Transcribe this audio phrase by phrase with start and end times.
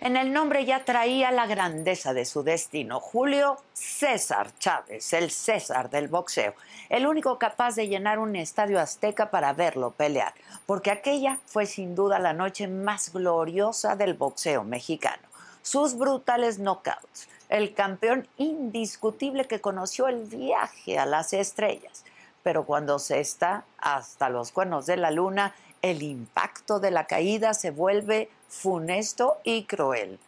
[0.00, 5.90] En el nombre ya traía la grandeza de su destino, Julio César Chávez, el César
[5.90, 6.54] del boxeo,
[6.88, 10.34] el único capaz de llenar un estadio azteca para verlo pelear,
[10.66, 15.22] porque aquella fue sin duda la noche más gloriosa del boxeo mexicano.
[15.62, 22.04] Sus brutales knockouts, el campeón indiscutible que conoció el viaje a las estrellas,
[22.42, 27.54] pero cuando se está hasta los cuernos de la luna, el impacto de la caída
[27.54, 30.18] se vuelve funesto y cruel.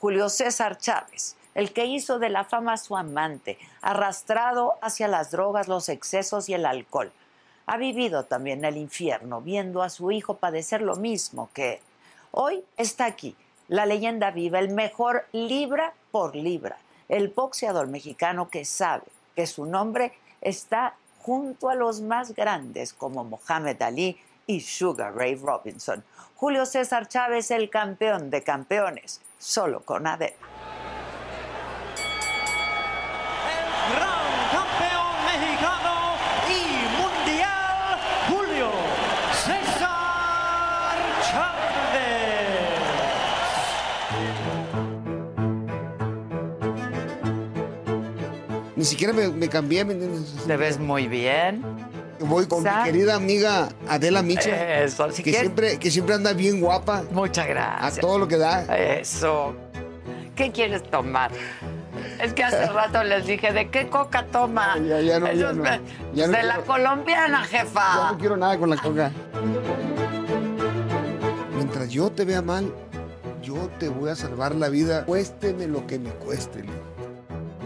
[0.00, 5.68] Julio César Chávez, el que hizo de la fama su amante, arrastrado hacia las drogas,
[5.68, 7.12] los excesos y el alcohol.
[7.66, 11.80] Ha vivido también el infierno, viendo a su hijo padecer lo mismo que él.
[12.32, 13.36] Hoy está aquí,
[13.68, 19.04] la leyenda viva, el mejor libra por libra, el boxeador mexicano que sabe
[19.36, 25.34] que su nombre está junto a los más grandes como Mohamed Ali y Sugar Ray
[25.36, 26.04] Robinson.
[26.36, 30.34] Julio César Chávez, el campeón de campeones, solo con Adela.
[33.48, 36.16] El gran campeón mexicano
[36.48, 36.62] y
[37.00, 38.70] mundial, Julio
[39.32, 40.98] César
[41.30, 41.62] Chávez.
[48.74, 49.84] Ni siquiera me, me cambié.
[49.84, 51.62] Te ves muy bien.
[52.22, 56.32] Voy con mi querida amiga Adela Micha, Eso, si que, quieres- siempre, que siempre anda
[56.32, 57.98] bien guapa, Muchas a gracias.
[58.00, 58.62] todo lo que da.
[58.76, 59.54] Eso.
[60.36, 61.30] ¿Qué quieres tomar?
[62.20, 64.76] Es que hace rato les dije, ¿de qué coca toma?
[64.78, 65.64] Ya, ya no, ya no.
[66.14, 68.12] Ya no de la colombiana, Ya jefa.
[68.12, 69.10] no quiero nada con la coca.
[71.54, 72.72] Mientras yo te vea mal,
[73.42, 76.64] yo te voy a salvar la vida, cuésteme lo que me cueste.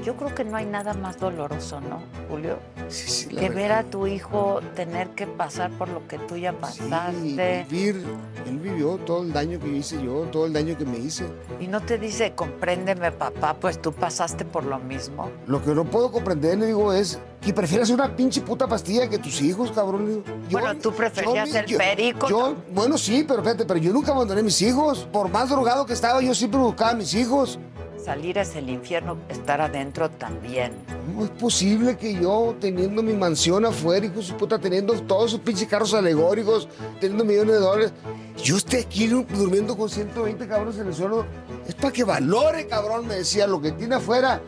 [0.07, 2.61] Yo creo que no hay nada más doloroso, ¿no, Julio?
[2.87, 3.57] Sí, sí, la Que verdad.
[3.63, 7.67] ver a tu hijo tener que pasar por lo que tú ya Sí, pasaste.
[7.69, 8.05] vivir,
[8.47, 11.25] él vivió todo el daño que hice yo, todo el daño que me hice.
[11.59, 15.29] Y no te dice, compréndeme, papá, pues tú pasaste por lo mismo.
[15.49, 19.19] Lo que no puedo comprender, le digo, es que prefieras una pinche puta pastilla que
[19.19, 20.23] tus hijos, cabrón.
[20.49, 24.13] Yo- Bueno, tú preferías me- el perico, Yo, bueno, sí, pero espérate, pero yo nunca
[24.13, 25.09] abandoné a mis hijos.
[25.13, 27.59] Por más drogado que estaba, yo siempre buscaba a mis hijos.
[28.07, 30.71] Salir es el infierno, estar adentro también.
[31.07, 35.33] ¿Cómo es posible que yo, teniendo mi mansión afuera, hijo de su puta, teniendo todos
[35.33, 36.69] esos pinches carros alegóricos,
[37.01, 37.93] teniendo millones de dólares,
[38.41, 41.27] yo esté aquí durmiendo con 120 cabrones en el suelo?
[41.67, 44.41] Es para que valore, cabrón, me decía, lo que tiene afuera.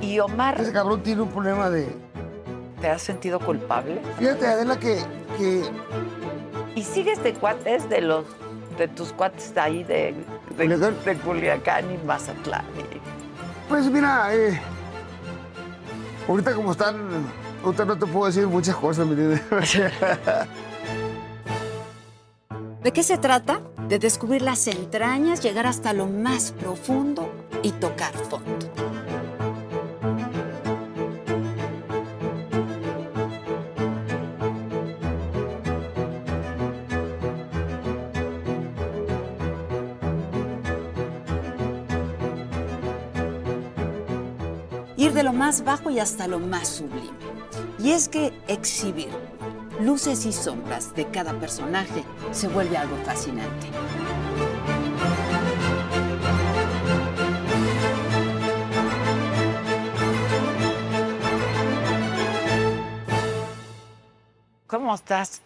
[0.00, 1.86] Y Omar, Ese cabrón tiene un problema de...
[2.80, 4.00] ¿te has sentido culpable?
[4.18, 4.96] Fíjate, Adela, que,
[5.36, 5.64] que
[6.74, 8.24] ¿Y sigues de cuates de los
[8.80, 10.14] de tus cuates de ahí de,
[10.56, 10.94] de, Culiacán.
[11.04, 12.64] de Culiacán y Mazatlán?
[12.78, 13.00] y-
[13.68, 14.58] Pues mira, eh,
[16.26, 16.96] ahorita como están,
[17.62, 19.42] ahorita no te puedo decir muchas cosas, ¿me entiendes?
[22.82, 23.60] ¿De qué se trata?
[23.88, 27.30] De descubrir las entrañas, llegar hasta lo más profundo
[27.62, 28.70] y tocar fondo.
[45.40, 47.16] Más bajo y hasta lo más sublime.
[47.78, 49.08] Y es que exhibir
[49.80, 53.68] luces y sombras de cada personaje se vuelve algo fascinante.
[64.66, 65.40] ¿Cómo estás?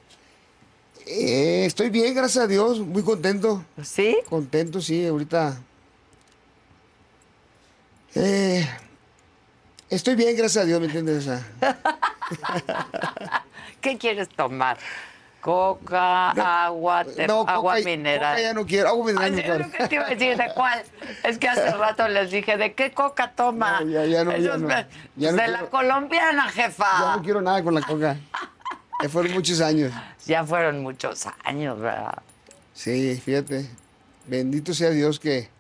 [1.07, 3.65] Eh, estoy bien, gracias a Dios, muy contento.
[3.81, 4.17] ¿Sí?
[4.29, 5.57] Contento, sí, ahorita.
[8.17, 8.67] Eh,
[9.91, 11.27] estoy bien, gracias a Dios, ¿me entiendes?
[13.81, 14.79] ¿Qué quieres tomar?
[15.41, 16.31] Coca,
[16.65, 18.33] agua, te- no, agua coca- mineral.
[18.37, 19.59] coca ya no quiero, agua mineral Ay, no es quiero.
[19.59, 20.83] lo que te iba a decir, ¿de cuál?
[21.23, 23.81] Es que hace rato les dije, ¿de qué coca toma?
[23.83, 24.67] No, ya- ya no, ya no.
[24.69, 24.87] me-
[25.17, 25.53] Ya no de quiero.
[25.63, 26.87] la colombiana, jefa.
[26.99, 28.17] Ya no quiero nada con la coca.
[29.03, 29.93] Ya fueron muchos años.
[30.25, 32.23] Ya fueron muchos años, ¿verdad?
[32.73, 33.69] Sí, fíjate.
[34.27, 35.51] Bendito sea Dios que.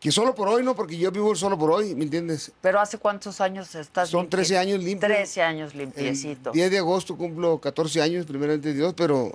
[0.00, 0.76] Que solo por hoy, ¿no?
[0.76, 2.52] Porque yo vivo solo por hoy, ¿me entiendes?
[2.60, 4.38] Pero ¿hace cuántos años estás Son limpio?
[4.38, 5.08] 13 años limpio.
[5.08, 6.52] 13 años El limpiecito.
[6.52, 9.32] 10 de agosto cumplo 14 años, primeramente Dios, pero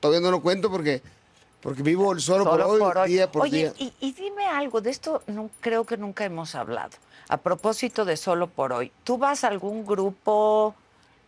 [0.00, 1.00] todavía no lo cuento porque,
[1.62, 3.08] porque vivo solo, Solo por, hoy, por hoy.
[3.10, 3.72] día por Oye, día.
[3.78, 6.90] Y, y dime algo, de esto no, creo que nunca hemos hablado.
[7.28, 10.74] A propósito de solo por hoy, ¿tú vas a algún grupo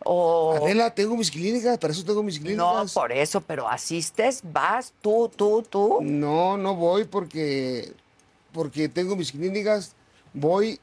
[0.03, 0.57] o...?
[0.61, 2.93] Adela, tengo mis clínicas, para eso tengo mis No, clínicas.
[2.93, 5.97] por eso, pero asistes, vas, tú, tú, tú.
[6.03, 7.91] No, no voy porque,
[8.55, 9.91] porque tengo mis clínicas,
[10.33, 10.79] voy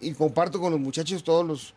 [0.00, 1.74] y comparto con los muchachos todos los,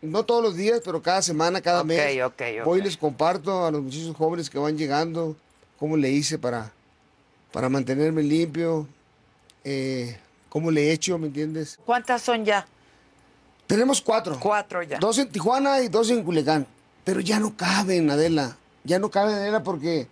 [0.00, 2.22] no todos los días, pero cada semana, cada Ok, mes.
[2.24, 2.64] ok, ok.
[2.64, 5.36] Voy y les comparto a los muchachos jóvenes que van llegando
[5.78, 6.72] cómo le hice para,
[7.52, 8.88] para mantenerme limpio,
[9.64, 10.16] eh,
[10.48, 11.78] cómo le he hecho, ¿me entiendes?
[11.84, 12.66] ¿Cuántas son ya?
[13.66, 14.38] Tenemos cuatro.
[14.40, 14.98] Cuatro ya.
[14.98, 16.66] Dos en Tijuana y dos en Culiacán.
[17.04, 18.56] Pero ya no caben, Adela.
[18.82, 20.06] Ya no caben, Adela, porque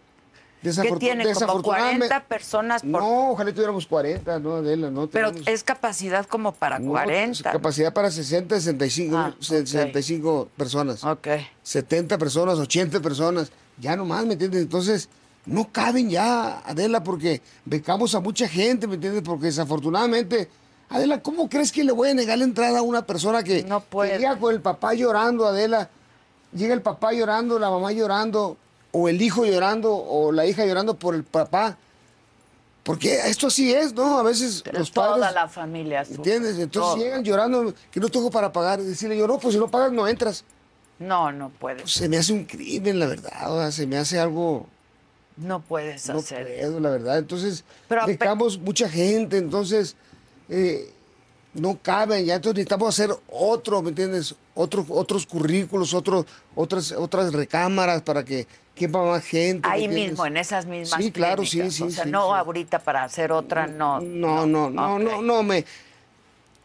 [0.62, 1.24] ¿Qué desafortun- tiene?
[1.24, 2.90] Como desafortunadamente- 40 personas por...
[2.90, 5.08] No, ojalá tuviéramos 40, no, Adela, no.
[5.08, 7.50] Pero es capacidad como para no, 40.
[7.52, 9.42] Capacidad para 60, 65, Ah, ok.
[9.42, 11.02] 65 personas.
[11.04, 11.26] Ok.
[11.62, 13.50] 70 personas, 80 personas.
[13.78, 14.62] Ya nomás, ¿me entiendes?
[14.62, 15.08] Entonces,
[15.46, 19.22] no caben ya, Adela, porque becamos a mucha gente, ¿me entiendes?
[19.24, 20.48] Porque desafortunadamente,
[20.90, 23.80] Adela, ¿cómo crees que le voy a negar la entrada a una persona que, No
[23.80, 24.12] puede.
[24.12, 25.88] que llega con el papá llorando, Adela?
[26.54, 28.58] Llega el papá llorando, la mamá llorando,
[28.92, 31.76] o el hijo llorando, o la hija llorando por el papá.
[32.82, 34.18] Porque esto así es, ¿no?
[34.18, 35.34] A veces los Toda padres...
[35.34, 36.02] la familia.
[36.02, 36.58] ¿Entiendes?
[36.58, 36.96] Entonces Todo.
[36.96, 38.82] llegan llorando que no tengo para pagar.
[38.82, 40.44] Decirle yo, no, pues si no pagas no entras.
[40.98, 41.82] No, no puedes.
[41.82, 43.52] Pues, se me hace un crimen, la verdad.
[43.54, 44.66] o sea, se me hace algo...
[45.36, 46.44] No puedes No hacer.
[46.58, 47.18] puedo, la verdad.
[47.18, 48.04] Entonces, Pero-
[48.60, 49.96] mucha gente, entonces
[50.48, 50.92] eh,
[51.54, 52.36] no caben ya.
[52.36, 54.34] Entonces necesitamos hacer otro, ¿me entiendes?
[54.54, 59.68] Otro, otros currículos, otros, otras, otras recámaras para que quepa más gente.
[59.68, 62.32] ¿me Ahí mismo, en esas mismas Sí, claro, sí, sí, O sea, sí, no sí.
[62.34, 64.00] ahorita para hacer otra, no.
[64.00, 65.64] No, no, no, no, no, me,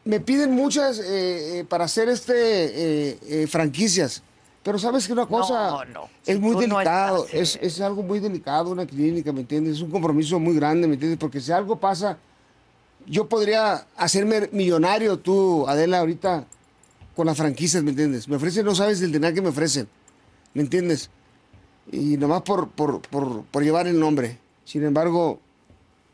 [0.06, 4.24] me piden muchas eh, eh, para hacer este eh, eh, franquicias.
[4.63, 6.10] Pero sabes que una cosa No, no.
[6.25, 9.39] es Si muy tú no delicado, estás, es, es algo muy delicado una clínica, ¿me
[9.42, 9.78] entiendes?
[9.78, 11.18] Es un compromiso muy grande, ¿me entiendes?
[11.18, 12.18] Porque si algo pasa,
[13.07, 16.45] yo podría hacerme millonario tú, Adela, ahorita
[17.15, 18.27] con las franquicias, ¿me entiendes?
[18.27, 19.88] Me ofrecen, no sabes el dinero que me ofrecen,
[20.54, 21.09] ¿me entiendes?
[21.92, 24.38] Y nomás por, por, por, por llevar el nombre.
[24.65, 25.39] Sin embargo,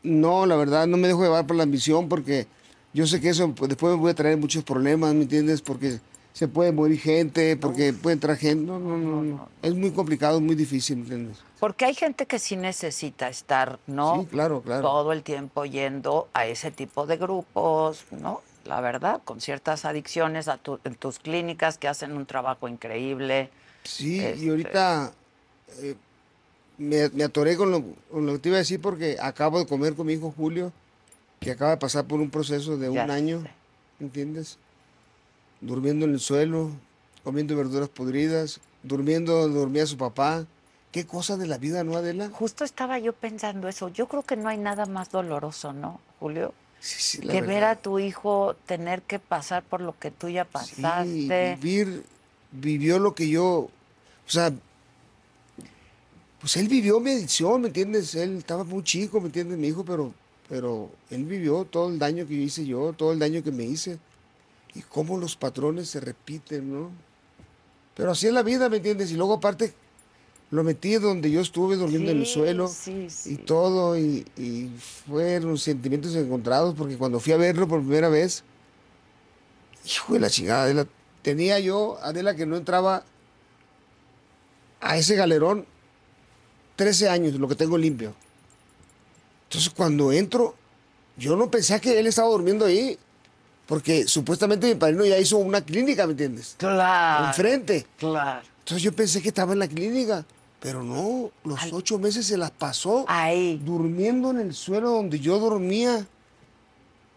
[0.02, 2.46] no, la verdad, no me dejo llevar por la ambición porque
[2.94, 5.60] yo sé que eso pues, después me a traer muchos problemas, ¿me entiendes?
[5.60, 5.98] Porque
[6.32, 8.64] se puede morir gente, porque puede entrar gente.
[8.64, 9.48] No, no, no, no.
[9.62, 11.38] Es muy complicado, muy difícil, ¿me entiendes?
[11.64, 14.20] Porque hay gente que sí necesita estar, ¿no?
[14.20, 14.82] Sí, claro, claro.
[14.82, 18.42] Todo el tiempo yendo a ese tipo de grupos, ¿no?
[18.66, 23.48] La verdad, con ciertas adicciones a tu- en tus clínicas que hacen un trabajo increíble.
[23.82, 25.14] Sí, Este- y ahorita
[25.80, 25.94] eh,
[26.76, 27.82] me, me atoré con lo,
[28.12, 30.70] con lo que te iba a decir porque acabo de comer con mi hijo Julio,
[31.40, 33.50] que acaba de pasar por un proceso de Ya un año, sé.
[34.00, 34.58] ¿entiendes?
[35.62, 36.72] Durmiendo en el suelo,
[37.22, 40.44] comiendo verduras podridas, durmiendo donde dormía su papá.
[40.94, 42.30] Qué cosa de la vida, ¿no, Adela?
[42.32, 43.88] Justo estaba yo pensando eso.
[43.88, 46.54] Yo creo que no hay nada más doloroso, ¿no, Julio?
[46.78, 47.54] Sí, sí, la que verdad.
[47.54, 51.56] ver a tu hijo tener que pasar por lo que tú ya Sí, pasaste.
[51.56, 52.04] vivir,
[52.52, 53.70] vivió lo que yo, o
[54.28, 54.52] sea,
[56.38, 58.14] pues él vivió mi adicción, ¿me entiendes?
[58.14, 59.58] Él estaba muy chico, ¿me entiendes?
[59.58, 60.14] Mi hijo, pero,
[60.48, 63.64] pero él vivió todo el daño que yo hice yo, todo el daño que me
[63.64, 63.98] hice.
[64.76, 66.90] Y cómo los patrones se repiten, ¿no?
[67.96, 69.10] Pero así es la vida, ¿me entiendes?
[69.10, 69.74] Y luego aparte
[70.50, 73.34] lo metí donde yo estuve durmiendo en el suelo sí, sí.
[73.34, 74.70] y todo, y, y
[75.06, 78.44] fueron sentimientos encontrados, porque cuando fui a verlo por primera vez,
[79.84, 80.86] hijo de la chingada, Adela,
[81.22, 83.04] tenía yo, Adela, que no entraba
[84.80, 85.66] a ese galerón
[86.76, 88.14] 13 años, lo que tengo limpio.
[89.48, 90.54] Entonces cuando entro,
[91.16, 92.98] yo no pensé que él estaba durmiendo ahí,
[93.66, 96.54] porque supuestamente mi padrino ya hizo una clínica, ¿me entiendes?
[96.58, 97.26] Claro.
[97.26, 97.86] Enfrente.
[97.98, 98.53] Claro.
[98.64, 100.24] Entonces yo pensé que estaba en la clínica,
[100.58, 103.04] pero no, los ocho meses se las pasó
[103.62, 106.06] durmiendo en el suelo donde yo dormía.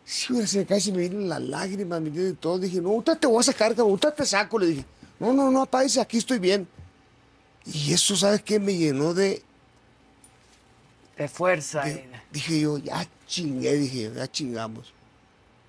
[0.04, 2.60] Sí, güey, se casi me vienen las lágrimas, me entiendes, todo.
[2.60, 4.60] Dije, no, ahorita te voy a sacar, cabrón, ahorita te saco.
[4.60, 4.86] Le dije,
[5.22, 6.68] no, no, no, dice, aquí estoy bien.
[7.66, 8.60] Y eso, ¿sabes qué?
[8.60, 9.42] Me llenó de,
[11.18, 11.84] De fuerza.
[11.84, 14.94] de- dije yo, ya chingué, dije, ya chingamos.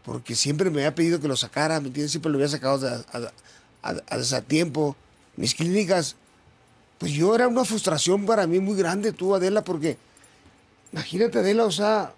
[0.05, 2.11] Porque siempre me había pedido que lo sacara, ¿me entiendes?
[2.11, 4.97] Siempre lo había sacado de- a, a, a- a desatiempo.
[5.39, 6.17] Mis clínicas,
[6.99, 9.97] pues yo era una frustración para mí muy grande, tú, Adela, porque
[10.93, 12.13] imagínate, Adela, o sea,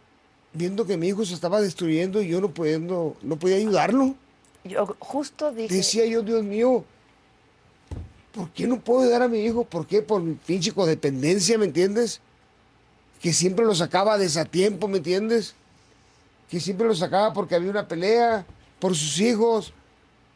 [0.55, 4.15] viendo que mi hijo se estaba destruyendo y yo no pudiendo, no podía ayudarlo.
[4.65, 5.75] Yo justo dije.
[5.75, 6.83] Decía yo, Dios mío,
[8.33, 9.65] ¿por qué no puedo ayudar a mi hijo?
[9.65, 10.01] ¿Por qué?
[10.01, 12.23] Por mi pinche codependencia, ¿me entiendes?
[13.21, 15.55] Que siempre lo sacaba a desatiempo, ¿me entiendes?
[16.49, 18.47] Que siempre lo sacaba porque había una pelea
[18.79, 19.75] por sus hijos.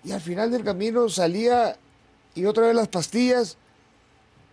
[0.05, 1.79] Y al final del camino salía
[2.35, 3.57] y otra vez las pastillas.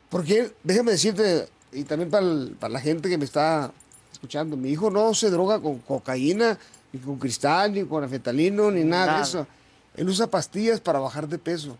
[0.10, 3.72] Porque déjame decirte, y también para, el- para la gente que me está
[4.12, 6.58] escuchando, mi hijo no se droga con cocaína,
[6.92, 9.18] ni con cristal, ni con afetalino, ni nada, Nada.
[9.20, 9.48] de eso.
[9.96, 11.78] Él usa pastillas para bajar de peso.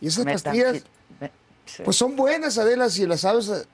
[0.00, 0.82] Y esas pastillas,
[1.66, 1.82] sí.
[1.84, 3.64] pues son buenas, Adela, si las sabes eh,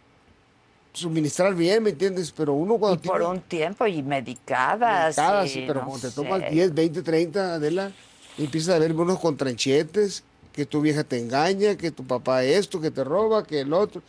[0.92, 2.30] suministrar bien, ¿me entiendes?
[2.32, 5.16] Pero uno y cuando por tiene un tiempo y medicadas.
[5.16, 6.14] medicadas, y sí, pero no cuando te sé.
[6.14, 7.90] tomas 10, 20, 30, Adela,
[8.36, 12.80] y empiezas a ver unos contranchetes, que tu vieja te engaña, que tu papá esto,
[12.80, 14.02] que te roba, que el otro.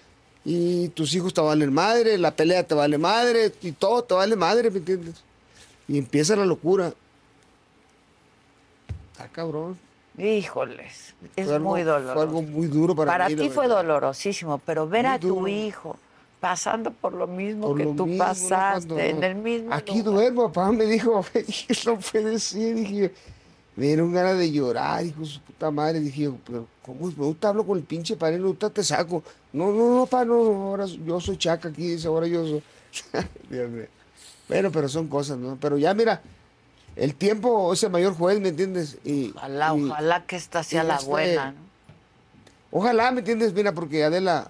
[0.44, 4.36] y tus hijos te valen madre, la pelea te vale madre, y todo te vale
[4.36, 5.24] madre, ¿me entiendes?
[5.88, 6.94] Y empieza la locura.
[9.20, 9.78] Ah, cabrón.
[10.18, 12.14] Híjoles, es algo- muy doloroso.
[12.14, 13.36] Fue algo muy duro para, Para mí.
[13.36, 15.48] la ti fue dolorosísimo, pero ver Muy a tu duro.
[15.48, 15.96] hijo
[16.40, 18.30] pasando por lo mismo Por que lo tú mismo, ¿no?
[18.30, 20.14] pasaste, Cuando- en el mismo Aquí lugar.
[20.16, 21.24] duermo, papá, me dijo,
[21.86, 23.14] no puede ser, dije,
[23.76, 27.08] me dieron ganas de llorar, hijo de su puta madre, dije, yo, pero ¿cómo?
[27.08, 29.24] Me gusta hablo con el pinche padre, me gusta te saco.
[29.54, 32.64] No, no, no, pa, no, no, ahora yo soy chaca aquí, dice, ahora yo soy.
[33.50, 33.86] Dios mío.
[34.48, 35.58] Bueno, pero son cosas, ¿no?
[35.62, 36.22] Pero ya mira,
[36.96, 38.98] el tiempo es el mayor juez, ¿me entiendes?
[39.06, 41.58] Y, Ojalá, y- ojalá que esta sea la este- buena, ¿no?
[42.74, 43.54] Ojalá, ¿me entiendes?
[43.54, 44.50] Mira, porque Adela.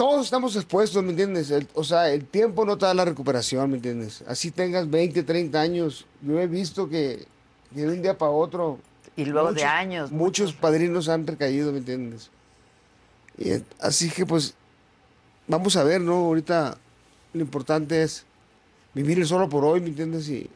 [0.00, 1.50] Todos estamos expuestos, ¿me entiendes?
[1.50, 4.24] El- o sea, el tiempo no te da la recuperación, ¿me entiendes?
[4.26, 6.06] Así tengas 20, 30 años.
[6.22, 7.26] Yo he visto que,
[7.70, 8.78] de un día para otro.
[9.14, 10.10] Y luego de muchos- años.
[10.10, 12.30] Muchos padrinos han recaído, ¿me entiendes?
[13.36, 14.54] Y así que, pues,
[15.46, 16.14] vamos a ver, ¿no?
[16.14, 16.78] Ahorita
[17.34, 18.24] lo importante es
[18.94, 20.30] vivir el solo por hoy, ¿me entiendes?
[20.30, 20.48] Y,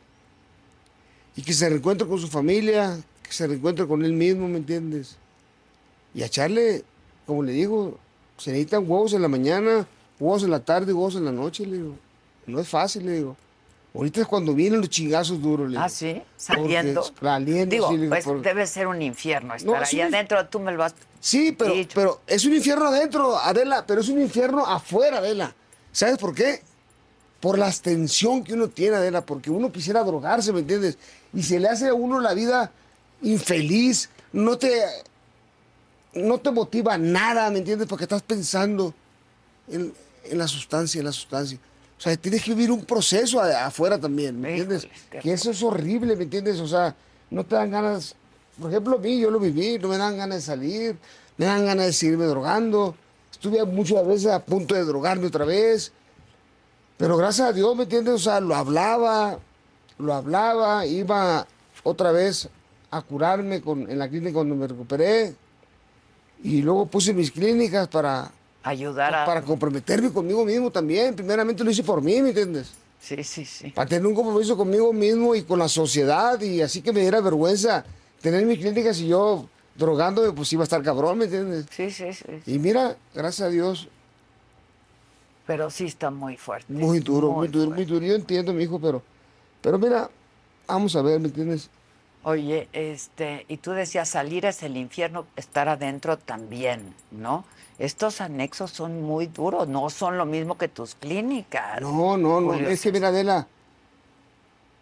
[1.36, 5.18] y que se reencuentre con su familia, que se reencuentre con él mismo, ¿me entiendes?
[6.14, 6.82] Y a echarle,
[7.26, 7.98] como le digo,
[8.36, 9.86] se necesitan huevos en la mañana,
[10.18, 11.96] huevos en la tarde, huevos en la noche, le digo.
[12.46, 13.36] No es fácil, le digo.
[13.94, 15.82] Ahorita es cuando vienen los chingazos duros, le digo.
[15.82, 17.02] Ah, sí, saliendo.
[17.02, 20.46] Porque saliendo, Digo, sí, le digo, pues debe ser un infierno estar No, ahí adentro,
[20.46, 20.94] tú me lo has...
[21.20, 21.92] Sí, pero, dicho.
[21.94, 25.54] pero es un infierno adentro, Adela, pero es un infierno afuera, Adela.
[25.92, 26.60] ¿Sabes por qué?
[27.40, 30.98] Por la tensión que uno tiene, Adela, porque uno quisiera drogarse, ¿me entiendes?
[31.32, 32.72] Y se le hace a uno la vida
[33.22, 34.82] infeliz, no te,
[36.14, 37.86] no te motiva nada, ¿me entiendes?
[37.88, 38.94] Porque estás pensando
[39.68, 39.92] en,
[40.24, 41.58] en la sustancia, en la sustancia.
[41.98, 44.84] O sea, tienes que vivir un proceso a- afuera también, ¿me entiendes?
[44.84, 46.60] Híjoles, qué Que eso es horrible, ¿me entiendes?
[46.60, 46.94] O sea,
[47.30, 48.14] no te dan ganas.
[48.60, 50.96] Por ejemplo, a mí, yo lo viví, no me dan ganas de salir,
[51.36, 52.94] me dan ganas de seguirme drogando.
[53.32, 55.92] Estuve muchas veces a punto de drogarme otra vez.
[56.96, 58.14] Pero gracias a Dios, ¿me entiendes?
[58.14, 59.38] O sea, lo hablaba,
[59.98, 61.46] lo hablaba, iba
[61.82, 62.48] otra vez
[62.90, 65.34] a curarme con, en la clínica cuando me recuperé.
[66.44, 68.30] Y luego puse mis clínicas para,
[68.62, 69.24] Ayudar a...
[69.24, 71.16] para comprometerme conmigo mismo también.
[71.16, 72.70] Primeramente lo hice por mí, ¿me entiendes?
[73.00, 73.70] Sí, sí, sí.
[73.70, 77.20] Para tener un compromiso conmigo mismo y con la sociedad y así que me diera
[77.20, 77.84] vergüenza
[78.20, 81.66] tener mis clínicas y yo drogándome, pues iba a estar cabrón, ¿me entiendes?
[81.70, 82.24] Sí, sí, sí.
[82.46, 83.88] Y mira, gracias a Dios,
[85.46, 86.72] Pero sí está muy fuerte.
[86.72, 88.04] muy duro, muy, duro, muy duro.
[88.06, 89.02] Yo entiendo, mi hijo, pero,
[89.60, 90.10] pero mira,
[90.66, 91.68] vamos a ver, ¿me entiendes?
[92.24, 97.44] Oye, este, y tú decías salir es el infierno, estar adentro también, ¿no?
[97.78, 101.82] Estos anexos son muy duros, no son lo mismo que tus clínicas.
[101.82, 103.46] No, no, no, es que mira, Adela,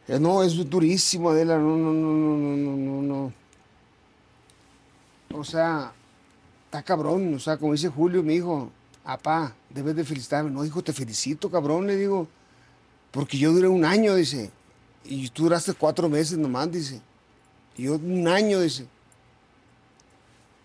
[0.07, 3.33] eh, no, es durísimo, Adela, no, no, no, no, no, no, no.
[5.37, 5.93] O sea,
[6.67, 8.71] está cabrón, o sea, como dice Julio, mi hijo,
[9.05, 10.51] apá, debes de felicitarme.
[10.51, 12.29] No, hijo, te felicito, cabrón, le digo,
[13.11, 14.53] porque yo duré un año, dice,
[15.05, 17.01] y tú duraste cuatro meses nomás, dice
[17.77, 18.87] y yo un año, dice.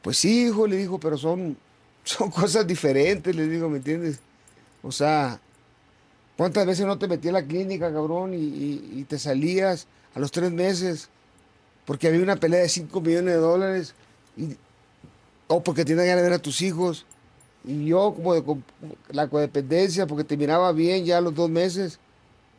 [0.01, 1.57] Pues sí, hijo, le dijo, pero son,
[2.03, 4.19] son cosas diferentes, le digo, ¿me entiendes?
[4.81, 5.39] O sea,
[6.37, 10.51] ¿cuántas veces no te metí a la clínica, cabrón, y, te salías a los tres
[10.51, 11.09] meses
[11.85, 13.93] porque había una pelea de 5 millones de dólares
[15.47, 17.05] o porque tenías ganas de ver a tus hijos?
[17.63, 18.43] Y yo, como de
[19.09, 21.99] la codependencia, porque te miraba bien ya a los dos meses,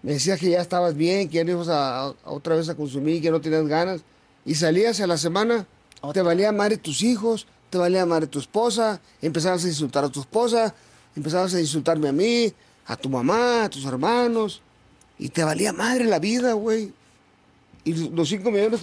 [0.02, 2.74] me decías que ya estabas bien, que ya no ibas a, a- otra vez a
[2.74, 4.02] consumir, que no tenías ganas,
[4.48, 5.66] y salías a la semana,
[6.14, 10.20] te valía madre tus hijos, te valía madre tu esposa, empezabas a insultar a tu
[10.20, 10.74] esposa,
[11.14, 12.50] empezabas a insultarme a mí,
[12.86, 14.62] a tu mamá, a tus hermanos,
[15.18, 16.94] y te valía madre la vida, güey.
[17.84, 18.80] Y los 5 millones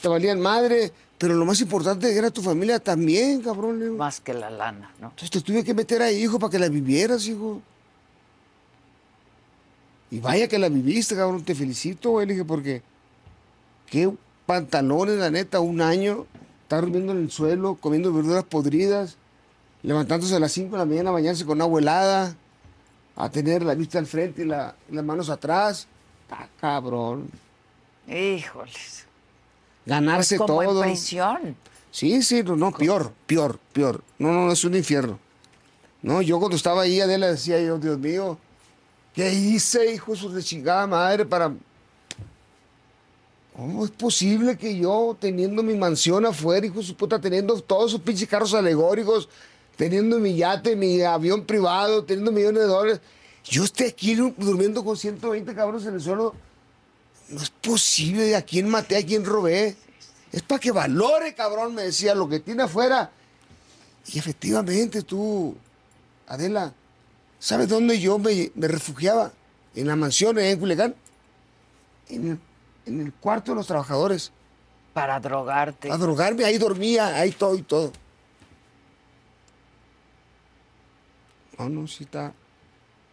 [0.00, 3.80] te, valían madre, pero lo más importante era tu familia también, cabrón.
[3.80, 3.96] le digo.
[3.96, 5.08] Más que la lana, ¿no?
[5.08, 7.60] Entonces te tuve que meter ahí, hijo, para que la vivieras, hijo.
[10.12, 11.42] Y vaya que la viviste, cabrón.
[11.42, 12.28] Te felicito, güey.
[12.28, 12.82] Dije, porque
[13.86, 14.08] qué
[14.46, 16.26] pantalones, la neta, un año.
[16.62, 19.16] Estar durmiendo en el suelo, comiendo verduras podridas,
[19.82, 22.34] levantándose a las 5 de la mañana, bañarse con agua helada,
[23.16, 25.86] a tener la vista al frente y, la- las manos atrás.
[26.22, 27.28] Está cabrón.
[28.08, 29.04] Híjoles.
[29.86, 30.82] Ganarse Pues como todo.
[30.84, 31.56] en prisión.
[31.90, 34.02] Sí, sí, no, no, peor, peor, peor.
[34.18, 35.18] No, no, no, es un infierno.
[36.00, 38.38] No, yo cuando estaba ahí, Adela decía yo, Dios mío,
[39.14, 41.52] ¿qué hice, hijo de chingada madre, para...
[43.56, 47.90] ¿Cómo es posible que yo, teniendo mi mansión afuera, hijo de su puta, teniendo todos
[47.90, 49.28] esos pinches carros alegóricos,
[49.76, 53.00] teniendo mi yate, mi avión privado, teniendo millones de dólares,
[53.44, 56.34] yo esté aquí durmiendo con 120 cabros en el suelo?
[57.28, 59.76] No es posible, ¿a quién maté, a quién robé?
[60.30, 63.10] Es para que valore, cabrón, me decía, lo que tiene afuera.
[64.06, 65.54] Y efectivamente tú,
[66.26, 66.72] Adela,
[67.38, 69.32] ¿sabes dónde yo me, me refugiaba?
[69.74, 70.94] En la mansión en Culiacán.
[72.08, 72.38] En el,
[72.86, 74.32] en el cuarto de los trabajadores.
[74.92, 75.90] Para drogarte.
[75.90, 77.92] A drogarme, ahí dormía, ahí todo y todo.
[81.58, 82.32] No, no, sí está.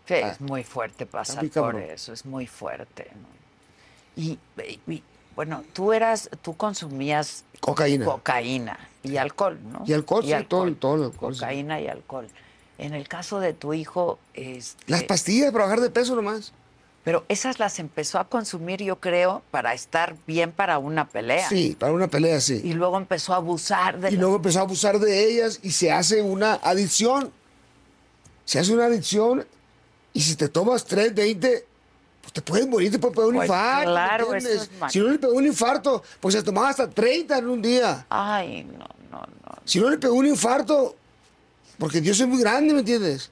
[0.07, 3.11] Sí, Ah, es muy fuerte pasar muy por eso, es muy fuerte.
[3.13, 4.21] ¿no?
[4.23, 4.39] Y,
[4.87, 5.03] y,
[5.35, 8.05] bueno, tú eras, tú consumías Cocaína.
[8.05, 9.83] cocaína y alcohol, ¿no?
[9.85, 11.39] Y alcohol, sí, todo- todo el alcohol, sí.
[11.41, 12.27] Cocaína y alcohol.
[12.79, 16.53] En el caso de tu hijo, este, Las pastillas para bajar de peso nomás.
[17.03, 21.47] Pero esas las empezó a consumir, yo creo, para estar bien para una pelea.
[21.49, 22.61] Sí, para una pelea, sí.
[22.63, 25.71] Y luego empezó a abusar de Y las- luego empezó a abusar de ellas y
[25.71, 27.31] se hace una adicción.
[28.45, 29.45] Se hace una adicción
[30.13, 31.65] y si te tomas 3, 20,
[32.21, 33.79] pues te puedes morir, te puede pegar un Pues infarto.
[33.89, 37.37] ¿me claro, eso es si no le pegó un infarto, pues se tomaba hasta 30
[37.37, 38.05] en un día.
[38.09, 39.55] Ay, no, no, no.
[39.65, 40.95] Si no le pegó un infarto,
[41.77, 43.31] porque Dios es muy grande, ¿me entiendes?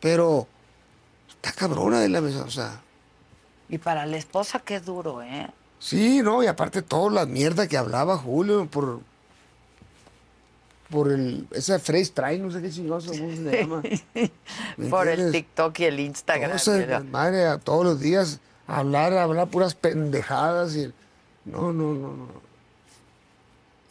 [0.00, 0.46] Pero
[1.42, 2.80] está cabrona de la mesa, o sea.
[3.68, 5.48] Y para la esposa qué duro, ¿eh?
[5.78, 9.00] Sí, no, y aparte toda la mierda que hablaba Julio por
[10.90, 13.82] por el esa phrase trae, no sé qué chingados cómo se le llama.
[14.76, 15.30] ¿Me Por el?
[15.32, 17.10] TikTok y el Instagram.
[17.10, 20.92] Madre a todos los días hablar, hablar puras pendejadas y
[21.44, 22.28] no, no, no, no.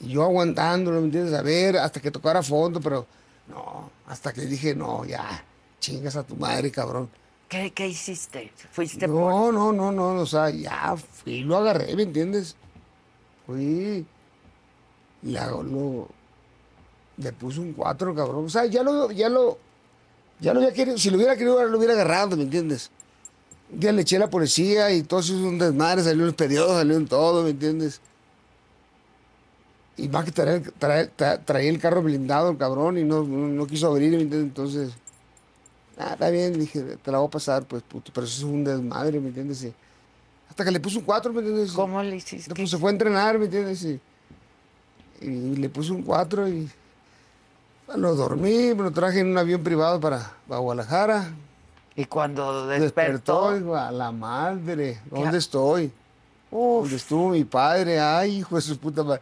[0.01, 1.33] Y yo aguantándolo, ¿me entiendes?
[1.33, 3.05] A ver, hasta que tocara fondo, pero
[3.47, 5.43] no, hasta que dije, no, ya,
[5.79, 7.09] chingas a tu madre, cabrón.
[7.49, 8.51] ¿Qué, qué hiciste?
[8.71, 9.31] ¿Fuiste por...?
[9.33, 12.55] No, no, no, no, o sea, ya fui lo agarré, ¿me entiendes?
[13.47, 14.05] Fui
[15.23, 16.07] y la- lo,
[17.17, 18.45] le puse un 4, cabrón.
[18.45, 19.57] O sea, ya lo, ya lo,
[20.39, 22.91] ya lo había querido, si lo hubiera querido, ahora lo hubiera agarrado, ¿me entiendes?
[23.71, 26.35] Día le eché a la policía y todo eso es un desmadre, salió en los
[26.35, 27.99] periodos, salió en todo, ¿me entiendes?
[29.97, 33.23] Y más que traía, el- traía- tra- traía el carro blindado, el cabrón, y no,
[33.23, 34.47] no, no quiso abrir, ¿me entiendes?
[34.49, 34.91] Entonces...
[35.99, 38.63] Ah, está bien, dije, te la voy a pasar, pues, puto, pero eso es un
[38.63, 39.63] desmadre, ¿me entiendes?
[39.63, 39.73] Y
[40.49, 41.73] hasta que le puse un 4, ¿me entiendes?
[41.73, 42.55] ¿Cómo le hiciste?
[42.55, 43.83] Pues se fue a entrenar, ¿me entiendes?
[43.83, 43.99] Y,
[45.21, 46.69] y le puse un 4 y
[47.97, 51.33] lo dormí, me lo traje en un avión privado para, para Guadalajara.
[51.95, 53.53] Y cuando Despertó, despertó...
[53.57, 54.99] dijo, a la madre.
[55.09, 55.91] ¿dónde estoy?
[56.51, 57.99] Uf, ¿Dónde estuvo mi padre?
[57.99, 59.21] Ay, hijo de su puta madre.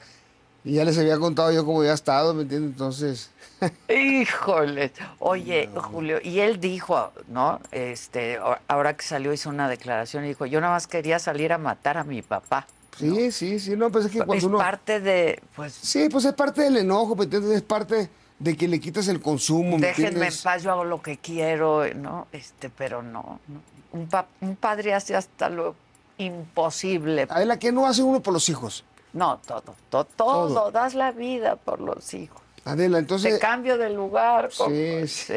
[0.67, 2.71] Y ya les había contado yo cómo había estado, ¿me entiendes?
[2.71, 3.29] Entonces,
[3.89, 4.91] híjole.
[5.19, 7.59] Oye, Julio, y él dijo, ¿no?
[7.71, 11.53] Este, a- ahora que salió hizo una declaración y dijo, yo nada más quería salir
[11.53, 12.67] a matar a mi papá.
[12.97, 14.57] sí, sí, sí, no, pues es que es cuando uno...
[14.57, 17.51] parte de, pues, Sí, pues es parte del enojo, ¿me entiendes?
[17.51, 21.01] Es parte de que le quitas el consumo, ¿me déjenme en paz, yo hago lo
[21.01, 22.27] que quiero, ¿no?
[22.31, 23.39] Este, pero no.
[23.47, 23.61] no.
[23.93, 25.75] Un, pa- un padre hace hasta lo
[26.17, 27.25] imposible.
[27.29, 28.83] Adela, ¿qué no hace uno por los hijos?
[29.17, 30.71] No, todo, todo, todo, Todo.
[30.71, 32.39] das la vida por los hijos.
[32.65, 33.39] Adela, Te entonces...
[33.39, 34.49] cambio de lugar.
[34.55, 35.33] como- Sí, sí.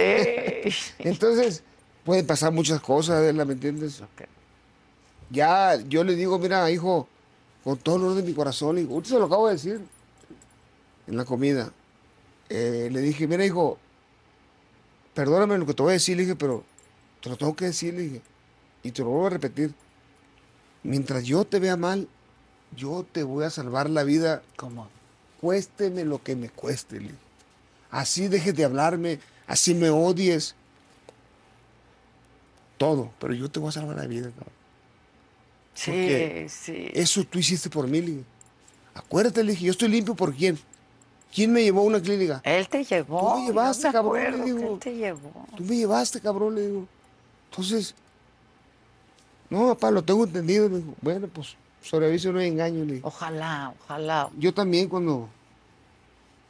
[0.98, 1.62] Entonces,
[2.04, 4.02] pueden pasar muchas cosas, Adela, ¿me entiendes?
[5.30, 7.08] Ya, yo le digo, mira, hijo,
[7.64, 9.80] con todo el orden de mi corazón, hijo, se lo acabo de decir
[11.06, 11.72] en la comida.
[12.48, 13.78] Eh, le dije, mira, hijo,
[15.14, 16.64] perdóname lo que te voy a decir, le dije, pero
[17.22, 18.22] te lo tengo que decir, le dije,
[18.82, 19.72] y te lo vuelvo a repetir.
[20.82, 22.08] Mientras yo te vea mal,
[22.76, 24.88] yo te voy a salvar la vida ¿Cómo?
[25.40, 27.00] cuésteme lo que me cueste.
[27.00, 27.10] le.
[27.90, 30.54] Así dejes de hablarme, así me odies.
[32.78, 34.30] Todo, pero yo te voy a salvar la vida.
[34.30, 34.54] cabrón.
[35.74, 36.90] Sí, Porque sí.
[36.94, 38.00] Eso tú hiciste por mí.
[38.00, 38.24] le.
[38.94, 40.58] Acuérdate, le dije, yo estoy limpio por quién.
[41.32, 42.40] ¿Quién me llevó a una clínica?
[42.44, 43.34] Él te llevó.
[43.34, 44.74] Tú me llevaste, me cabrón, le digo.
[44.74, 45.46] él te llevó.
[45.56, 46.88] Tú me llevaste, cabrón, le digo.
[47.50, 47.94] Entonces,
[49.48, 50.68] no, papá, lo tengo entendido.
[50.68, 52.84] Me dijo, bueno, pues sobre aviso no hay engaño.
[52.84, 53.00] Le.
[53.02, 54.28] Ojalá, ojalá.
[54.38, 55.28] yo también cuando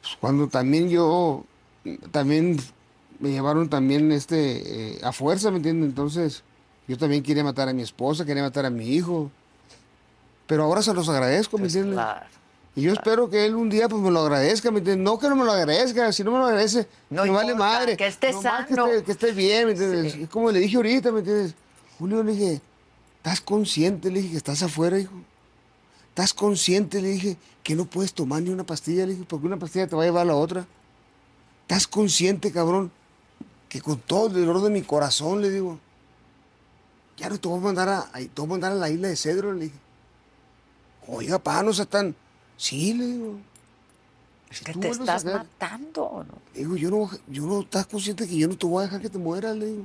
[0.01, 1.43] pues, cuando también yo
[2.11, 2.57] también
[3.19, 6.43] me llevaron también este eh, a fuerza me entiendes entonces
[6.87, 9.29] yo también quería matar a mi esposa quería matar a mi hijo
[10.47, 12.25] pero ahora se los agradezco me Pues entiendes claro.
[12.75, 15.29] y yo espero que él un día pues me lo agradezca me entiendes no que
[15.29, 18.31] no me lo agradezca si no me lo agradece No me vale madre que esté
[18.31, 18.85] Nomás sano.
[18.85, 20.23] que esté, que esté bien me entiendes Sí.
[20.23, 21.53] es como le dije ahorita me entiendes
[21.99, 22.61] Julio le dije
[23.21, 25.13] estás consciente le dije que estás afuera hijo
[26.09, 27.01] ¿Estás consciente?
[27.01, 29.05] Le dije que no puedes tomar ni una pastilla.
[29.05, 30.67] Le dije, porque una pastilla te va a llevar a la otra.
[31.61, 32.91] ¿Estás consciente, cabrón?
[33.69, 35.79] Que con todo el dolor de mi corazón, le digo,
[37.15, 39.07] ya no te voy a mandar a, a- te voy a, mandar a la isla
[39.07, 39.53] de Cedro.
[39.53, 39.77] Le dije,
[41.07, 42.13] oiga, pa, no seas tan.
[42.57, 43.37] Sí, le digo.
[44.49, 46.25] Es Si que te estás matando.
[46.27, 46.37] ¿no?
[46.53, 48.99] le digo, yo no, yo no, estás consciente que yo no te voy a dejar
[49.01, 49.83] que te mueras, le digo.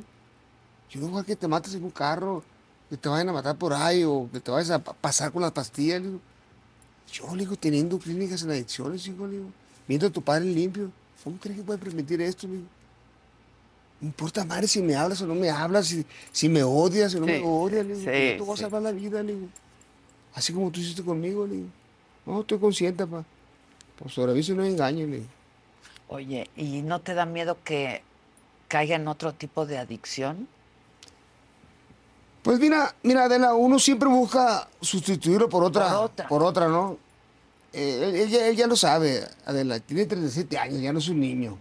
[0.90, 2.42] Yo no voy a dejar que te mates en un carro,
[2.90, 5.42] que te vayan a matar por ahí o que te vayas a pa- pasar con
[5.42, 6.20] las pastillas, le digo.
[7.12, 9.49] Yo, le digo, teniendo clínicas en adicciones, hijo, le digo.
[9.88, 10.90] Viendo a tu padre limpio.
[11.25, 12.46] ¿cómo crees que puede permitir esto?
[12.46, 12.66] Le digo,
[14.01, 17.20] no importa madre si me hablas o no me hablas, si, si me odias o
[17.20, 18.62] no Sí, me odias, le digo, sí, yo te voy a sí.
[18.62, 19.49] salvar la vida, le digo.
[20.35, 21.68] Así como tú hiciste conmigo, le digo.
[22.27, 23.25] No, estoy consciente, pa.
[23.99, 25.29] Por sobre aviso no hay engaño, le digo.
[26.09, 28.03] Oye, ¿y no te da miedo que
[28.68, 30.46] caiga en otro tipo de adicción?
[32.46, 36.28] Pues mira, mira, Adela, uno siempre busca sustituirlo por otra, Por otra.
[36.28, 36.96] por otra, ¿no?
[37.72, 41.09] Eh, él, él ya, él ya lo sabe, Adela, tiene 37 años, ya no es
[41.09, 41.59] un niño.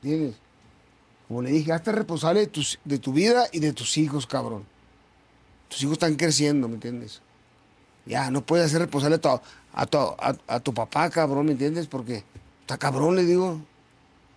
[0.00, 0.36] ¿Entiendes?
[1.26, 4.64] Como le dije, hazte responsable de, tus, de tu vida y de tus hijos, cabrón.
[5.70, 7.20] Tus hijos están creciendo, ¿me entiendes?
[8.06, 9.28] Ya, no puedes hacer responsable a tu,
[9.72, 11.88] a tu, a- a tu papá, cabrón, ¿me entiendes?
[11.88, 12.22] Porque
[12.60, 13.58] está cabrón, le digo.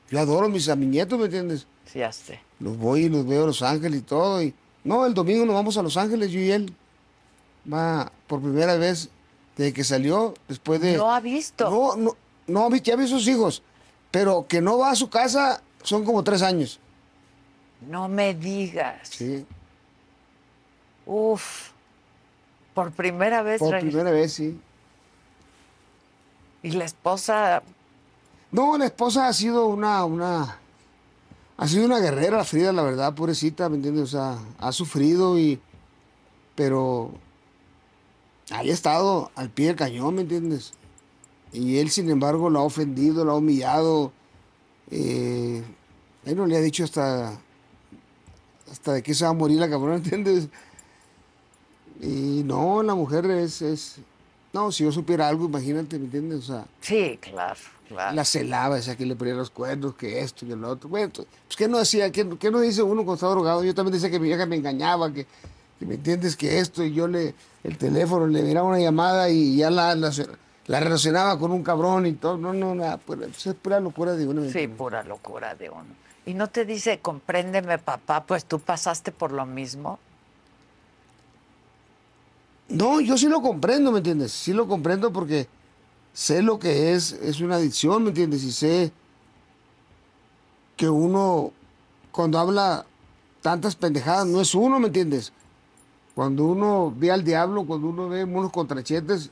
[0.10, 1.68] Yo adoro a mis, a mis nietos, ¿me entiendes?
[1.86, 2.40] Sí, ya sé.
[2.60, 4.42] Los voy y los veo a Los Ángeles y todo.
[4.42, 4.56] Y...
[4.84, 6.74] No, el domingo nos vamos a Los Ángeles, yo y él.
[7.72, 9.10] Va por primera vez
[9.56, 10.98] desde que salió, después de...
[10.98, 11.70] ¿No ha visto?
[11.70, 12.16] No, no,
[12.48, 13.62] no, ya vi sus hijos.
[14.12, 16.80] Pero que no va a su casa son como tres años.
[17.88, 19.10] No me digas.
[19.10, 19.46] Sí,
[21.06, 21.72] Uf.
[22.74, 23.60] Por primera vez.
[23.60, 24.60] por primera vez, sí.
[26.62, 27.64] Y la esposa,
[28.52, 30.60] No, la esposa ha sido una, una,
[31.60, 34.04] ha sido una guerrera, Frida, la verdad, pobrecita, ¿me entiendes?
[34.04, 35.60] O sea, ha sufrido y,
[36.56, 37.12] pero,
[38.50, 40.72] ahí ha estado al pie del cañón, ¿me entiendes?
[41.52, 44.14] Y él, sin embargo, la ha ofendido, la ha humillado,
[44.90, 45.62] eh,
[46.24, 47.38] él no le ha dicho hasta,
[48.72, 50.48] hasta de qué se va a morir la cabrona, ¿entiendes?
[52.00, 53.98] Y no, la mujer es, es,
[54.54, 56.40] no, si yo supiera algo, imagínate, ¿me entiendes?
[56.40, 58.16] O sea, sí, claro, claro.
[58.16, 60.88] la celaba, decía que le ponía los cuernos, que esto, que lo otro.
[60.88, 62.10] Bueno, pues ¿qué no decía?
[62.12, 63.64] ¿Qué, qué no dice uno cuando está drogado?
[63.66, 65.26] Yo también decía que mi vieja me engañaba, que,
[65.78, 69.58] que me entiendes que esto, y yo le, el teléfono, le miraba una llamada y
[69.58, 70.12] ya la, la,
[70.68, 72.38] la relacionaba con un cabrón y todo.
[72.38, 74.42] No, no, nada, pues es pura locura de uno.
[74.42, 75.88] ¿me Sí, pura locura de uno.
[76.26, 80.00] Y no te dice, compréndeme, papá, pues tú pasaste por lo mismo.
[82.68, 84.32] No, yo sí lo comprendo, ¿me entiendes?
[84.32, 85.48] Sí lo comprendo porque
[86.20, 88.44] sé lo que es, es una adicción, ¿me entiendes?
[88.44, 88.92] Y sé
[90.76, 91.54] que uno,
[92.12, 92.86] cuando habla
[93.42, 95.32] tantas pendejadas, no es uno, ¿me entiendes?
[96.14, 99.30] Cuando uno ve al diablo, cuando uno ve unos contrachetes,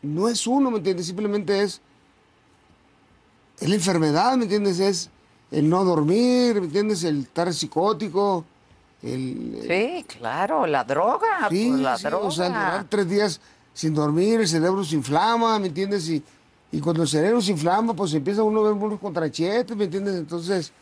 [0.00, 1.04] no es uno, ¿me entiendes?
[1.04, 1.82] Simplemente es,
[3.60, 4.80] es la enfermedad, ¿me entiendes?
[4.80, 5.10] Es
[5.50, 7.04] el no dormir, ¿me entiendes?
[7.04, 8.46] El estar psicótico,
[9.02, 12.26] el, Sí, claro, la droga, Sí, pues la sí, droga.
[12.26, 13.40] o sea, durar tres días
[13.74, 16.08] sin dormir, el cerebro se inflama, ¿me entiendes?
[16.08, 16.22] Y,
[16.70, 20.16] y cuando el cerebro se inflama, pues empieza uno a ver unos contrachetes, ¿me entiendes?
[20.16, 20.72] Entonces,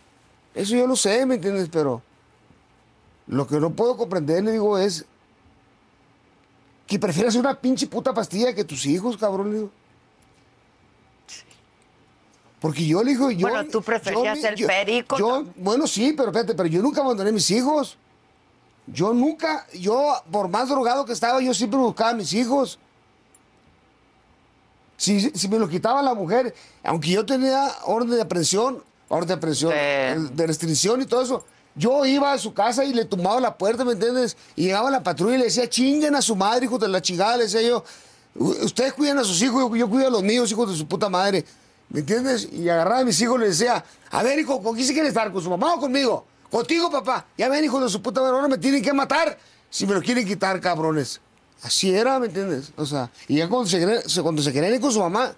[0.55, 1.69] eso yo lo sé, ¿me entiendes?
[1.71, 2.03] Pero
[3.29, 5.05] lo que no puedo comprender, le digo, es
[6.87, 9.71] que prefieras una pinche puta pastilla que tus hijos, cabrón, le digo.
[12.61, 13.49] Porque yo le digo, yo...
[13.49, 15.53] Bueno, tú preferías yo- el yo- perico, yo- ¿no?
[15.57, 17.97] bueno, sí, pero espérate, pero yo nunca abandoné a mis hijos.
[18.93, 22.79] Yo nunca, yo, por más drogado que estaba, yo siempre buscaba a mis hijos.
[24.97, 29.35] Si, si me lo quitaba la mujer, aunque yo tenía orden de aprehensión, orden de
[29.35, 29.79] aprehensión, Sí.
[29.81, 33.57] eh, de restricción y todo eso, yo iba a su casa y le tumbaba la
[33.57, 34.37] puerta, ¿me entiendes?
[34.57, 37.37] Y llegaba la patrulla y le decía, chinguen a su madre, hijos de la chingada,
[37.39, 37.83] le decía yo,
[38.35, 40.87] "U- ustedes cuidan a sus hijos, yo, yo cuido a los míos, hijos de su
[40.87, 41.45] puta madre,
[41.89, 42.49] ¿me entiendes?
[42.53, 45.09] Y agarraba a mis hijos y les decía, a ver, hijo, ¿con quién se quiere
[45.09, 45.33] estar?
[45.33, 46.25] ¿Con su mamá o conmigo?
[46.51, 47.27] Contigo, papá.
[47.39, 50.03] Ya ven, hijo de su puta madre, ahora me tienen que matar si me lo
[50.03, 51.21] quieren quitar, cabrones.
[51.63, 52.73] Así era, ¿me entiendes?
[52.77, 55.33] O sea, y ya cuando se, cuando se querían ir con su mamá,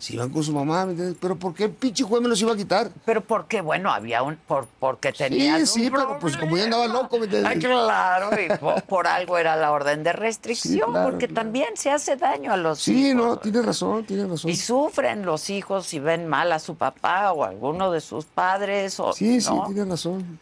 [0.00, 1.16] se iban con su mamá, ¿me entiendes?
[1.20, 2.90] Pero ¿por qué el pinche juez me los iba a quitar?
[3.04, 6.88] Pero porque, bueno, había un, por, porque tenías sí, un pero, pues, como yo andaba
[6.88, 7.50] loco, ¿me entiendes?
[7.52, 11.42] Ay, claro, y por, por algo era la orden de restricción, claro, porque claro.
[11.42, 13.14] también se hace daño a los Sí, hijos.
[13.24, 14.50] no, tienes razón, tienes razón.
[14.50, 18.24] Y sufren los hijos si ven mal a su papá o a alguno de sus
[18.24, 18.98] padres.
[18.98, 19.66] O, Sí, sí, ¿no?
[19.66, 20.40] tienes razón.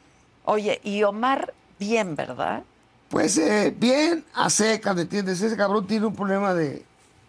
[0.50, 2.62] Oye, y Omar, bien, ¿verdad?
[3.10, 5.42] Pues eh, bien a secas, ¿me entiendes?
[5.42, 6.84] Ese cabrón tiene un problema de,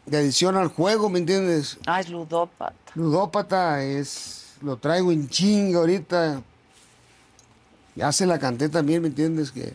[0.06, 1.78] de adicción al juego, ¿me entiendes?
[1.86, 2.74] Ah, es ludópata.
[2.96, 4.54] Ludópata es.
[4.62, 6.42] Lo traigo en chinga ahorita.
[7.96, 9.52] Ya se la canté también, ¿me entiendes?
[9.52, 9.74] Que.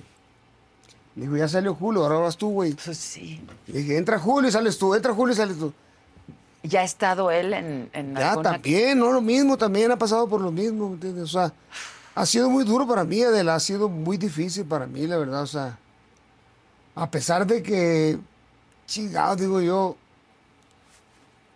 [1.17, 2.73] Le dijo, ya salió Julio, ahora vas tú, güey.
[2.73, 3.45] Pues sí.
[3.67, 5.71] Le dije, entra Julio y sales tú, entra Julio y sales tú.
[6.63, 10.27] ¿Ya ha estado él en, en Ya alguna- también, no lo mismo, también ha pasado
[10.27, 11.25] por lo mismo, ¿me entiendes?
[11.25, 11.53] O sea,
[12.15, 15.43] ha sido muy duro para mí, Adela, ha sido muy difícil para mí, la verdad,
[15.43, 15.79] o sea,
[16.95, 18.19] a pesar de que,
[18.87, 19.97] chingado, digo yo,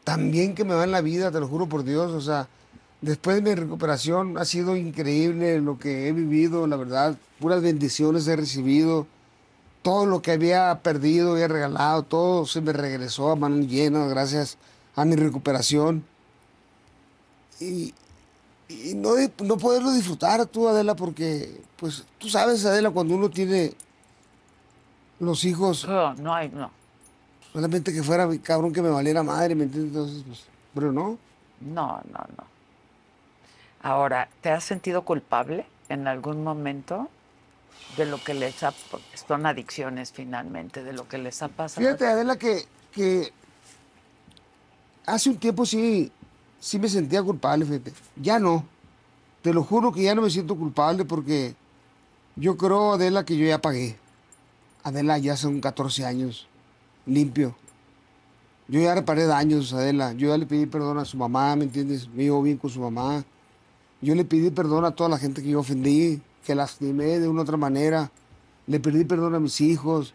[0.05, 2.49] también que me va en la vida, te lo juro por Dios, o sea,
[3.01, 8.27] después de mi recuperación ha sido increíble lo que he vivido, la verdad, puras bendiciones
[8.27, 9.07] he recibido,
[9.83, 14.59] todo lo que había perdido, había regalado, todo se me regresó a manos llenas gracias
[14.97, 16.05] a mi recuperación.
[17.61, 17.95] Y,
[18.69, 23.73] y no, no poderlo disfrutar tú, Adela, porque, pues, tú sabes, Adela, cuando uno tiene
[25.21, 26.71] los hijos, No, no hay, no.
[27.53, 29.93] solamente que fuera cabrón que me valiera madre, ¿me entiendes?
[29.95, 31.19] Entonces, pues, pero no.
[31.61, 32.45] No, no, no.
[33.83, 37.09] Ahora, ¿te has sentido culpable en algún momento
[37.97, 38.73] de lo que les ha...
[39.27, 41.81] Son adicciones finalmente, de lo que les ha pasado.
[41.87, 43.33] Fíjate, Adela, que, que
[45.07, 46.13] hace un tiempo sí,
[46.61, 47.93] sí me sentía culpable, fíjate.
[48.17, 48.65] Ya no.
[49.43, 51.55] Te lo juro que ya no me siento culpable porque
[52.37, 53.97] yo creo, Adela, que yo ya pagué.
[54.83, 56.47] Adela, ya son 14 años,
[57.07, 57.57] limpio.
[58.69, 60.13] Yo ya reparé daños, Adela.
[60.13, 62.09] Yo ya le pedí perdón a su mamá, ¿me entiendes?
[62.09, 63.25] Me llevo bien con su mamá.
[64.01, 67.41] Yo le pedí perdón a toda la gente que yo ofendí, que lastimé de una
[67.41, 68.11] u otra manera.
[68.67, 70.15] Le pedí perdón a mis hijos.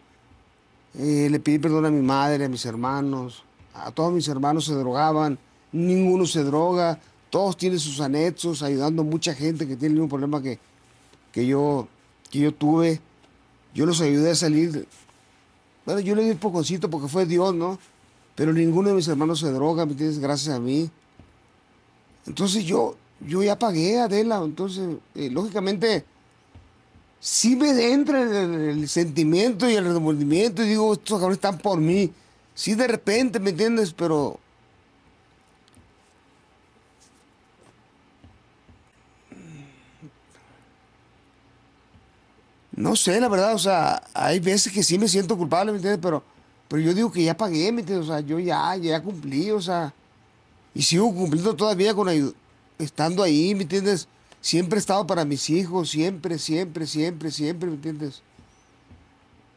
[0.96, 3.44] Eh, le pedí perdón a mi madre, a mis hermanos.
[3.74, 5.38] A todos mis hermanos se drogaban.
[5.74, 7.00] Ninguno se droga.
[7.30, 10.60] Todos tienen sus anexos, ayudando a mucha gente que tiene el mismo problema que,
[11.32, 11.88] que, yo,
[12.30, 13.00] que yo tuve.
[13.74, 14.86] Yo los ayudé a salir.
[15.84, 17.80] Bueno, yo le di un pococito porque fue Dios, ¿no?
[18.36, 20.20] Pero ninguno de mis hermanos se droga, ¿me entiendes?
[20.20, 20.88] Gracias a mí.
[22.24, 22.94] Entonces yo,
[23.26, 24.40] yo ya pagué, Adela.
[24.44, 26.04] Entonces, eh, lógicamente,
[27.18, 32.12] sí me entra el sentimiento y el remordimiento y digo, estos cabrones están por mí.
[32.54, 33.92] Sí, de repente, ¿me entiendes?
[33.92, 34.38] Pero...
[42.76, 46.00] No sé, la verdad, o sea, hay veces que sí me siento culpable, ¿me entiendes?
[46.02, 46.22] Pero,
[46.68, 48.08] pero yo digo que ya pagué, ¿me entiendes?
[48.08, 49.94] O sea, yo ya, ya cumplí, o sea,
[50.74, 52.08] y sigo cumpliendo todavía con
[52.78, 54.08] estando ahí, ¿me entiendes?
[54.40, 58.22] Siempre he estado para mis hijos, siempre, siempre, siempre, siempre, ¿me entiendes?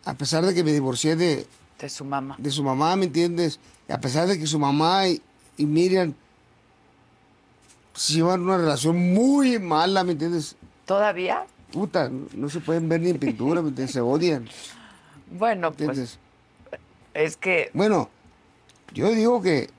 [0.06, 1.48] A pesar de que me divorcié de,
[1.80, 2.36] De su mamá.
[2.38, 3.60] de su mamá, ¿me entiendes?
[3.90, 5.22] Y a pesar de que su mamá y,
[5.58, 6.14] y Miriam
[7.96, 10.56] se llevan una relación muy mala, ¿me entiendes?
[10.86, 11.46] ¿Todavía?
[11.72, 13.94] Puta, no, se pueden ver ni en pintura, ¿me entiendes?
[13.94, 14.48] Se odian,
[15.32, 16.18] Bueno, pues
[17.14, 17.70] es que...
[17.74, 18.10] Bueno,
[18.94, 19.70] yo digo que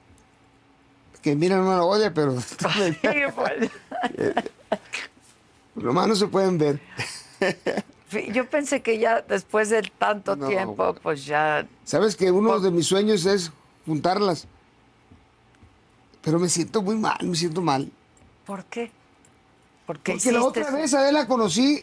[1.22, 2.96] que Miriam no la odia, pero Sí,
[3.34, 3.70] pues,
[5.74, 6.80] nomás no se pueden ver.
[8.32, 11.00] yo pensé que ya después de tanto No, tiempo, bueno.
[11.02, 11.66] pues ya...
[11.84, 13.52] Sabes que uno de mis sueños es
[13.86, 14.46] juntarlas.
[16.22, 17.90] Pero me siento muy mal, me siento mal.
[18.46, 18.90] ¿Por qué?
[19.88, 21.82] Porque Porque la otra vez a él la conocí,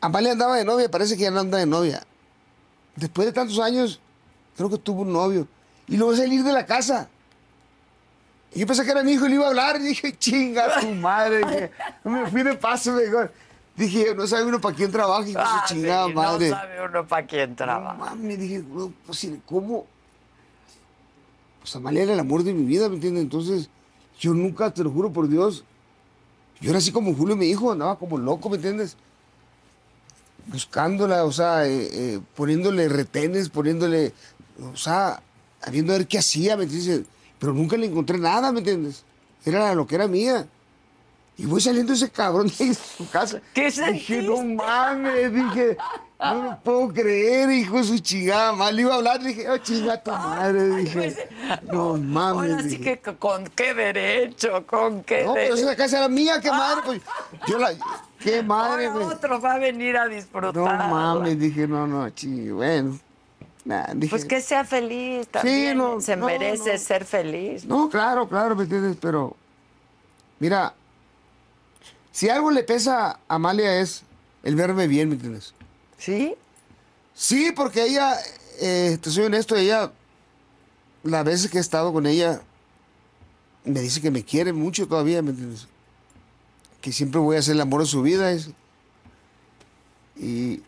[0.00, 2.04] Amalia andaba de novia, parece que ya no anda de novia.
[2.94, 4.00] Después de tantos años,
[4.56, 5.48] creo que tuvo un novio.
[5.88, 7.08] Y luego salir de la casa.
[8.54, 9.80] Y yo pensé que era mi hijo y le iba a hablar.
[9.80, 11.38] Y dije, chinga tu madre.
[11.44, 11.70] Dije,
[12.04, 13.32] me fui de paso mejor.
[13.74, 16.50] Dije, no sabe uno para quién trabaja, de Ah, sí, chingada madre.
[16.50, 17.94] No sabe uno para quién No trabaja.
[17.94, 19.86] mames, dije, no, pues, ¿cómo?
[21.60, 23.24] Pues Amalia era el amor de mi vida, ¿me entiendes?
[23.24, 23.68] Entonces,
[24.20, 25.64] yo nunca, te lo juro por Dios,
[26.60, 28.96] yo era así como Julio, mi hijo, andaba como loco, ¿me entiendes?
[30.46, 34.12] Buscándola, o sea, eh, eh, poniéndole retenes, poniéndole,
[34.72, 35.22] o sea,
[35.70, 37.02] viendo a ver qué hacía, ¿me entiendes?
[37.38, 39.04] Pero nunca le encontré nada, ¿me entiendes?
[39.44, 40.46] Era lo que era mía.
[41.36, 43.40] Y voy saliendo ese cabrón de su casa.
[43.52, 44.54] ¿Qué Dije, no sentiste?
[44.54, 45.76] mames, dije,
[46.20, 48.72] no lo puedo creer, hijo de su chingada.
[48.72, 51.28] Le iba a hablar, dije, oh, chinga tu madre, dije,
[51.70, 52.52] no mames.
[52.52, 56.50] Ahora sí que con qué derecho, con qué No, pero esa casa era mía, qué
[56.50, 57.02] madre, pues.
[57.46, 57.70] Yo la,
[58.18, 59.04] qué madre, güey.
[59.06, 60.54] otro va a venir a disfrutar.
[60.56, 62.98] No mames, dije, no, no, chi, bueno.
[63.64, 65.76] Nah, dije, Pues que sea feliz también.
[65.76, 66.78] no, Se no, merece no.
[66.78, 67.64] ser feliz.
[67.64, 68.96] No, claro, claro, ¿me entiendes?
[69.00, 69.36] Pero,
[70.40, 70.74] mira,
[72.10, 74.02] si algo le pesa a Amalia es
[74.42, 75.54] el verme bien, ¿me entiendes?
[75.98, 76.34] ¿Sí?
[77.14, 78.16] Sí, porque ella,
[78.60, 79.92] eh, te soy honesto, ella,
[81.02, 82.40] las veces que he estado con ella,
[83.64, 85.66] me dice que me quiere mucho todavía, ¿me entiendes?
[86.80, 88.30] Que siempre voy a ser el amor de su vida.
[88.32, 88.50] es-
[90.16, 90.62] Y.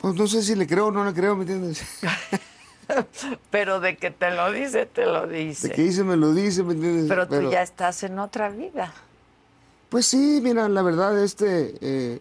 [0.00, 1.82] Pues no sé si le creo o no le creo, ¿me entiendes?
[3.50, 5.68] Pero de que te lo dice, te lo dice.
[5.68, 7.06] De que dice, me lo dice, ¿me entiendes?
[7.08, 8.92] Pero tú ya estás en otra vida.
[9.88, 12.18] Pues sí, mira, la verdad, este, eh,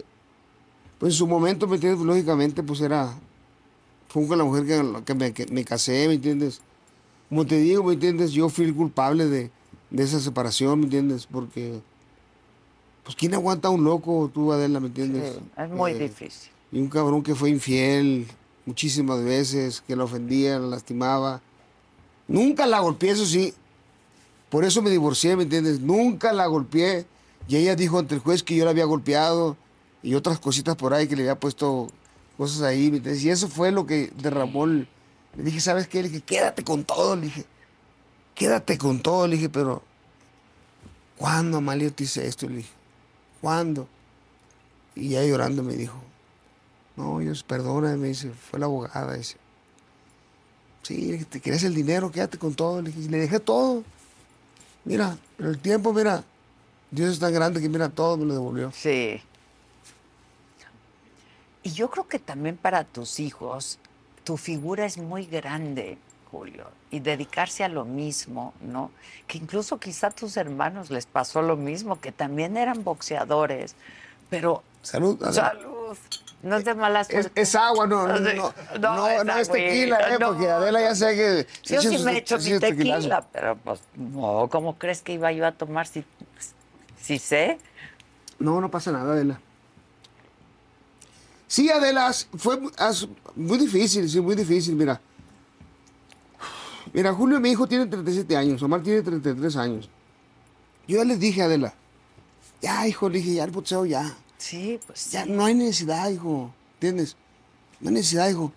[0.99, 2.05] pues en su momento, ¿me entiendes?
[2.05, 3.13] Lógicamente, pues era,
[4.09, 6.61] fue con la mujer que, que me, que me casé, ¿me entiendes?
[7.29, 8.31] Como te digo, ¿me entiendes?
[8.33, 9.49] Yo fui el culpable de,
[9.89, 11.25] de esa separación, ¿me entiendes?
[11.31, 11.79] Porque,
[13.03, 15.33] pues, ¿quién aguanta a un loco, tú, Adela, ¿me entiendes?
[15.35, 16.51] Sí, es muy Eh, difícil.
[16.73, 18.27] Y un cabrón que fue infiel
[18.65, 21.41] muchísimas veces, que la ofendía, la lastimaba.
[22.27, 23.53] Nunca la golpeé, eso sí.
[24.49, 25.79] Por eso me divorcié, ¿me entiendes?
[25.79, 27.05] Nunca la golpeé.
[27.47, 29.57] Y ella dijo ante el juez que yo la había golpeado
[30.03, 31.87] y otras cositas por ahí que le había puesto
[32.37, 33.23] cosas ahí, ¿me entiendes?
[33.23, 34.87] Y eso fue lo que derramó el,
[35.37, 36.01] Le dije, ¿sabes qué?
[36.01, 37.45] Le dije, quédate con todo, le dije.
[38.35, 39.83] Quédate con todo, le dije, pero
[41.17, 42.47] ¿cuándo, Amalio, te hice esto?
[42.47, 42.71] Le dije,
[43.41, 43.87] ¿cuándo?
[44.95, 45.95] Y ya llorando me dijo,
[47.01, 49.37] no, Dios, perdona, me dice, fue la abogada, dice.
[50.83, 52.81] Sí, te quieres el dinero, quédate con todo.
[52.81, 53.83] Le le dejé todo.
[54.85, 56.23] Mira, pero el tiempo, mira,
[56.91, 58.71] Dios es tan grande que mira, todo me lo devolvió.
[58.71, 59.21] Sí.
[61.63, 63.79] Y yo creo que también para tus hijos,
[64.23, 65.97] tu figura es muy grande,
[66.31, 68.91] Julio, y dedicarse a lo mismo, ¿no?
[69.27, 73.75] Que incluso quizá a tus hermanos les pasó lo mismo, que también eran boxeadores,
[74.29, 74.63] pero...
[74.81, 75.21] Salud.
[75.21, 75.51] Adela.
[75.51, 75.97] Salud.
[76.43, 77.39] No es de mala suerte.
[77.39, 80.95] es agua, no, no, no, No, no, es no es tequila, eh, porque Adela ya
[80.95, 81.47] sé que...
[81.63, 83.01] Yo sí me echo sí, mi tequilazo.
[83.01, 86.03] tequila, pero pues, no, ¿cómo crees que iba yo a tomar si,
[86.99, 87.59] si sé?
[88.39, 89.39] No, no pasa nada, Adela.
[91.47, 92.59] Sí, Adela, fue
[93.35, 94.99] muy difícil, sí, muy difícil, mira.
[96.93, 99.89] Mira, Julio, mi hijo, tiene 37 años, Omar tiene 33 años.
[100.87, 101.73] Yo ya les dije, Adela,
[102.61, 104.15] ya, hijo, le dije, ya el boxeo, ya.
[104.41, 105.31] Sí, pues Ya sí.
[105.31, 106.51] no hay necesidad, hijo.
[106.75, 107.15] ¿Entiendes?
[107.79, 108.51] No hay necesidad, hijo.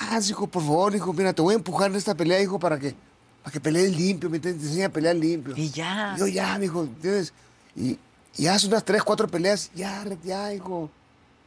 [0.00, 2.78] Ah, hijo, por favor, hijo, mira, te voy a empujar en esta pelea, hijo, para
[2.78, 2.94] que,
[3.42, 4.62] para que pelees limpio, ¿me entiendes?
[4.62, 5.54] Te enseñe a pelear limpio.
[5.56, 6.16] Y ya.
[6.18, 7.32] Yo ya, mijo, ¿entiendes?
[7.76, 7.98] Y,
[8.36, 10.90] y haz unas tres, cuatro peleas, ya, ya, hijo.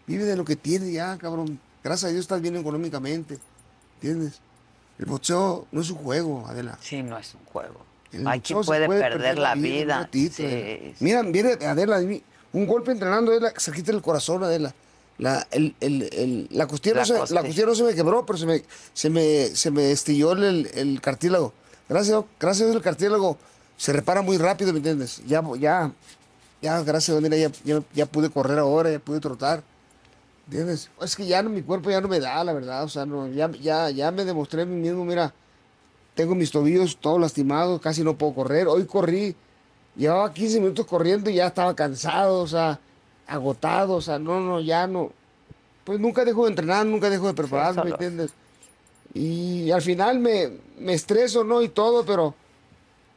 [0.07, 1.59] Vive de lo que tienes, ya, cabrón.
[1.83, 3.37] Gracias a Dios estás bien económicamente,
[3.95, 4.39] ¿entiendes?
[4.99, 6.77] El boxeo no es un juego, Adela.
[6.81, 7.83] Sí, no es un juego.
[8.13, 9.97] El Hay quien boxeo se puede, perder, la un vida.
[9.99, 10.93] ratito, Sí, sí.
[10.99, 11.99] Mira, viene Adela,
[12.55, 14.73] un golpe entrenando, Adela, se quita el corazón, Adela.
[15.17, 17.65] La, el, el, el- la, costilla La no se, la costilla.
[17.65, 18.63] no se me quebró, pero se me,
[18.93, 21.53] se me, se me estilló el, cartílago.
[21.87, 23.37] Gracias, gracias a Dios el cartílago
[23.77, 25.21] se repara muy rápido, ¿me entiendes?
[25.27, 25.91] Ya, ya,
[26.61, 29.63] ya, gracias mira, ya, ya, ya pude correr ahora, ya pude trotar.
[30.47, 30.89] ¿Entiendes?
[31.01, 32.83] Es que ya no, mi cuerpo ya no me da, la verdad.
[32.83, 35.33] O sea, no, ya, ya, ya me demostré a mí mismo, mira,
[36.13, 38.67] tengo mis tobillos todos lastimados, casi no puedo correr.
[38.67, 39.35] Hoy corrí,
[39.95, 42.79] llevaba 15 minutos corriendo y ya estaba cansado, o sea,
[43.27, 45.11] agotado, o sea, no, no, ya no.
[45.83, 48.31] Pues nunca dejo de entrenar, nunca dejo de prepararme, ¿me entiendes?
[49.13, 51.61] Y al final me, me estreso, ¿no?
[51.61, 52.33] Y todo, pero...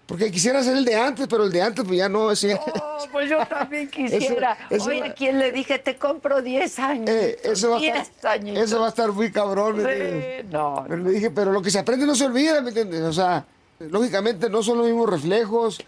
[0.07, 2.55] Porque quisiera hacer el de antes, pero el de antes pues ya no, ese...
[2.55, 4.57] Oh, pues yo también quisiera.
[4.71, 5.79] eso Oye, va- ¿a quién le dije?
[5.79, 7.11] Te compro 10 años.
[7.11, 8.63] Eh, eso, va a 10 estar, añitos.
[8.63, 9.77] eso va a estar muy cabrón.
[9.77, 13.03] Sí, no, Pero le dije, pero lo que se aprende no se olvida, ¿me entiendes?
[13.03, 13.45] O sea,
[13.81, 15.79] lógicamente no son los mismos reflejos,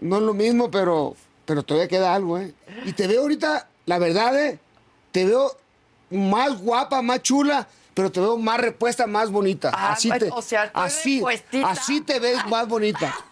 [0.00, 2.54] no es lo mismo, pero, pero todavía queda algo, ¿eh?
[2.84, 4.58] Y te veo ahorita, la verdad, ¿eh?
[5.12, 5.56] Te veo
[6.10, 9.70] más guapa, más chula, pero te veo más repuesta, más bonita.
[9.74, 11.22] Ah, así pues, te, o sea, así,
[11.64, 13.14] así te ves más bonita.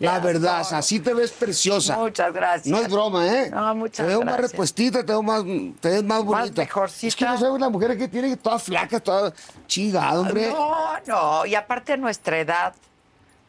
[0.00, 1.96] La verdad, así te ves preciosa.
[1.96, 2.66] Muchas gracias.
[2.66, 3.50] No es broma, ¿eh?
[3.50, 4.50] No, muchas Te veo más gracias.
[4.52, 5.44] repuestita, te veo más,
[5.80, 6.62] te ves más bonita.
[6.62, 7.06] mejorcita.
[7.06, 9.32] Es que no sabes la mujer que tiene toda flaca, toda
[9.66, 10.50] chingada, hombre.
[10.50, 11.46] No, no.
[11.46, 12.74] Y aparte a nuestra edad,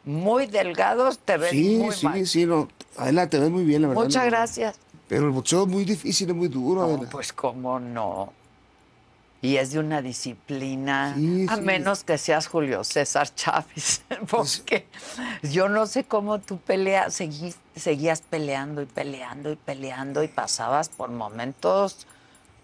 [0.06, 2.26] muy delgados, te ves Sí, muy sí, mal.
[2.28, 2.68] sí, no.
[2.98, 4.04] Adela, te ves muy bien, la verdad.
[4.04, 4.30] Muchas no.
[4.32, 4.76] gracias.
[5.08, 7.10] Pero el boxeo es muy difícil, es muy duro, No, Adela.
[7.10, 8.34] pues cómo no.
[9.42, 11.62] Y es de una disciplina, Sí, a sí.
[11.62, 14.86] menos que seas Julio César Chávez, Pues porque
[15.44, 20.90] yo no sé cómo tú peleas, seguí- seguías peleando y peleando y peleando y pasabas
[20.90, 22.06] por momentos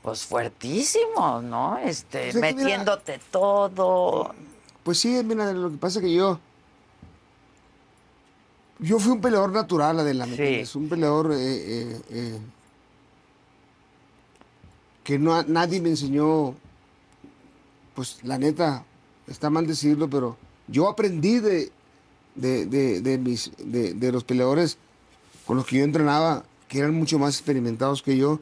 [0.01, 1.77] pues fuertísimos, ¿no?
[1.79, 4.35] Este, Pues es que mira- metiéndote todo.
[4.83, 6.39] Pues sí, mira, lo que pasa es que yo.
[8.79, 10.41] Yo fui un peleador natural, Adela, ¿me Sí.
[10.41, 10.75] entiendes?
[10.75, 12.39] Un peleador eh, eh, eh,
[15.03, 16.55] que no, nadie me enseñó.
[17.93, 18.83] Pues la neta,
[19.27, 20.35] está mal decirlo, pero
[20.67, 21.71] yo aprendí de,
[22.35, 24.77] de, de- de mis, de, los peleadores
[25.45, 28.39] con los que yo entrenaba, que eran mucho más experimentados que yo.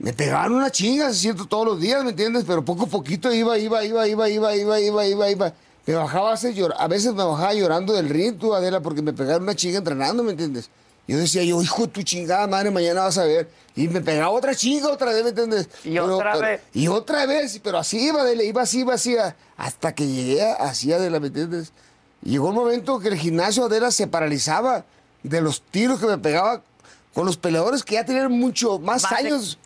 [0.00, 2.44] Me pegaban una chinga, es cierto, todos los días, ¿me entiendes?
[2.46, 5.54] Pero poco a poquito iba, iba, iba, iba, iba, iba, iba, iba, iba.
[5.88, 9.00] Me bajaba a veces, llor- a veces me bajaba llorando del ring, tú, Adela, porque
[9.00, 10.68] me pegaron una chinga entrenando, ¿me entiendes?
[11.06, 13.48] Yo decía, yo, hijo de tu chingada madre, mañana vas a ver.
[13.74, 15.70] Y me pegaba otra chinga otra vez, ¿me entiendes?
[15.84, 16.60] Y otra vez.
[16.74, 19.16] Y otra vez, pero así iba, Adela, iba así, iba así,
[19.56, 21.72] hasta que llegué así, Adela, ¿me entiendes?
[22.22, 24.84] Y llegó un momento que el gimnasio Adela se paralizaba
[25.22, 26.60] de los tiros que me pegaba
[27.14, 29.58] con los peleadores que ya tenían mucho más, Más de- años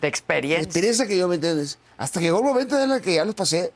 [0.00, 0.64] De experiencia.
[0.64, 1.78] experiencia que yo, ¿me entiendes?
[1.98, 3.72] Hasta que llegó el momento en el que ya los pasé.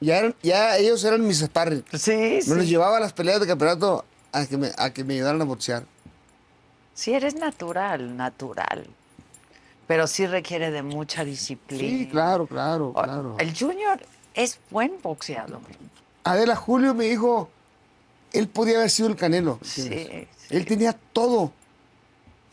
[0.00, 1.84] Ya, eran- ya ellos eran mis sparring.
[1.92, 2.50] Sí, sí.
[2.50, 5.40] Me los llevaba a las peleas de campeonato a que me, a que me ayudaran
[5.40, 5.84] a boxear.
[6.94, 8.86] Sí, eres natural, natural.
[9.86, 11.82] Pero sí requiere de mucha disciplina.
[11.98, 13.36] Sí, claro, claro, claro.
[13.38, 14.00] El Junior
[14.34, 15.60] es buen boxeador.
[16.24, 17.48] Adela, Julio me dijo,
[18.32, 19.58] él podía haber sido el Canelo.
[19.62, 20.26] Sí.
[20.50, 21.52] Él tenía todo.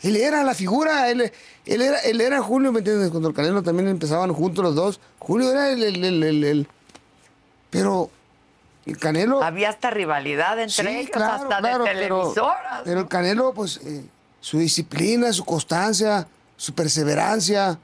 [0.02, 1.32] Él era la figura, él,
[1.66, 3.10] él era, él era Julio, ¿me entiendes?
[3.10, 5.00] Cuando el Canelo también empezaban juntos los dos.
[5.20, 6.68] Julio era el, el, el, el- el-
[7.74, 8.10] Pero
[8.86, 9.44] el Canelo...
[9.44, 12.82] Había hasta rivalidad entre Sí, ellos, claro, hasta claro, de pero, televisoras.
[12.86, 14.06] pero el Canelo, pues, eh,
[14.40, 17.80] su disciplina, su constancia, su perseverancia,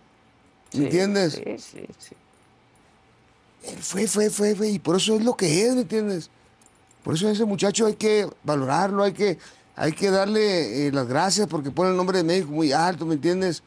[0.74, 1.34] ¿me Sí, entiendes?
[1.34, 2.16] Sí, sí, sí.
[3.64, 6.30] Él fue, fue, fue, fue, y por eso es lo que es, ¿me entiendes?
[7.04, 9.38] Por eso a ese muchacho hay que valorarlo, hay que,
[9.76, 13.16] hay que darle eh, las gracias porque pone el nombre de México muy alto, ¿me
[13.16, 13.64] entiendes?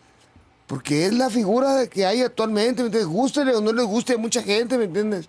[0.67, 3.07] Porque es la figura que hay actualmente, ¿me entiendes?
[3.09, 5.29] Gústele o no le guste a mucha gente, ¿me entiendes?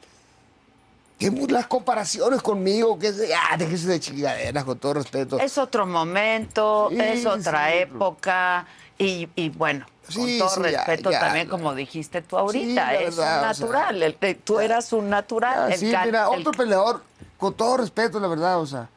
[1.29, 5.39] Que las comparaciones conmigo, que ah, déjese de chingaderas, con todo respeto.
[5.39, 7.77] Es otro momento, Sí, es otra sí.
[7.79, 8.65] época
[8.97, 11.19] y, y bueno, con todo sí, respeto ya.
[11.19, 14.91] también, como dijiste tú ahorita, Sí, es verdad, un o sea, natural, el- tú eras
[14.93, 15.71] un natural.
[15.71, 17.01] El sí, can- mira, el- otro peleador,
[17.37, 18.89] con todo respeto, la verdad, o sea,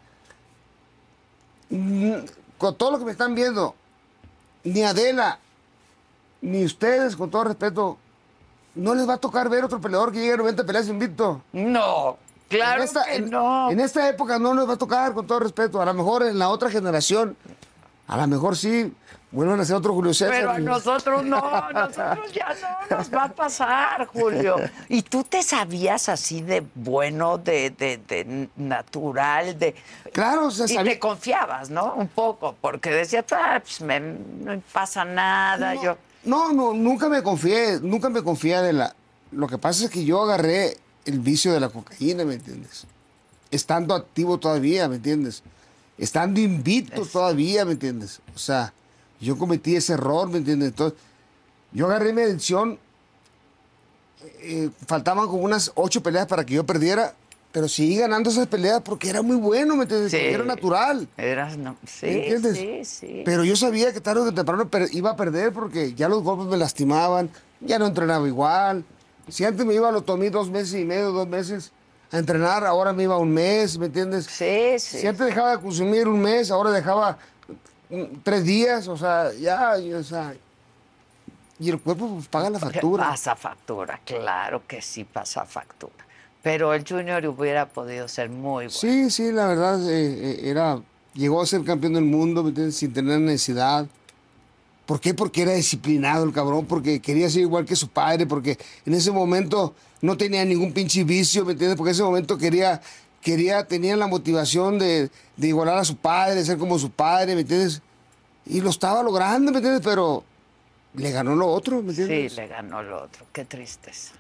[1.70, 2.14] mm,
[2.58, 3.74] con todo lo que me están viendo,
[4.64, 5.38] ni Adela,
[6.40, 7.98] ni ustedes, con todo respeto,
[8.76, 11.42] no les va a tocar ver otro peleador que llegue a 90 peleas invicto.
[11.52, 12.16] No,
[12.48, 13.70] claro en esta, que en- no.
[13.70, 15.82] en esta época no les va a tocar, con todo respeto.
[15.82, 17.36] A lo mejor en la otra generación,
[18.06, 18.92] a lo mejor sí,
[19.32, 20.32] vuelvan a ser otro Julio César.
[20.34, 22.54] Pero a nosotros no, a nosotros ya
[22.88, 24.56] no nos va a pasar, Julio.
[24.88, 29.74] ¿Y tú te sabías así de bueno, de, de, de natural, de...
[30.12, 31.94] Claro, o sea, Y sabía- te confiabas, ¿no?
[31.94, 35.96] Un poco, porque decías, ah, pues me- no pasa nada, No, yo...
[36.26, 38.94] No, no, nunca me confié, nunca me confié de la...
[39.30, 42.84] Lo que pasa es que yo agarré el vicio de la cocaína, ¿me entiendes?
[43.50, 45.42] Estando activo todavía, ¿me entiendes?
[45.96, 48.20] Estando invicto todavía, ¿me entiendes?
[48.34, 48.72] O sea,
[49.20, 50.70] yo cometí ese error, ¿me entiendes?
[50.70, 50.98] Entonces,
[51.70, 52.78] yo agarré mi adicción,
[54.40, 57.14] eh, faltaban como unas ocho peleas para que yo perdiera,
[57.53, 60.11] pero seguí ganando esas peleas porque era muy bueno, ¿me entiendes?
[60.11, 60.18] Sí.
[60.18, 61.09] Era natural.
[61.16, 62.57] Eras, no, sí, ¿Me entiendes?
[62.59, 63.22] sí, sí.
[63.24, 66.57] Pero yo sabía que tarde o temprano iba a perder porque ya los golpes me
[66.57, 67.30] lastimaban,
[67.61, 68.84] ya no entrenaba igual.
[69.28, 71.72] Si antes me iba a lo tomé dos meses y medio, dos meses
[72.12, 74.26] a entrenar, ahora me iba un mes, ¿me entiendes?
[74.26, 74.99] Sí, sí.
[74.99, 77.18] Si antes dejaba de consumir un mes, ahora dejaba
[78.22, 80.34] tres días, o sea, ya, o sea.
[81.59, 83.09] Y el cuerpo pues, paga la factura.
[83.09, 86.05] Pasa factura, claro que sí pasa factura.
[86.47, 88.70] Pero el Junior hubiera podido ser muy bueno.
[88.70, 90.80] Sí, sí, la verdad, eh, eh, era,
[91.12, 92.76] llegó a ser campeón del mundo, ¿me entiendes?
[92.76, 93.84] Sin tener necesidad.
[94.86, 95.12] ¿Por qué?
[95.12, 99.11] Porque era disciplinado el cabrón, porque quería ser igual que su padre, porque en ese
[99.11, 101.76] momento no tenía ningún pinche vicio, ¿me entiendes?
[101.76, 102.80] Porque en ese momento quería,
[103.20, 107.34] quería, tenía la motivación de, de igualar a su padre, de ser como su padre,
[107.34, 107.82] ¿me entiendes?
[108.47, 109.82] Y lo estaba logrando, ¿me entiendes?
[109.84, 110.22] Pero
[110.94, 112.36] le ganó lo otro, ¿me Sí, entiendes?
[112.36, 113.26] le ganó lo otro.
[113.32, 114.12] Qué tristeza.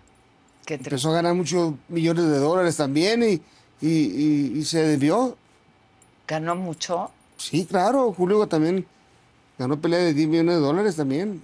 [0.74, 3.32] Empezó a ganar muchos millones de dólares también y,
[3.80, 5.36] y, y- y se desvió.
[6.26, 7.10] Ganó mucho.
[7.36, 8.86] Sí, claro, Julio también
[9.58, 11.42] ganó pelea de 10 millones de dólares también.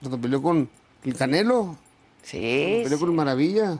[0.00, 0.68] Cuando peleó con
[1.04, 1.76] el Canelo,
[2.22, 2.80] Sí.
[2.82, 3.78] peleó con el Maravilla.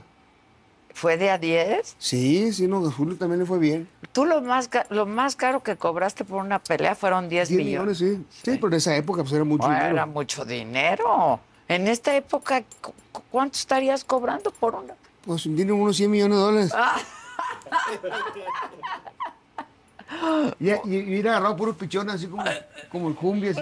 [0.93, 1.95] ¿Fue de a 10?
[1.99, 3.89] Sí, sí, no, Julio también le fue bien.
[4.13, 8.01] Tú lo más, lo más caro que cobraste por una pelea fueron 10, 10 millones.
[8.01, 8.51] millones, sí.
[8.53, 9.95] Sí, pero en esa época pues era mucho Bueno, dinero.
[9.95, 11.41] era mucho dinero.
[11.71, 14.95] En esta época, cu- cu- ¿cuánto estarías cobrando por una?
[15.25, 16.73] Pues tiene unos 100 millones de dólares.
[20.59, 22.43] Y, y, y hubiera agarrado puros pichones así como,
[22.91, 23.61] como el Jumbi, así.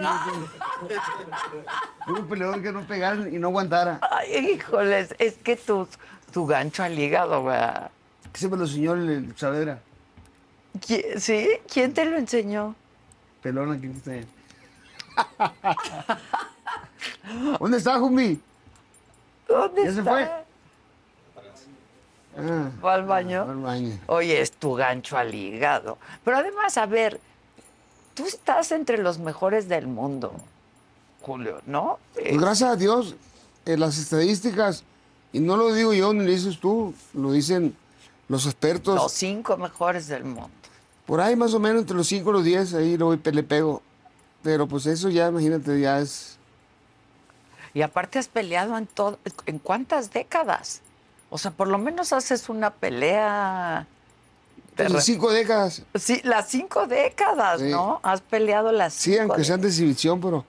[2.06, 4.00] Puro peleador que no pegara y no aguantara.
[4.10, 5.86] Ay, híjoles, es que tu,
[6.32, 7.90] tu gancho al hígado, ¿verdad?
[8.32, 9.78] Que se me lo enseñó el, el Saavedra.
[10.80, 11.48] ¿Qui- ¿Sí?
[11.70, 12.74] ¿Quién te lo enseñó?
[13.42, 14.26] Pelón aquí está él.
[17.60, 18.40] ¿Dónde está, Jumbi?
[19.48, 20.10] ¿Dónde ¿Ya se está?
[20.10, 20.30] fue?
[22.40, 23.42] Ah, ¿Fue al baño?
[23.48, 23.98] al baño.
[24.06, 25.98] Oye, es tu gancho al hígado.
[26.24, 27.20] Pero además, a ver,
[28.14, 30.32] tú estás entre los mejores del mundo,
[31.20, 31.98] Julio, ¿no?
[32.16, 33.16] Eh, Pues gracias a Dios,
[33.64, 34.84] en las estadísticas,
[35.32, 37.76] y no lo digo yo ni lo dices tú, lo dicen
[38.28, 38.94] los expertos.
[38.94, 40.48] los cinco mejores del mundo.
[41.06, 43.42] Por ahí más o menos entre los 5 y los 10, ahí lo voy, le
[43.42, 43.80] pego.
[44.42, 46.37] Pero pues eso ya, imagínate, ya es...
[47.74, 50.80] Y aparte has peleado en todo, ¿en cuántas décadas?
[51.30, 53.86] O sea, por lo menos haces una pelea.
[54.76, 55.82] de re- cinco décadas.
[55.96, 57.68] Sí, las cinco décadas, Sí.
[57.70, 58.00] ¿no?
[58.02, 60.44] Has peleado las Sí, cinco aunque sean de exhibición, pero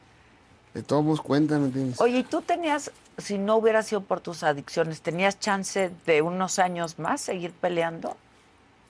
[0.73, 1.99] de todos modos cuentan, ¿me entiendes?
[1.99, 6.59] Oye, ¿y tú tenías, si no hubiera sido por tus adicciones, tenías chance de unos
[6.59, 8.15] años más seguir peleando?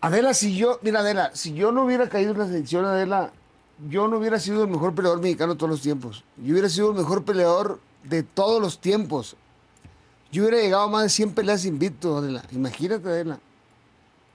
[0.01, 3.31] Adela, si yo, mira Adela, si yo no hubiera caído en la selección, Adela,
[3.89, 6.23] yo no hubiera sido el mejor peleador mexicano de todos los tiempos.
[6.37, 9.35] Yo hubiera sido el mejor peleador de todos los tiempos.
[10.31, 12.43] Yo hubiera llegado a más de 100 peleas invicto, Adela.
[12.51, 13.39] Imagínate, Adela.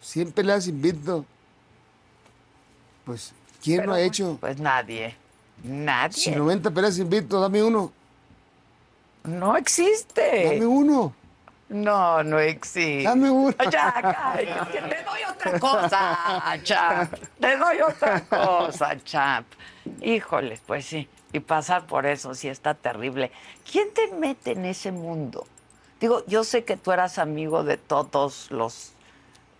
[0.00, 1.24] 100 peleas invicto.
[3.04, 4.36] Pues, ¿quién Pero lo ha hecho?
[4.40, 5.16] Pues nadie.
[5.62, 6.12] Nadie.
[6.12, 7.92] Si 90 peleas invicto, dame uno.
[9.24, 10.44] No existe.
[10.52, 11.14] Dame uno.
[11.68, 13.02] No, no existe.
[13.04, 13.56] Dame una.
[13.70, 14.36] Ya,
[14.88, 17.14] te doy otra cosa, Champ.
[17.40, 19.46] Te doy otra cosa, Champ.
[20.02, 21.08] Híjole, pues sí.
[21.35, 23.32] Y pasar por eso sí está terrible.
[23.70, 25.45] ¿Quién te mete en ese mundo?
[26.01, 28.93] Digo, yo sé que tú eras amigo de todos los,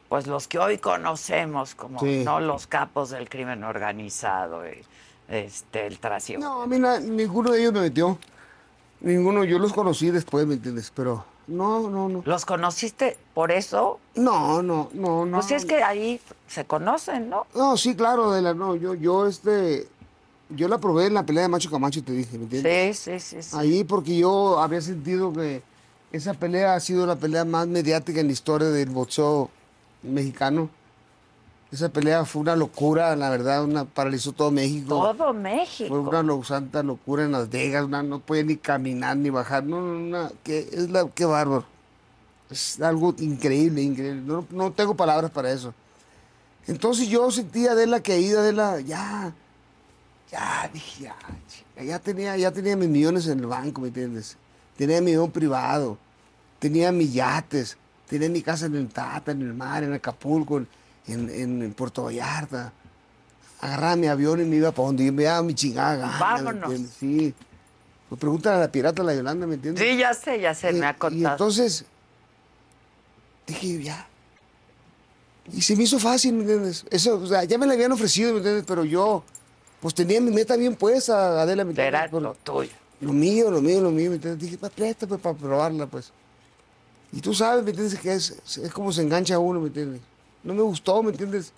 [0.09, 2.23] pues los que hoy conocemos como Sí.
[2.25, 4.83] no los capos del crimen organizado, y,
[5.29, 6.43] este, el trasiego.
[6.45, 8.19] No, a mí na- ninguno de ellos me metió.
[9.01, 10.93] Ninguno, yo los conocí después, ¿me entiendes?
[10.95, 12.23] Pero no, no, no.
[12.25, 13.99] ¿Los conociste por eso?
[14.15, 15.39] No, no, no, no.
[15.41, 17.47] Pues es que ahí se conocen, ¿no?
[17.55, 19.89] No, sí, claro, de la, no, yo, yo, este,
[20.51, 22.99] yo la probé en la pelea de Macho Camacho, te dije, ¿me entiendes?
[22.99, 23.43] Sí, sí, sí.
[23.43, 23.57] sí.
[23.57, 25.63] Ahí porque yo había sentido que
[26.13, 29.51] esa pelea ha sido la pelea más mediática en la historia del boxeo
[30.03, 30.69] mexicano.
[31.73, 34.89] Esa pelea fue una locura, la verdad, una paralizó todo México.
[34.91, 35.93] Todo Fue México.
[36.01, 39.81] una lo- santa locura en Las Vegas, una- no podía ni caminar ni bajar, no,
[39.81, 41.65] no, una- que es la, qué bárbaro.
[42.49, 44.23] Es algo increíble, increíble.
[44.25, 45.75] No, no tengo palabras para eso.
[46.69, 49.35] Entonces yo sentía Adela que ahí Adela, ya,
[50.35, 51.17] ya, dije, ya,
[51.49, 54.37] chica, ya tenía, ya tenía mis millones en el banco, ¿me entiendes?
[54.77, 55.99] Tenía mi avión privado,
[56.59, 57.77] tenía mis yates,
[58.09, 60.69] tenía mi casa en el Tata, en el mar, en Acapulco, en,
[61.07, 62.73] en, en Puerto Vallarta
[63.65, 66.19] agarraba mi avión y me iba para donde yo me daba mi chingada gana, ¿me
[66.21, 66.81] Vámonos.
[66.99, 67.35] Sí.
[68.09, 69.83] Pues pregúntale a la pirata, la Yolanda, ¿me entiendes?
[69.83, 71.35] Sí, ya sé, ya sé, y, me ha y contado.
[71.35, 71.87] entonces,
[73.47, 74.07] dije, ya.
[75.51, 76.85] Y se me hizo fácil, ¿me entiendes?
[76.91, 78.65] Eso, o sea, ya me la habían ofrecido, ¿me entiendes?
[78.67, 79.25] Pero yo,
[79.85, 81.67] pues tenía mi meta bien puesta, Adela.
[81.77, 82.71] Era Por- lo tuyo.
[83.03, 84.41] lo mío, lo mío, lo mío, ¿me entiendes?
[84.43, 86.11] Dije, pues presta pues, para probarla, pues.
[87.13, 88.01] Y tú sabes, ¿me entiendes?
[88.01, 90.01] Que es, es como se engancha uno, ¿me entiendes?
[90.43, 91.53] No me gustó, ¿me entiendes?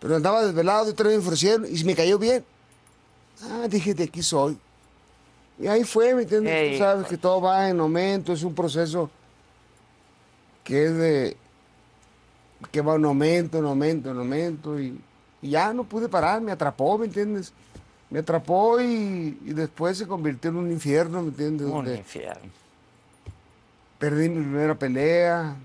[0.00, 2.44] Pero andaba desvelado vez me ofrecieron y me cayó bien.
[3.40, 4.58] Ah, dije, de aquí soy.
[5.58, 6.52] Y ahí fue, ¿me entiendes?
[6.52, 9.08] Ey, tú sabes que todo va en aumento, es un proceso
[10.62, 11.36] que es de...
[12.70, 14.78] que va en aumento, en aumento, en aumento.
[14.78, 15.00] Y,
[15.46, 17.52] y ya no pude parar, me atrapó, ¿me entiendes?
[18.10, 21.66] Me atrapó y, y después se convirtió en un infierno, ¿me entiendes?
[21.66, 22.50] Un Donde infierno.
[23.98, 25.56] perdí mi primera pelea.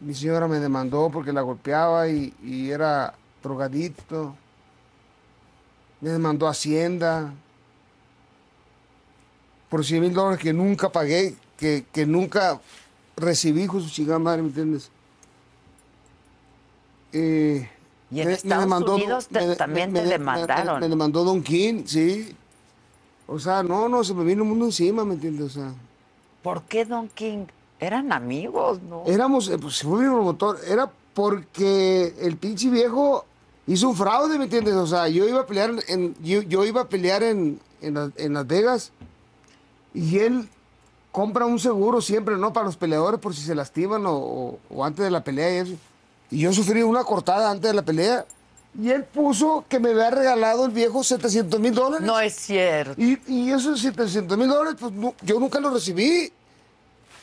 [0.00, 4.34] Mi señora me demandó porque la golpeaba y, y era drogadicto.
[6.00, 7.32] Me demandó Hacienda
[9.68, 12.60] por 100 mil dólares que nunca pagué, que, que nunca
[13.16, 14.90] recibí con su chingada madre, ¿me entiendes?
[17.12, 17.68] Eh,
[18.10, 20.74] Y en me- me Estados demandó- Unidos te- me- también me- te me- demandaron.
[20.74, 22.34] Me, me demandó Don King, sí.
[23.26, 25.46] O sea, no, no, se me vino el mundo encima, ¿me entiendes?
[25.56, 25.72] O sea,
[26.42, 27.46] ¿Por qué Don King?
[27.78, 29.04] Eran amigos, ¿no?
[29.06, 33.24] éramos, eh, pues fue mi promotor, era porque el pinche viejo
[33.66, 34.74] hizo un fraude, ¿me entiendes?
[34.74, 38.10] O sea, yo iba a pelear en, yo, yo iba a pelear en, en, la-
[38.16, 38.92] en Las Vegas
[39.94, 40.48] y él
[41.12, 42.52] compra un seguro siempre, ¿no?
[42.52, 45.56] Para los peleadores por si se lastiman o, o- o antes de la pelea y
[45.58, 45.74] eso.
[46.30, 48.24] Y yo sufrí una cortada antes de la pelea
[48.80, 52.06] y él puso que me había regalado el viejo 700 mil dólares.
[52.06, 52.94] No es cierto.
[53.00, 56.32] Y, y esos 700 mil dólares, pues no- yo nunca los recibí.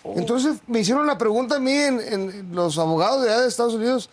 [0.04, 3.74] Entonces me hicieron la pregunta a mí en, en los abogados de allá de Estados
[3.74, 4.10] Unidos.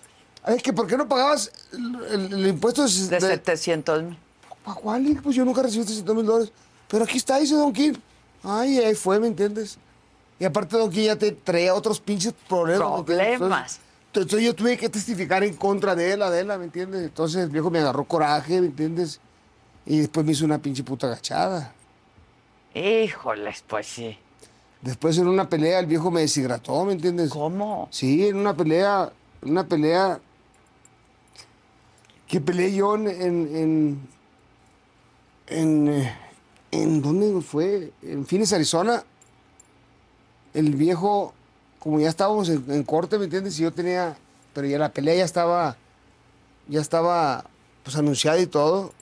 [0.47, 4.19] Es que ¿por qué no pagabas el, el- el impuesto de, De de- 700 mil.
[4.65, 5.21] ¿Pa' cuál?
[5.23, 6.53] Pues yo nunca recibí 300 mil dólares.
[6.89, 7.95] Pero aquí está, dice Don King.
[8.43, 9.77] Ay, ahí fue, ¿me entiendes?
[10.39, 13.03] Y aparte Don King ya te traía otros pinches problemas.
[13.03, 13.79] Problemas.
[14.15, 17.03] Entonces, yo tuve que testificar en contra de él, Adela, ¿me entiendes?
[17.03, 19.21] Entonces el viejo me agarró coraje, ¿me entiendes?
[19.87, 21.75] Y después me hizo una pinche puta agachada.
[22.75, 24.17] Híjoles, pues sí.
[24.81, 27.31] Después en una pelea el viejo me deshidrató, ¿me entiendes?
[27.31, 27.89] ¿Cómo?
[27.91, 29.11] Sí, en una pelea,
[29.43, 30.21] en una pelea
[32.29, 34.09] que peleé yo en, en,
[35.49, 36.15] en, eh,
[36.71, 37.93] ¿en dónde fue?
[38.03, 39.05] En Phoenix, Arizona.
[40.53, 41.35] El viejo,
[41.85, 43.57] como ya estábamos en, en corte, ¿me entiendes?
[43.61, 44.17] Y yo tenía,
[44.53, 45.77] pero ya la pelea ya estaba,
[46.67, 47.45] ya estaba,
[47.85, 48.93] pues anunciada y todo.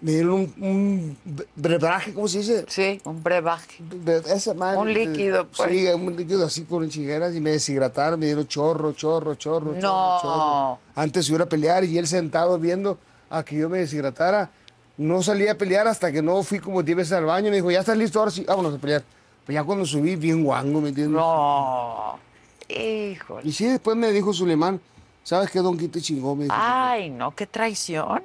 [0.00, 1.16] Me dieron un, un
[1.56, 2.64] brebaje, ¿cómo se dice?
[2.68, 3.76] Sí, un brebaje.
[3.80, 5.70] De esa madre, Un de- líquido, pues.
[5.70, 9.80] Sí, un líquido así con chigueras y me deshidrataron, me dieron chorro, chorro, chorro, No.
[9.80, 10.78] chorro, chorro.
[10.94, 14.48] Antes iba a pelear y él sentado viendo a que yo me deshidratara.
[14.96, 17.50] No salí a pelear hasta que no fui como 10 veces al baño.
[17.50, 19.02] Me dijo, ya estás listo, ahora sí, vámonos a pelear.
[19.50, 21.20] Pues ya cuando subí, bien guango, ¿me entiendes?
[21.20, 22.20] No.
[22.68, 23.50] Y Híjole.
[23.50, 24.80] sí, después me dijo Sulemán,
[25.24, 26.36] ¿sabes qué, Don Quito chingó?
[26.36, 26.54] Me dijo.
[26.56, 28.22] Ay, no, qué traición.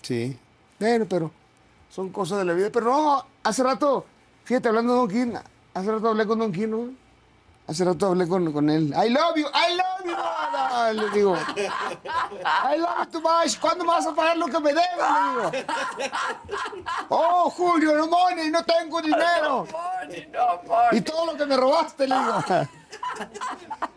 [0.00, 0.38] Sí.
[0.78, 1.32] Bueno, pero
[1.88, 2.70] son cosas de la vida.
[2.70, 4.06] Pero no, hace rato,
[4.44, 5.34] fíjate, hablando de Don Quín,
[5.74, 6.90] hace rato hablé con Don Quín, ¿no?
[7.70, 8.92] Hace rato hablé con, con él.
[8.96, 10.10] I love you, I love you.
[10.10, 11.36] No, no, le digo.
[11.36, 13.60] I love you too much.
[13.60, 15.52] ¿Cuándo me vas a pagar lo que me debes?
[15.52, 15.76] Le digo.
[17.10, 19.68] Oh, Julio, no money, no tengo dinero.
[20.90, 22.44] Y todo lo que me robaste, le digo.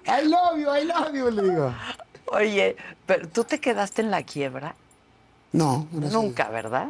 [0.06, 1.74] I love you, I love you, le digo.
[2.28, 2.76] Oye,
[3.08, 4.76] pero tú te quedaste en la quiebra.
[5.52, 5.88] No.
[5.92, 6.90] Nunca, ¿verdad?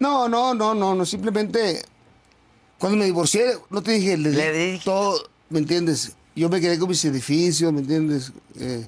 [0.00, 1.84] No, no, no, no, no, simplemente
[2.76, 4.84] cuando me divorcié, no te dije, le, Le di dije.
[4.84, 6.14] todo, ¿me entiendes?
[6.36, 8.32] Yo me quedé con mis edificios, ¿me entiendes?
[8.58, 8.86] Eh,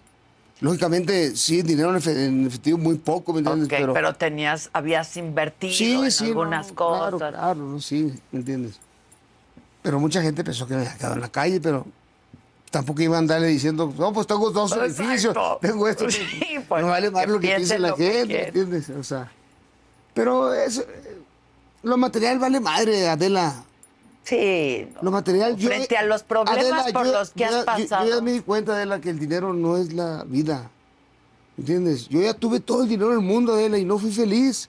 [0.60, 3.66] lógicamente, sí, dinero en, efe- en efectivo muy poco, ¿me entiendes?
[3.66, 7.18] Ok, pero, tenías, habías invertido en algunas no, cosas.
[7.18, 8.78] Claro, claro, no, sí, ¿me entiendes?
[9.82, 11.86] Pero mucha gente pensó que me había quedado en la calle, pero
[12.72, 15.02] tampoco iba a andarle diciendo, no, pues tengo dos Exacto.
[15.02, 16.10] edificios, tengo esto.
[16.10, 16.20] Sí,
[16.68, 18.90] pues, no vale más lo que piensa la gente, ¿me entiendes?
[18.90, 19.30] O sea,
[20.14, 21.18] pero eso, eh,
[21.84, 23.62] lo material vale madre, Adela.
[24.28, 24.88] Sí.
[25.02, 25.68] Lo material, yo...
[25.68, 28.06] Frente a los problemas por yo- los que yo has ya- yo- pasado.
[28.08, 30.68] Yo, ya me di cuenta, Adela, que el dinero no es la vida.
[31.56, 32.08] ¿Me entiendes?
[32.08, 34.68] Yo ya tuve todo el dinero del mundo, Adela, y no fui feliz.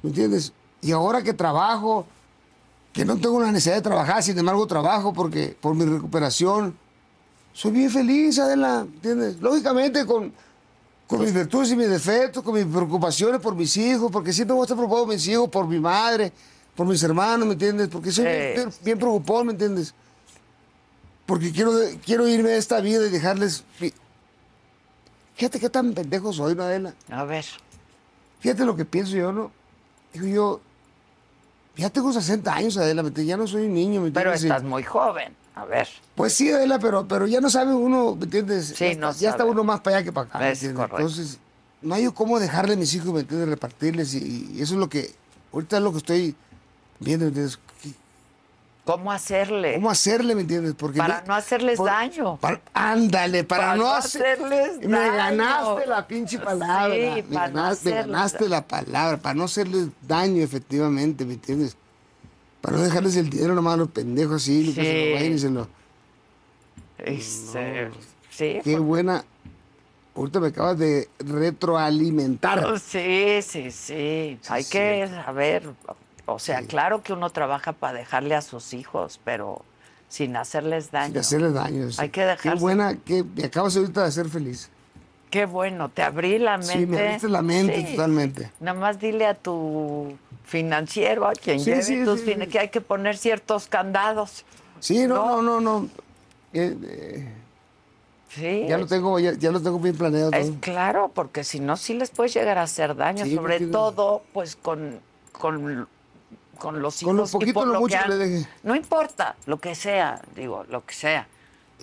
[0.00, 0.52] ¿Me entiendes?
[0.80, 2.06] Y ahora que trabajo,
[2.92, 6.76] que no tengo la necesidad de trabajar, sin embargo trabajo porque por mi recuperación,
[7.52, 9.40] soy bien feliz, Adela, ¿entiendes?
[9.40, 10.32] Lógicamente con,
[11.08, 14.62] con mis virtudes y mis defectos, con mis preocupaciones por mis hijos, porque siempre voy
[14.62, 16.32] a estar preocupado por mis hijos, por mi madre,
[16.82, 17.86] por mis hermanos, ¿me entiendes?
[17.86, 18.30] Porque soy Sí.
[18.56, 19.94] bien, bien preocupado, ¿me entiendes?
[21.26, 21.70] Porque quiero,
[22.04, 23.62] quiero irme de esta vida y dejarles...
[25.36, 26.92] Fíjate qué tan pendejo soy, ¿no, Adela?
[27.08, 27.44] A ver.
[28.40, 29.52] Fíjate lo que pienso yo, ¿no?
[30.12, 30.60] Digo yo,
[31.76, 35.32] ya tengo 60 años, Adela, ya no soy un niño, ¿me Pero estás muy joven.
[35.54, 35.86] A ver.
[36.16, 38.74] Pues sí, Adela, pero, pero ya no sabe uno, ¿me entiendes?
[38.76, 40.50] Sí, ya, no está, ya está uno más para allá que para acá.
[40.50, 41.38] Entonces,
[41.80, 43.48] no hay cómo dejarle a mis hijos, ¿me entiendes?
[43.48, 45.14] Repartirles y, y eso es lo que,
[45.52, 46.34] ahorita es lo que estoy
[47.04, 47.48] ¿me
[48.84, 49.74] ¿Cómo hacerle?
[49.74, 50.74] ¿Cómo hacerle, me entiendes?
[50.76, 52.36] Porque Para no hacerles daño.
[52.38, 55.12] para- ándale, para, Para no, no hacer- hacerles Me daño.
[55.14, 56.92] ganaste la pinche palabra.
[56.94, 61.34] Sí, me, para no ganaste, me ganaste la palabra, para no hacerles daño, efectivamente, ¿me
[61.34, 61.76] entiendes?
[62.60, 65.08] Para no dejarles el dinero nomás a los pendejos así, que se Sí.
[65.10, 65.68] lo vayan y se lo...
[68.30, 68.60] Sí.
[68.64, 69.24] Qué buena.
[70.14, 72.62] Ahorita me acabas de retroalimentar.
[72.62, 74.38] pues, Sí, sí, sí.
[74.48, 75.70] Hay que saber.
[76.26, 79.64] O sea, claro que uno trabaja para dejarle a sus hijos, pero
[80.08, 81.14] sin hacerles daño.
[81.14, 81.90] De hacerles daño.
[81.90, 81.96] sí.
[82.00, 84.70] Hay que Qué dejarse- buena, que me acabas ahorita de hacer feliz.
[85.30, 86.72] Qué bueno, te abrí la mente.
[86.74, 87.92] Sí, me abriste la mente Sí.
[87.96, 88.50] totalmente.
[88.60, 92.46] Nada más dile a tu financiero, a quien Sí, lleve tus sí, fin- sí.
[92.48, 94.44] que hay que poner ciertos candados.
[94.80, 95.42] Sí, no, No.
[95.42, 95.88] no, no, no.
[96.52, 97.32] Eh, eh,
[98.28, 98.66] Sí.
[98.68, 100.56] ya lo tengo, ya, ya lo tengo bien planeado Es todo.
[100.60, 104.56] claro, porque si no, sí les puedes llegar a hacer daño, sobre porque- todo, pues,
[104.56, 105.00] con,
[105.32, 105.88] con,
[106.62, 107.10] con los hijos.
[107.10, 108.48] Con lo y poquito, por lo mucho que que le deje.
[108.62, 111.26] No importa, lo que sea, digo, lo que sea.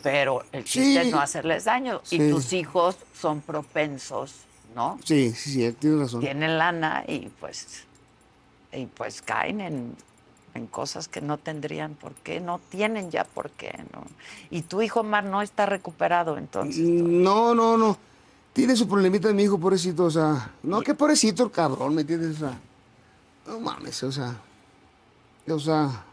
[0.01, 0.80] Pero el Sí.
[0.80, 1.99] chiste es no hacerles daño.
[2.03, 2.15] Sí.
[2.15, 4.36] Y tus hijos son propensos,
[4.73, 4.97] ¿no?
[5.03, 6.21] Sí, sí, sí, tienes razón.
[6.21, 7.84] Tienen lana y pues,
[8.71, 9.95] y pues caen en,
[10.53, 14.03] en cosas que no tendrían por qué, no tienen ya por qué, ¿no?
[14.49, 16.80] Y tu hijo Mar no está recuperado, entonces.
[16.80, 17.97] No, no, no.
[18.53, 20.51] Tiene su problemita mi hijo, pobrecito, o sea.
[20.63, 22.38] No, qué pobrecito el cabrón, ¿me entiendes?
[22.38, 22.57] O sea.
[23.45, 24.36] No mames, o sea.
[25.55, 26.05] O sea.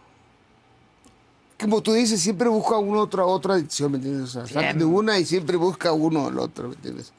[1.59, 4.25] Como tú dices, siempre busca uno otra, otra adicción, ¿me entiendes?
[4.25, 7.13] O sea, sale de una y siempre busca uno el otro, ¿me entiendes?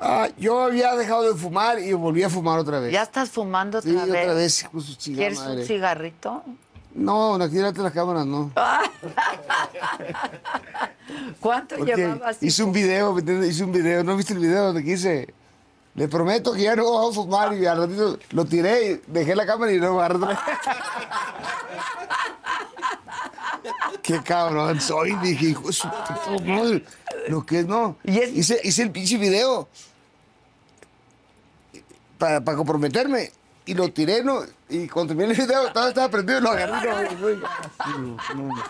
[0.00, 2.92] Ah, yo había dejado de fumar y volví a fumar otra vez.
[2.92, 4.08] ¿Ya estás fumando otra sí, vez?
[4.08, 5.60] otra vez, hijo su chingada ¿Quieres madre.
[5.60, 6.42] un cigarrito?
[6.94, 8.50] No, aquí delante de las cámaras, no.
[11.40, 12.42] ¿Cuánto Porque llevabas?
[12.42, 13.50] hice un video, ¿me entiendes?
[13.50, 15.32] Hice un video, ¿no viste el video donde quise?
[15.96, 19.34] Le prometo que ya no voy a fumar y al ratito lo tiré y dejé
[19.34, 19.96] la cámara y no
[20.28, 20.38] vez.
[24.02, 26.84] Qué cabrón soy, dije, hijo de.
[27.28, 27.96] Lo que es, no.
[28.04, 29.68] Y es- Hice, hice el pinche video
[32.18, 33.32] para, para comprometerme
[33.64, 34.42] y lo tiré, ¿no?
[34.68, 36.90] Y cuando terminé el video, estaba, estaba prendido y lo agarré.
[37.18, 38.64] no, no, no, no.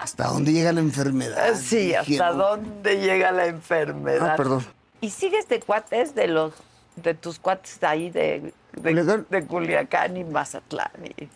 [0.00, 1.54] ¿Hasta dónde llega la enfermedad?
[1.60, 4.30] Sí, Dije, ¿hasta dónde llega la enfermedad?
[4.30, 4.64] Ah, perdón.
[5.00, 6.52] ¿Y sigues de cuates de los
[6.96, 9.26] de tus cuates ahí de, de, ¿Culiacán?
[9.30, 10.90] de Culiacán y Mazatlán?
[11.18, 11.28] y-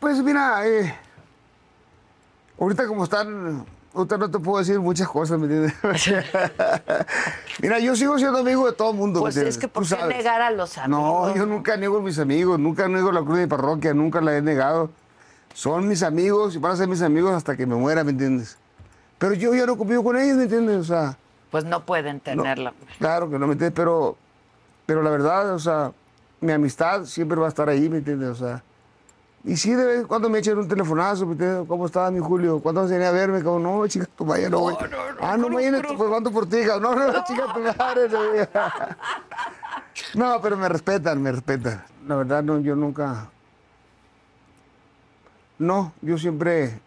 [0.00, 0.92] Pues mira, eh,
[2.58, 5.74] ahorita como están, ahorita no te puedo decir muchas cosas, ¿me entiendes?
[7.62, 9.96] mira, yo sigo siendo amigo de todo el mundo, Pues ¿me es que ¿por qué
[10.06, 11.00] negar a los amigos?
[11.28, 14.20] No, yo nunca niego a mis amigos, nunca niego la cruz de mi parroquia, nunca
[14.20, 14.90] la he negado.
[15.54, 18.58] Son mis amigos y van a ser mis amigos hasta que me muera, ¿me entiendes?
[19.18, 20.76] Pero yo ya no convivo con ellos, ¿me entiendes?
[20.78, 21.16] O sea,
[21.50, 22.72] Pues no pueden no, tenerla.
[22.98, 24.16] claro que no me entiendes, pero,
[24.84, 25.92] pero la verdad, o sea,
[26.40, 28.28] mi amistad siempre va a estar ahí, ¿me entiendes?
[28.30, 28.62] O sea,
[29.44, 31.66] Y sí, de vez en cuando me echan un telefonazo, ¿me entiendes?
[31.68, 32.58] ¿cómo estaba mi Julio?
[32.60, 33.42] ¿Cuándo vas a venir a verme?
[33.44, 34.74] Como, no, chica, tu madre, no, No, voy.
[34.74, 38.08] no, no, Ah, no, mañana pues cuando por ti, no, no, no, chica, tu madre.
[38.08, 38.56] No.
[40.34, 41.84] no, pero me respetan, me respetan.
[42.06, 43.28] La verdad, no, yo nunca...
[45.58, 46.78] No, yo siempre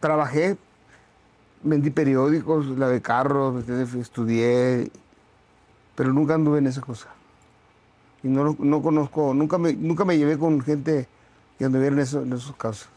[0.00, 0.56] trabajé,
[1.62, 4.90] vendí periódicos, lavé carros, estudié,
[5.94, 7.08] pero nunca anduve en esa cosa.
[8.22, 11.06] Y no, no conozco, nunca me, nunca me llevé con gente
[11.58, 12.88] que anduviera en, eso, en esos casos.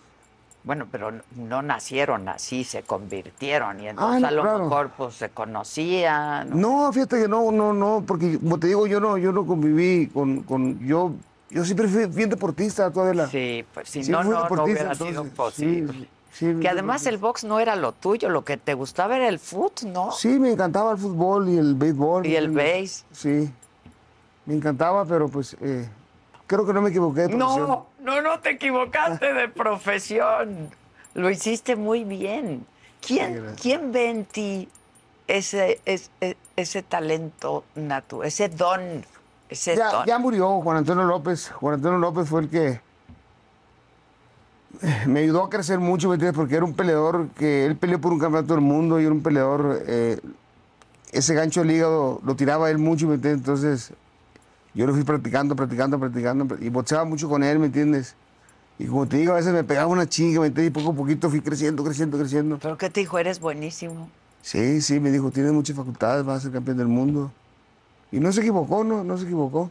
[0.65, 4.63] Bueno, pero no- no nacieron así, se convirtieron y entonces no, a lo claro.
[4.63, 6.49] mejor pues se conocían.
[6.59, 10.07] No, fíjate que no, no, no, porque como te digo, yo no, yo no conviví
[10.13, 11.11] con, con yo,
[11.49, 13.27] yo siempre fui bien deportista, toda la.
[13.27, 15.91] Sí, pues si Sí, no, no, no hubiera sido posible.
[15.91, 19.27] sí, sí, que además el box no era lo tuyo, lo que te gustaba era
[19.29, 20.11] el foot, ¿no?
[20.11, 22.25] Sí, me encantaba el fútbol y el béisbol.
[22.25, 23.03] Y el base.
[23.11, 23.49] Sí,
[24.45, 25.87] me encantaba, pero pues eh,
[26.47, 27.67] creo que no me equivoqué de profesión.
[27.67, 30.69] No, no, no te equivocaste de profesión.
[31.13, 32.65] Lo hiciste muy bien.
[33.01, 33.61] Sí, ¿Quién, gracias.
[33.61, 34.69] ¿quién ve en ti
[35.27, 36.09] ese, ese,
[36.55, 39.05] ese talento natural, ese don?
[39.49, 40.05] Ese Ya, don?
[40.05, 41.49] ya murió Juan Antonio López.
[41.51, 42.81] Juan Antonio López fue el que
[45.07, 46.35] me ayudó a crecer mucho, ¿me entiendes?
[46.35, 49.21] Porque era un peleador que él peleó por un campeonato del mundo y era un
[49.21, 49.83] peleador.
[49.85, 50.19] eh,
[51.13, 53.41] ese gancho al hígado lo tiraba él mucho, ¿me entiendes?
[53.41, 53.93] Entonces
[54.73, 58.15] yo lo fui practicando, practicando, practicando y boxeaba mucho con él, ¿me entiendes?
[58.79, 60.71] Y como te digo, a veces me pegaba una chinga, ¿me entiendes?
[60.71, 62.57] Y poco a poquito fui creciendo, creciendo, creciendo.
[62.59, 63.19] ¿Pero qué te dijo?
[63.19, 64.09] Eres buenísimo.
[64.41, 67.31] Sí, sí, me dijo, tienes muchas facultades, vas a ser campeón del mundo.
[68.11, 69.69] Y no se equivocó, no, no se equivocó.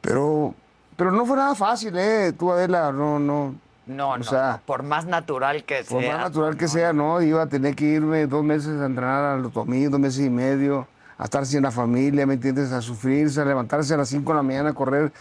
[0.00, 0.54] Pero,
[0.96, 2.32] pero no fue nada fácil, ¿eh?
[2.32, 3.54] Tú, Adela, no, no.
[3.86, 6.12] No, O no, sea, por más natural que Por sea.
[6.16, 9.24] más natural que no, sea, no, iba a tener que irme dos meses a entrenar
[9.24, 10.86] a los domingos, dos meses y medio,
[11.18, 12.72] a estar sin la familia, ¿me entiendes?
[12.72, 15.12] A sufrirse, a levantarse a las 5 de la mañana, a correr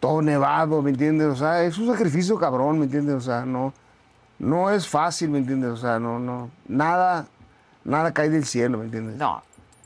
[0.00, 1.28] todo nevado, ¿me entiendes?
[1.28, 3.14] O sea, es un sacrificio cabrón, ¿me entiendes?
[3.16, 3.72] O sea, no,
[4.38, 5.70] no es fácil, ¿me entiendes?
[5.70, 7.26] O sea, no, no, nada,
[7.84, 9.16] nada cae del cielo, ¿me entiendes?
[9.16, 9.42] No,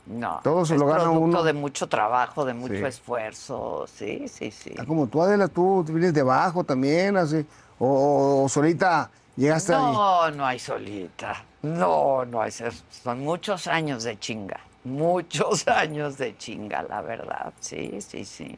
[0.07, 0.39] no.
[0.43, 1.43] Todo se es lo gana producto uno.
[1.43, 2.83] de mucho trabajo, de mucho Sí.
[2.85, 3.85] esfuerzo.
[3.93, 4.73] Sí, sí, sí.
[4.79, 7.45] Ah, Como tú, Adela, tú, tú vienes de abajo también, así,
[7.79, 9.81] o, solita llegaste ahí.
[9.81, 11.43] No, no hay solita.
[11.61, 12.51] No, no hay.
[12.51, 14.59] Son muchos años de chinga.
[14.83, 17.53] Muchos años de chinga, la verdad.
[17.59, 18.57] Sí, sí, sí.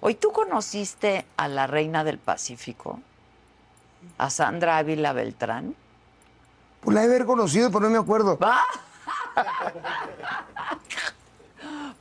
[0.00, 3.00] Hoy tú conociste a la reina del Pacífico,
[4.18, 5.74] a Sandra Ávila Beltrán.
[6.82, 8.38] Pues la he de haber conocido, pero no me acuerdo.
[8.40, 8.64] ¡Ah!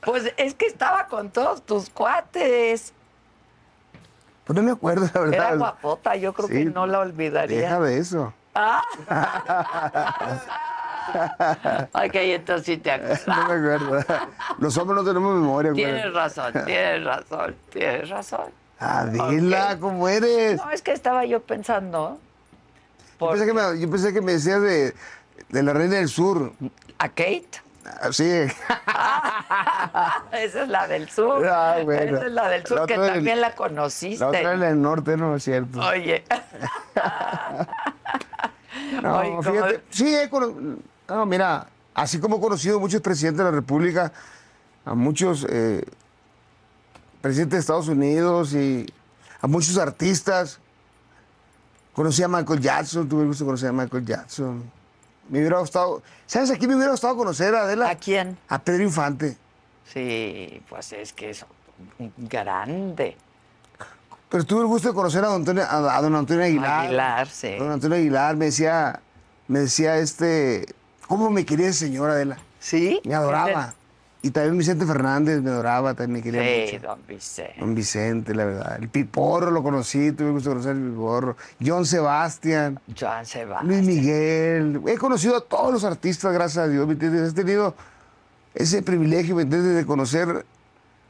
[0.06, 2.94] Pues es que estaba con todos tus cuates.
[4.44, 5.34] Pues no me acuerdo, la verdad.
[5.34, 7.62] Era guapota, yo creo que no la olvidaría.
[7.62, 8.34] Deja de eso.
[11.94, 13.28] Ok, entonces sí te acuerdas.
[13.28, 14.06] No me acuerdo.
[14.60, 15.84] Los hombres no tenemos memoria, güey.
[15.84, 18.46] Tienes razón, tienes razón, tienes razón.
[18.80, 19.78] Adela.
[19.80, 20.58] ¿cómo eres?
[20.58, 22.20] No, es que estaba yo pensando.
[23.20, 24.94] Yo pensé, que me, yo pensé que me decías de,
[25.50, 26.52] de la Reina del Sur.
[27.00, 27.63] ¿A Kate?
[27.86, 28.24] Ah, Sí.
[30.32, 31.46] Esa es la del sur.
[31.48, 32.18] Ah, bueno.
[32.18, 34.20] Esa es la del sur, La que del- también la conociste.
[34.24, 35.80] La otra es la del norte, no es cierto.
[35.80, 36.24] Oye.
[39.02, 39.84] No, Oye, fíjate.
[39.90, 40.78] Sí, he cono-
[41.08, 44.12] no, mira, así como he conocido muchos presidentes de la República,
[44.86, 45.84] a muchos eh,
[47.22, 48.86] presidentes de Estados Unidos y
[49.42, 50.60] a muchos artistas.
[51.94, 54.64] Conocí a Michael Jackson, tuve el gusto de conocer a Michael Jackson.
[55.30, 57.90] Me hubiera gustado, ¿sabes a quién me hubiera gustado conocer, Adela?
[57.90, 58.38] ¿A quién?
[58.50, 59.38] A Pedro Infante.
[59.92, 61.46] Sí, pues es que es
[62.00, 63.18] un grande.
[64.30, 66.86] Pero tuve el gusto de conocer a don Antonio, a, a don Antonio Aguilar.
[66.86, 67.56] Aguilar, sí.
[67.58, 69.00] Don Antonio Aguilar me decía,
[69.48, 70.66] me decía este,
[71.08, 72.38] ¿cómo me quería ese señor, Adela?
[72.60, 73.00] ¿Sí?
[73.04, 73.74] Me adoraba.
[74.26, 76.88] Y también Vicente Fernández me adoraba, también me quería Sí, mucho.
[76.88, 77.56] don Vicente.
[77.60, 78.78] Don Vicente, la verdad.
[78.82, 81.36] El Piporro lo conocí, tuve el gusto de conocer el Piporro.
[81.64, 83.68] John Sebastián, Joan Sebastián.
[83.68, 84.82] Luis Miguel.
[84.88, 87.32] He conocido a todos los artistas, gracias a Dios, ¿me entiendes?
[87.32, 87.76] He tenido
[88.56, 90.46] ese privilegio, ¿me entiendes?, de conocer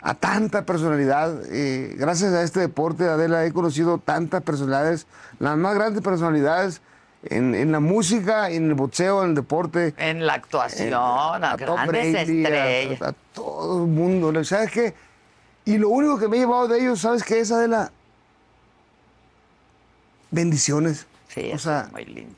[0.01, 1.39] a tanta personalidad.
[1.51, 5.05] Eh, gracias a este deporte, Adela, he conocido tantas personalidades,
[5.37, 6.81] las más grandes personalidades
[7.25, 9.93] en, en la música, en el boxeo, en el deporte.
[9.97, 13.01] En la actuación, a, Tom grandes Brady, a- estrellas.
[13.01, 14.43] A, a todo el mundo.
[14.43, 14.93] ¿Sabes qué?
[15.65, 17.91] Y lo único que me he llevado de ellos, ¿sabes qué es, Adela?
[20.31, 21.05] Bendiciones.
[21.29, 22.35] Sí, o es sea, muy lindo.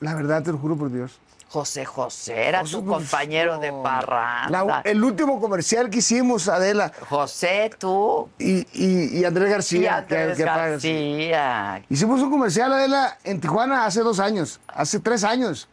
[0.00, 1.18] la verdad, te lo juro por Dios.
[1.50, 4.64] José José era José tu compañero de parranda.
[4.64, 9.96] La- el último comercial que hicimos, Adela, José, tú y, y, y Andrés García.
[9.98, 11.82] Andrés que- García.
[11.88, 15.68] Hicimos un comercial, Adela, en Tijuana hace dos años, hace tres años.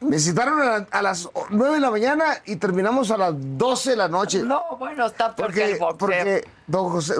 [0.00, 3.90] Me citaron a, la- a las 9 de la mañana y terminamos a las 12
[3.90, 4.42] de la noche.
[4.42, 5.98] No, bueno, está porque, el Porque, boxeo.
[5.98, 7.14] porque don José,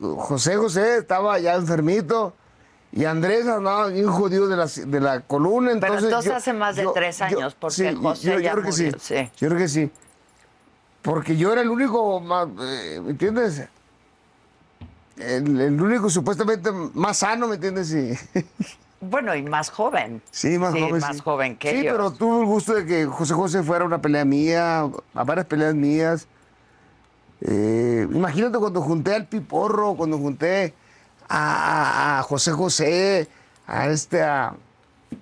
[0.00, 2.32] José José estaba ya enfermito
[2.92, 5.70] y Andrés andaba bien jodido de la, de la columna.
[5.80, 8.32] Pero Entonces entonces yo- hace más de yo- tres yo- años, porque sí, José yo,
[8.34, 8.90] yo ya creo que sí.
[9.38, 9.90] Yo creo que sí.
[11.00, 13.66] Porque yo era el único, más, eh, ¿me entiendes?
[15.16, 17.92] El, el único supuestamente más sano, ¿me entiendes?
[17.92, 18.16] Y-
[19.04, 20.22] Bueno, y más joven.
[20.30, 21.00] Sí, más joven.
[21.00, 21.22] más sí.
[21.24, 21.92] joven que Sí, ellos.
[21.96, 24.82] pero tuve el gusto de que José José fuera una pelea mía,
[25.14, 26.28] a varias peleas mías.
[27.40, 30.72] Eh, imagínate cuando junté al Piporro, cuando junté
[31.32, 33.28] a, José José,
[33.66, 34.54] a este, a,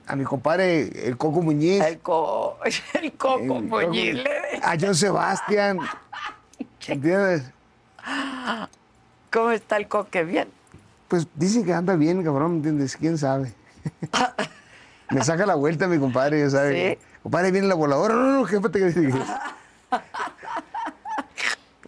[0.06, 2.58] a mi compadre, el Coco Muñiz, El, co
[3.00, 4.18] el coco el Muñiz,
[4.62, 5.78] a John Sebastián.
[6.86, 7.44] ¿Entiendes?
[9.30, 10.24] ¿Cómo está el coque?
[10.24, 10.48] Bien.
[11.06, 12.96] Pues dicen que anda bien, cabrón, ¿me entiendes?
[12.96, 13.52] ¿Quién sabe?
[15.10, 16.94] Me saca la vuelta mi compadre, ya sabe.
[16.94, 17.06] ¿Sí?
[17.24, 18.14] Compadre, viene la voladora.
[18.14, 19.12] No, no, no, jefe, te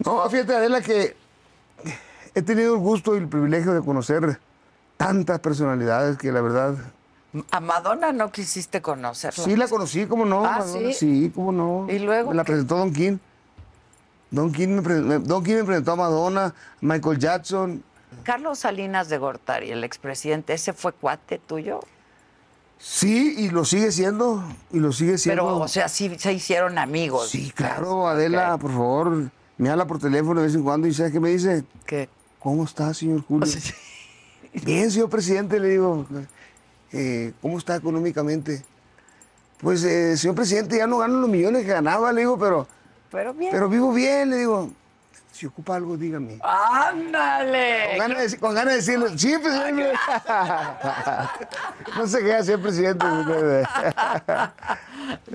[0.05, 1.15] No, fíjate, Adela, que
[2.35, 4.39] he tenido el gusto y el privilegio de conocer
[4.97, 6.75] tantas personalidades que la verdad...
[7.51, 9.43] A Madonna no quisiste conocerla.
[9.45, 10.45] Sí la conocí, ¿cómo no?
[10.45, 10.89] Ah, Madonna?
[10.89, 10.93] ¿sí?
[10.95, 11.87] Sí, ¿cómo no?
[11.91, 13.17] ¿Y luego Me la presentó Don King.
[14.31, 17.83] Don King me, pre- me- Don King me presentó a Madonna, Michael Jackson.
[18.23, 21.81] Carlos Salinas de Gortari, el expresidente, ¿ese fue cuate tuyo?
[22.79, 25.43] Sí, y lo sigue siendo, y lo sigue siendo.
[25.45, 27.31] Pero, o sea, sí se hicieron amigos.
[27.31, 31.13] Sí, claro, Adela, por favor, me habla por teléfono de vez en cuando y ¿sabes
[31.13, 31.65] qué me dice?
[31.87, 32.09] ¿Qué?
[32.43, 33.53] ¿Cómo está, señor Julio?
[34.65, 36.07] Bien, señor presidente, le digo.
[36.93, 38.63] eh, ¿Cómo está económicamente?
[39.59, 42.67] Pues, eh, señor presidente, ya no gano los millones que ganaba, le digo, pero,
[43.11, 43.51] Pero bien.
[43.53, 44.71] pero vivo bien, le digo.
[45.43, 46.39] Si ocupa algo, dígame.
[46.41, 47.97] ¡Ándale!
[47.99, 49.93] Con ganas, de, con ganas de decirle, sí, presidente.
[51.97, 53.05] no se queda, señor presidente.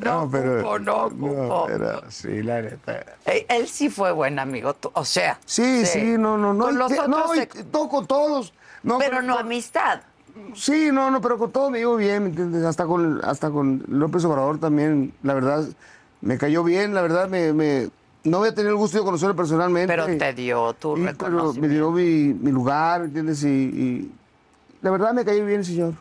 [0.02, 1.66] No ocupo, no ocupo.
[1.68, 3.04] pero sí, la neta.
[3.26, 5.38] Él, él sí fue buen amigo, tú- o sea.
[5.46, 6.68] Sí, sí, no, no, no.
[6.68, 8.54] Con y los que- otros no, y se- todo con todos.
[8.84, 10.00] No, pero no amistad.
[10.56, 12.64] Sí, no, no, pero con todo me llevo bien, ¿me entiendes?
[12.64, 15.66] Hasta con, hasta con López Obrador también, la verdad,
[16.22, 17.90] me cayó bien, la verdad, me, me-
[18.24, 19.88] no voy a tener el gusto de conocerlo personalmente.
[19.88, 23.44] Pero te dio tu Sí, pero me dio mi, mi lugar, ¿me entiendes?
[23.44, 24.12] Y, y
[24.82, 25.94] la verdad me cayó bien, señor.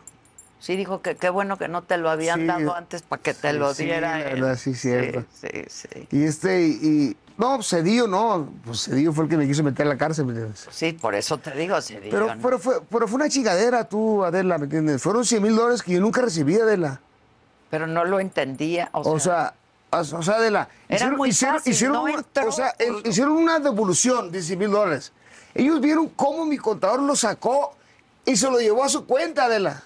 [0.59, 2.45] Sí, dijo que qué bueno que no te lo habían Sí.
[2.47, 4.41] dado antes para que te Sí, lo sí, diera la él.
[4.41, 5.23] verdad, sí, cierto.
[5.31, 6.07] Sí, sí, sí.
[6.11, 9.85] Y este, y, y- no, Cedillo, no, pues Cedillo fue el que me quiso meter
[9.85, 10.67] a la cárcel, ¿me entiendes?
[10.71, 12.41] Sí, por eso te digo, Cedillo, Pero, ¿no?
[12.41, 15.03] pero, fue, pero fue una chingadera tú, Adela, ¿me entiendes?
[15.03, 16.99] Fueron 100 mil dólares que yo nunca recibí, Adela.
[17.69, 18.89] Pero no lo entendía.
[18.93, 20.67] O sea, O sea, o, o sea, de la.
[20.89, 24.41] Era muy fácil, hicieron, no una- entró o sea, por- el- hicieron una devolución de
[24.41, 25.11] 100 mil dólares.
[25.53, 27.73] Ellos vieron cómo mi contador lo sacó
[28.25, 29.83] y se lo llevó a su cuenta, Adela.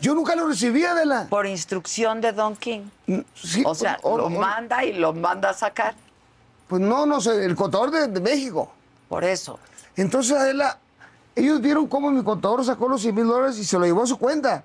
[0.00, 1.26] Yo nunca lo recibí, Adela.
[1.30, 2.82] por instrucción de Don King.
[3.06, 5.94] Mm, sí, O sea, o- lo o- manda y lo manda a sacar.
[6.68, 8.70] Pues no, no sé, el contador de, de México.
[9.08, 9.58] Por eso.
[9.96, 10.78] Entonces, Adela,
[11.34, 14.06] ellos vieron cómo mi contador sacó los 100 mil dólares y se lo llevó a
[14.06, 14.64] su cuenta.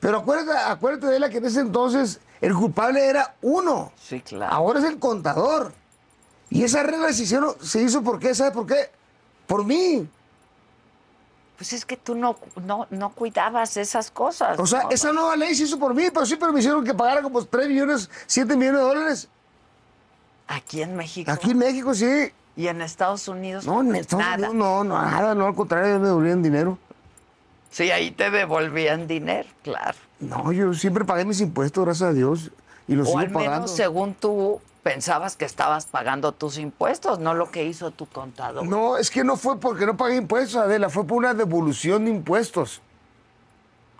[0.00, 3.92] Pero acuérdate, acuérdate, Adela, que en ese entonces el culpable era uno.
[4.00, 4.52] Sí, claro.
[4.52, 5.72] Ahora es el contador.
[6.50, 8.90] Y esa regla se, hicieron, se hizo por qué, ¿sabes por qué?
[9.46, 10.08] Por mí.
[11.56, 14.58] Pues es que tú no, no, no cuidabas esas cosas.
[14.58, 14.90] O sea, ¿no?
[14.90, 17.42] esa nueva ley se hizo por mí, pero sí, pero me hicieron que pagara como
[17.42, 19.28] 3 millones, 7 millones de dólares.
[20.46, 21.30] Aquí en México.
[21.30, 22.30] Aquí en México sí.
[22.56, 23.66] Y en Estados Unidos.
[23.66, 24.50] No, en Estados nada.
[24.50, 26.78] Unidos no, no, nada, no, al contrario, me devolvían dinero.
[27.76, 29.98] Sí, ahí te devolvían dinero, claro.
[30.18, 32.50] No, yo siempre pagué mis impuestos, gracias a Dios.
[32.88, 33.68] Y los O sigo al menos pagando.
[33.68, 38.66] según tú pensabas que estabas pagando tus impuestos, no lo que hizo tu contador.
[38.66, 42.12] No, es que no fue porque no pagué impuestos, Adela, fue por una devolución de
[42.12, 42.80] impuestos.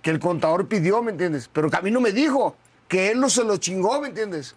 [0.00, 1.50] Que el contador pidió, ¿me entiendes?
[1.52, 2.56] Pero que a mí no me dijo,
[2.88, 4.54] que él no se lo chingó, ¿me entiendes?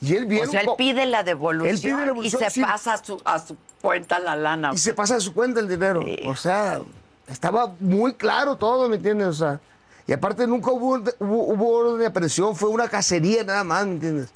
[0.00, 2.50] Y él o vieron sea, él pide la devolución, Él pide la devolución, y se
[2.50, 2.62] sí.
[2.62, 4.70] pasa a su, a su cuenta la lana.
[4.72, 6.00] y se pasa de su cuenta el dinero.
[6.02, 6.16] Sí.
[6.24, 6.80] O sea,
[7.28, 9.28] estaba muy claro todo, ¿me entiendes?
[9.28, 9.60] O sea,
[10.06, 13.92] y aparte nunca hubo, hubo, hubo orden de aprehensión, fue una cacería nada más, ¿me
[13.92, 14.30] entiendes?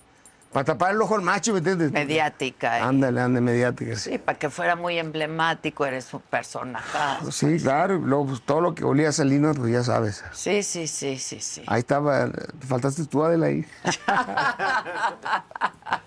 [0.53, 1.93] Para tapar el ojo al macho, ¿me entiendes?
[1.93, 2.79] Mediática.
[2.79, 2.83] ¿eh?
[2.83, 3.97] Ándale, ándale, mediática.
[3.97, 4.11] Sí.
[4.11, 6.99] Sí, para que fuera muy emblemático, eres un personaje.
[7.31, 10.23] Sí, claro, y luego, pues, todo lo que olía a Salinas, pues ya sabes.
[10.33, 11.63] Sí, sí, sí, sí, sí.
[11.67, 13.65] Ahí estaba, te faltaste tú, Adela, ahí.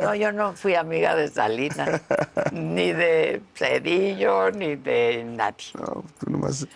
[0.00, 2.00] No, yo no fui amiga de Salinas,
[2.52, 5.66] ni de Cedillo, ni de nadie.
[5.74, 6.66] No, tú nomás,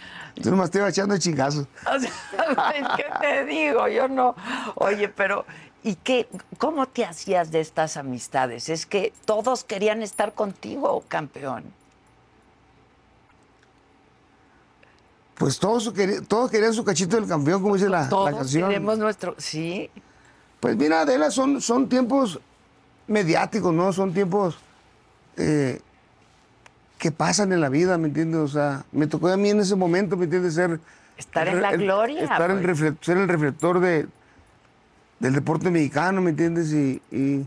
[0.43, 1.67] tú nomás te ibas echando chingazos.
[1.87, 3.89] O sea, ¿qué te digo?
[3.89, 4.35] Yo no.
[4.75, 5.47] Oye, pero
[5.83, 6.29] ¿y qué?
[6.59, 8.69] ¿Cómo te hacías de estas amistades?
[8.69, 11.65] Es que todos querían estar contigo, campeón.
[15.37, 15.93] pues todos,
[16.51, 18.69] querían su cachito del campeón, como dice la, la Todos canción.
[18.69, 19.37] queremos nuestro...
[19.39, 19.89] Sí,
[20.59, 22.41] Pues mira, Adela, son, son tiempos
[23.07, 23.93] mediáticos, ¿no?
[23.93, 24.59] Son tiempos
[25.37, 25.81] eh,
[26.99, 28.41] que pasan en la vida, ¿me entiendes?
[28.41, 30.55] O sea, me tocó a mí en ese momento, ¿me entiendes?
[30.55, 30.81] Ser,
[31.17, 33.09] Estar en la el- gloria, Estar el pues.
[33.09, 34.09] el reflector de,
[35.21, 36.73] del deporte mexicano, ¿me entiendes?
[36.73, 37.47] Y, y,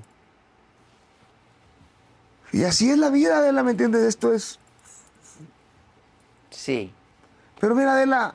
[2.52, 4.02] y así es la vida, Adela, ¿me entiendes?
[4.04, 4.60] Esto es...
[6.50, 6.92] sí.
[7.60, 8.34] Pero mira, Adela,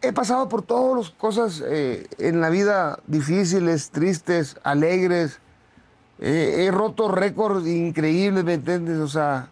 [0.00, 5.38] he pasado por todas las cosas eh, en la vida difíciles, tristes, alegres.
[6.18, 8.98] Eh, he roto récords increíbles, ¿me entiendes?
[8.98, 9.50] O sea,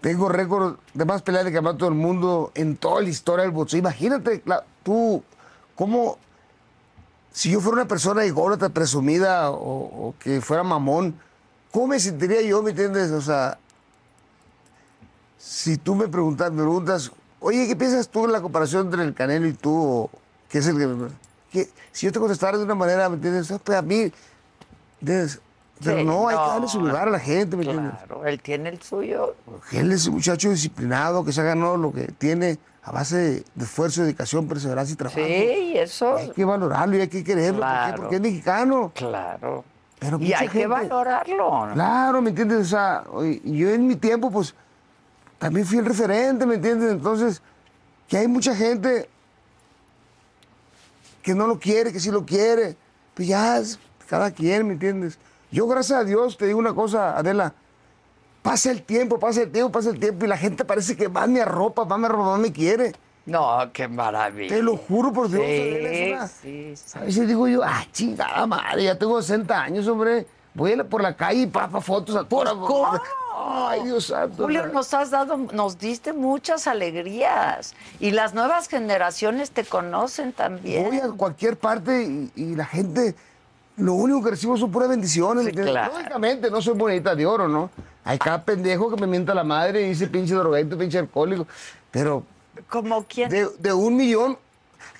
[0.00, 3.80] tengo récords de más peleas de campeonato del mundo en toda la historia del boxeo.
[3.80, 4.42] Imagínate,
[4.82, 5.22] tú,
[5.74, 6.18] cómo,
[7.38, 11.14] si yo fuera una persona ególatra, presumida o, o que fuera mamón,
[11.70, 13.12] ¿cómo me sentiría yo, me entiendes?
[13.12, 13.56] O sea,
[15.38, 19.14] si tú me preguntas, me preguntas, oye, ¿qué piensas tú en la comparación entre el
[19.14, 19.72] Canelo y tú?
[19.72, 20.10] O,
[20.48, 21.14] ¿Qué es el que,
[21.52, 23.54] que- Si yo te contestara de una manera, ¿me entiendes?
[23.62, 24.12] Pues a mí,
[25.00, 25.38] ¿entiendes?
[25.84, 27.94] Pero Sí, no, hay que darle su lugar a la gente, ¿me entiendes?
[27.98, 29.36] Claro, él tiene el suyo.
[29.70, 32.58] Él es un muchacho disciplinado que se ha ganado lo que tiene
[32.88, 35.18] a base de, esfuerzo, dedicación, perseverancia y trabajo.
[35.18, 36.16] Sí, eso.
[36.16, 37.66] Hay que valorarlo y hay que quererlo.
[37.96, 38.92] Porque es mexicano.
[38.94, 39.62] Claro.
[39.98, 41.66] Pero y hay que gente- valorarlo.
[41.66, 41.74] ¿no?
[41.74, 42.60] Claro, ¿me entiendes?
[42.60, 43.04] O sea,
[43.44, 44.54] yo en mi tiempo, pues,
[45.38, 46.92] también fui el referente, ¿me entiendes?
[46.92, 47.42] Entonces,
[48.08, 49.06] que hay mucha gente
[51.22, 52.74] que no lo quiere, que sí lo quiere.
[53.12, 53.78] Pues ya, es
[54.08, 55.18] cada quien, ¿me entiendes?
[55.50, 57.52] Yo, gracias a Dios, te digo una cosa, Adela.
[58.42, 61.28] Pasa el tiempo, pasa el tiempo, pasa el tiempo y la gente parece que más
[61.28, 62.92] me arropa, más me arropa, más me quiere.
[63.26, 64.48] No, qué maravilla.
[64.54, 65.42] Te lo juro por Dios.
[65.44, 66.98] Sí, una- sí, sí.
[66.98, 70.26] a veces digo yo, ah, chingada madre, ya tengo 60 años, hombre.
[70.54, 72.54] Voy por la calle y papá fotos a todas.
[72.54, 73.00] Pues, ¿cómo?
[73.36, 74.44] Ay, Dios santo.
[74.44, 74.72] Julio, madre.
[74.74, 77.74] nos has dado, nos diste muchas alegrías.
[78.00, 80.86] Y las nuevas generaciones te conocen también.
[80.88, 83.14] Voy a cualquier parte y, y la gente,
[83.76, 85.48] lo único que recibo son puras bendiciones.
[85.54, 85.92] Claro.
[85.92, 87.70] Lógicamente, no soy bonita de oro, ¿no?
[88.08, 91.46] Hay cada pendejo que me mienta la madre y dice pinche drogadito, pinche alcohólico.
[91.90, 92.22] Pero
[92.68, 93.28] Como quien.
[93.28, 94.38] de, de un millón,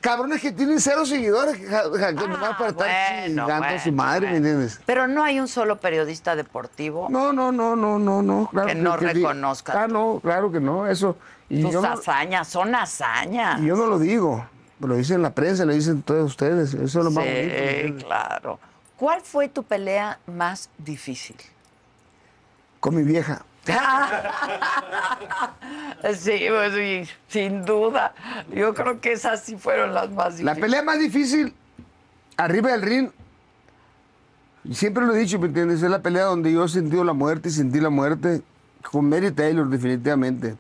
[0.02, 3.66] cabrones que tienen cero seguidores, que, ja- ja- que nomás para estar Ah, bueno, chingando
[3.66, 4.46] a su bueno, madre, ¿me bueno.
[4.46, 4.80] entiendes?
[4.84, 7.06] Pero no hay un solo periodista deportivo.
[7.08, 8.48] No, no, no, no, no, no.
[8.52, 9.84] Claro Que no reconozca.
[9.84, 11.16] Ah, no, claro que no, eso.
[11.48, 13.58] Y Tus yo no, hazañas son hazañas.
[13.62, 14.44] y yo no lo digo,
[14.80, 16.74] lo dicen la prensa, lo dicen todos ustedes.
[16.74, 17.54] Eso es lo más bonito.
[17.54, 18.58] ¿me Sí, claro.
[18.98, 21.36] ¿Cuál fue tu pelea más difícil?
[22.80, 23.44] Con mi vieja.
[26.16, 28.14] Sí, pues sin duda.
[28.54, 30.58] Yo creo que esas sí fueron las más La difíciles.
[30.58, 31.54] pelea más difícil,
[32.36, 33.10] arriba del ring,
[34.64, 35.82] y siempre lo he dicho, ¿me entiendes?
[35.82, 38.42] Es la pelea donde yo he sentido la muerte y sentí la muerte
[38.90, 40.56] con Mary Taylor, definitivamente.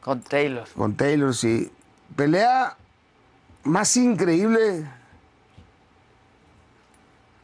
[0.00, 0.66] Con Taylor.
[0.76, 1.70] Con Taylor, sí.
[2.16, 2.76] Pelea
[3.64, 4.84] más increíble.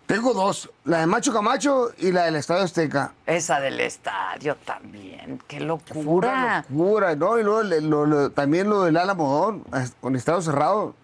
[0.08, 3.12] Tengo dos, la de Macho Camacho y la del Estadio Azteca.
[3.26, 5.38] Esa del estadio también.
[5.46, 6.64] ¡Qué locura!
[6.70, 7.38] locura, ¿no?
[7.38, 9.64] Y luego le- lo- lo- también lo del Alamodón,
[10.00, 10.94] con estado cerrado.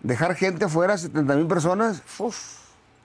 [0.00, 2.02] Dejar gente afuera, 70 mil personas.
[2.18, 2.38] Uf,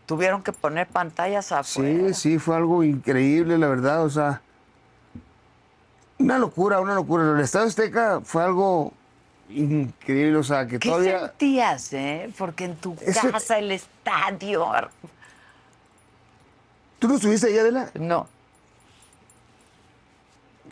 [0.06, 2.08] tuvieron que poner pantallas afuera.
[2.08, 4.42] Sí, sí, fue algo increíble, la verdad, o sea.
[6.20, 7.30] Una locura, una locura.
[7.34, 8.94] El Estadio Azteca fue algo
[9.50, 11.20] increíble, o sea, que ¿Qué todavía.
[11.20, 12.32] sentías, eh?
[12.38, 14.66] Porque en tu Eso- casa, el estadio.
[17.00, 17.89] ¿Tú no estuviste ahí, Adela?
[17.95, 18.28] No,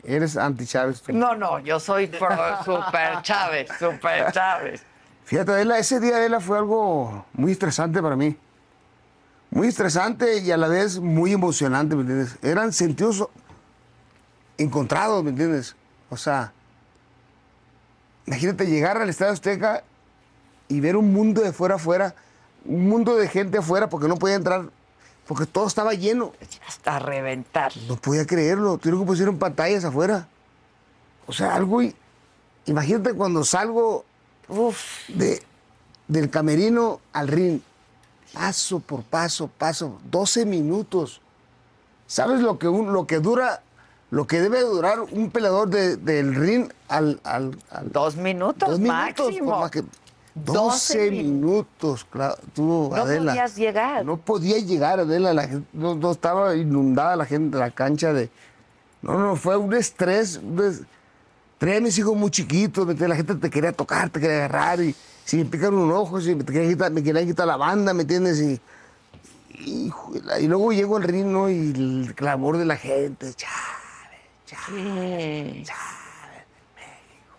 [0.03, 1.01] Eres anti-Chávez.
[1.09, 2.30] no, no, yo soy pro
[2.63, 4.84] super Chávez, super Chávez.
[5.26, 8.38] Fíjate, Adela, ese día, Adela, fue algo muy estresante para mí.
[9.49, 12.38] Muy estresante y a la vez muy emocionante, ¿me entiendes?
[12.43, 13.28] Eran sentidos
[14.57, 15.76] encontrados, ¿me entiendes?
[16.09, 16.51] O sea,
[18.28, 19.84] imagínate llegar al Estadio Azteca
[20.67, 22.13] y ver un mundo de fuera afuera,
[22.65, 24.69] un mundo de gente afuera porque no podía entrar,
[25.28, 26.34] porque todo estaba lleno.
[26.67, 27.71] Hasta reventar.
[27.88, 30.28] No podía creerlo, tuvieron que pusieron pantallas afuera.
[31.28, 31.82] O sea, algo...
[31.82, 31.95] y-
[32.67, 34.05] Imagínate cuando salgo
[34.47, 35.41] Uf, de,
[36.07, 37.59] del camerino al ring,
[38.34, 41.21] paso por paso, paso, 12 minutos.
[42.07, 43.61] ¿Sabes lo que, un- lo que dura,
[44.11, 48.80] lo que debe durar un peleador de- del ring al, al- al- dos minutos, dos
[48.80, 49.26] minutos?
[49.28, 49.51] máximo.
[49.51, 49.84] por más que-
[50.36, 53.31] 12 12 minutos, claro, tú, No Adela.
[53.31, 54.05] podías llegar.
[54.05, 58.29] No podía llegar, Adela, la no, no estaba inundada la gente, la cancha de...
[59.01, 60.81] No, no, fue un estrés, un es-
[61.57, 64.93] Traía a mis hijos muy chiquitos, la gente te quería tocar, te quería agarrar, y
[65.23, 68.01] si me pican un ojo, si me, querían quitar, me querían quitar la banda, ¿me
[68.01, 68.41] entiendes?
[68.41, 68.59] Y,
[69.57, 71.49] y luego llego al ring, ¿no?
[71.49, 73.55] Y el clamor de la gente, Chávez,
[74.45, 75.73] Chávez, Sí.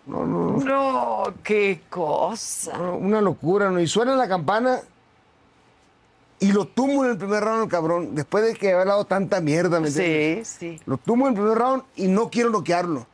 [0.07, 0.65] No, no, no.
[0.65, 2.77] No, qué cosa.
[2.77, 3.79] No, Una locura, ¿no?
[3.79, 4.79] Y suena la campana
[6.39, 9.41] y lo tumbo en el primer round el cabrón, después de que haber dado tanta
[9.41, 10.47] mierda, ¿me entiendes?
[10.47, 10.81] Sí, sí.
[10.85, 13.05] Lo tumbo en el primer round y no quiero noquearlo.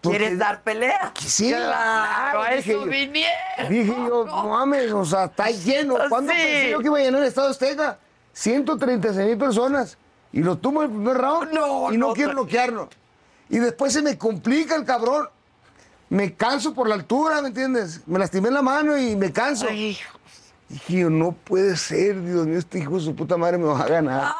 [0.00, 1.12] Porque ¿Quieres dar pelea?
[1.20, 2.84] Sí, Claro, a eso yo.
[2.86, 3.68] vinieron.
[3.68, 5.96] Dije yo, no mames, o sea, está lleno.
[6.08, 6.38] ¿Cuándo Sí.
[6.38, 7.98] pensé yo que iba a llenar el Estado Azteca?
[8.32, 9.98] 136 mil personas.
[10.32, 12.88] Y lo tumbo en el primer round No, y no, no, quiero noquearlo.
[13.48, 15.28] Y después se me complica el cabrón.
[16.08, 18.02] Me canso por la altura, ¿me entiendes?
[18.06, 19.66] Me lastimé la mano y me canso.
[19.68, 19.98] Ay.
[20.68, 23.80] Dije yo, no puede ser, Dios mío, este hijo de su puta madre me va
[23.80, 24.34] a ganar.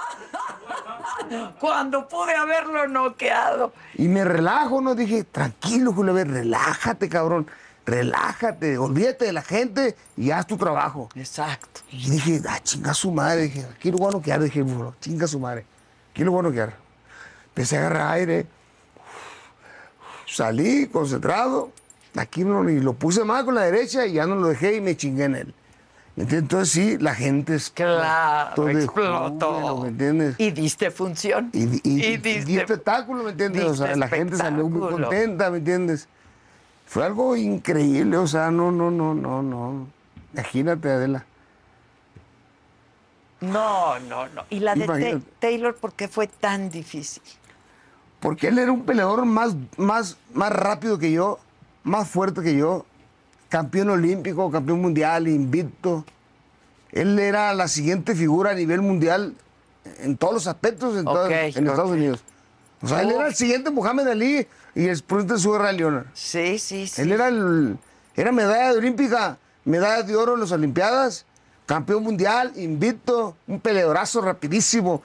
[1.60, 3.72] Cuando pude haberlo noqueado.
[3.94, 4.94] Y me relajo, ¿no?
[4.94, 7.48] Dije, tranquilo, Julio, a ver, relájate, cabrón.
[7.84, 11.08] Relájate, olvídate de la gente y haz tu trabajo.
[11.14, 11.82] Exacto.
[11.92, 13.42] Y dije, ah, chinga su madre.
[13.42, 14.42] Dije, aquí lo voy a noquear.
[14.42, 14.64] Dije,
[15.00, 15.64] chinga su madre.
[16.10, 16.74] Aquí lo voy a noquear.
[17.48, 18.46] Empecé a agarrar aire.
[20.26, 21.70] Salí concentrado.
[22.16, 24.80] Aquí no, y lo puse mal con la derecha y ya no lo dejé y
[24.80, 25.54] me chingué en él.
[26.16, 29.80] Entonces sí, la gente es Claro, explotó.
[29.82, 30.34] ¿Me entiendes?
[30.38, 31.50] Y diste función.
[31.52, 33.64] Y, y, y- y diste- di espectáculo, ¿me entiendes?
[33.64, 36.08] O sea, la gente salió muy contenta, ¿me entiendes?
[36.86, 39.86] Fue algo increíble, o sea, no, no, no, no, no.
[40.32, 41.26] Imagínate, Adela.
[43.40, 44.44] No, no, no.
[44.48, 45.20] Y la de.
[45.38, 47.22] Taylor, ¿por qué fue tan difícil?
[48.20, 51.38] Porque él era un peleador más, más, más rápido que yo,
[51.84, 52.86] más fuerte que yo,
[53.48, 56.04] campeón olímpico, campeón mundial, invicto.
[56.92, 59.34] Él era la siguiente figura a nivel mundial
[60.00, 61.96] en todos los aspectos en, todas- Ok, en Estados ok.
[61.96, 62.24] Unidos.
[62.82, 66.06] O sea, él era el siguiente Muhammad Ali y el sprinter Sugar Ray Leonard.
[66.12, 67.02] Sí, sí, sí.
[67.02, 67.76] Él era el,
[68.14, 71.24] era medalla de olímpica, medalla de oro en las Olimpiadas,
[71.64, 75.02] campeón mundial, invicto, un peleadorazo rapidísimo,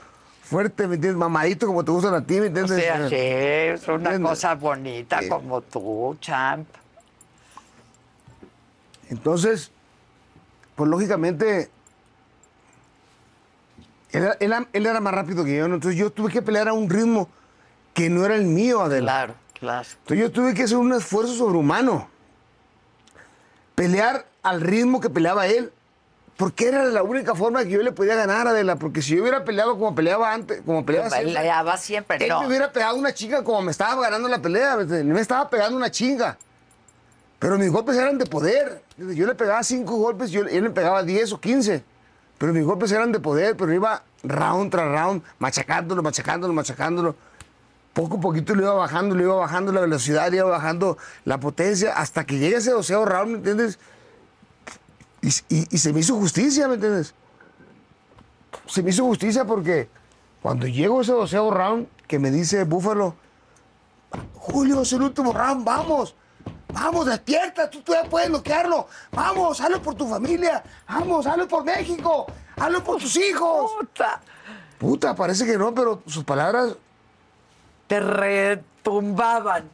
[0.51, 1.17] fuerte, ¿me entiendes?
[1.17, 2.83] Mamadito como te gustan a ti, ¿me O entiendes?
[2.83, 4.29] sea, sí, es una ¿Entiendes?
[4.29, 6.67] cosa bonita como tú, champ.
[9.09, 9.71] Entonces,
[10.75, 11.69] pues lógicamente,
[14.11, 15.75] él, era- él era- él era más rápido que yo, ¿no?
[15.75, 17.29] entonces yo tuve que pelear a un ritmo
[17.93, 19.11] que no era el mío, Adela.
[19.11, 19.87] Claro, claro.
[19.99, 22.09] Entonces yo tuve que hacer un esfuerzo sobrehumano.
[23.75, 25.71] Pelear al ritmo que peleaba él.
[26.41, 28.75] Porque era la única forma que yo le podía ganar, Adela.
[28.75, 32.41] Porque si yo hubiera peleado como peleaba antes, como peleaba siempre, Peleaba siempre, él no.
[32.41, 34.75] me hubiera pegado una chinga como me estaba ganando la pelea.
[34.77, 36.39] ¿me estaba pegando una chinga.
[37.37, 38.81] Pero mis golpes eran de poder.
[38.97, 41.83] Yo le pegaba cinco golpes yo- él le pegaba 10 o 15.
[42.39, 47.15] Pero mis golpes eran de poder, pero iba round tras round, machacándolo, machacándolo, machacándolo.
[47.93, 51.39] Poco a poquito le iba bajando, le iba bajando la velocidad, le iba bajando la
[51.39, 53.77] potencia, hasta que llegue ese doceavo round, ¿me entiendes?
[55.21, 57.13] Y, y- y se me hizo justicia, ¿me entiendes?
[58.67, 59.89] Se me hizo justicia porque
[60.41, 63.15] cuando llego ese doceavo round, que me dice Búfalo,
[64.35, 66.15] Julio, es el último round, vamos.
[66.73, 68.87] Vamos, despierta, tú todavía puedes bloquearlo.
[69.11, 70.63] Vamos, hazlo por tu familia.
[70.87, 72.25] Vamos, hazlo por México.
[72.57, 73.71] Hazlo por tus hijos.
[73.77, 74.21] Puta,
[74.79, 76.75] Puta, parece que no, pero sus palabras,
[77.87, 79.69] te retumbaban.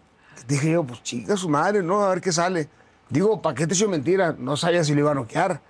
[0.47, 2.03] dije yo, pues chica su madre, ¿no?
[2.03, 2.67] A ver qué sale.
[3.09, 4.35] Digo, ¿para qué te hizo mentira?
[4.37, 5.61] No sabía si lo iba a noquear.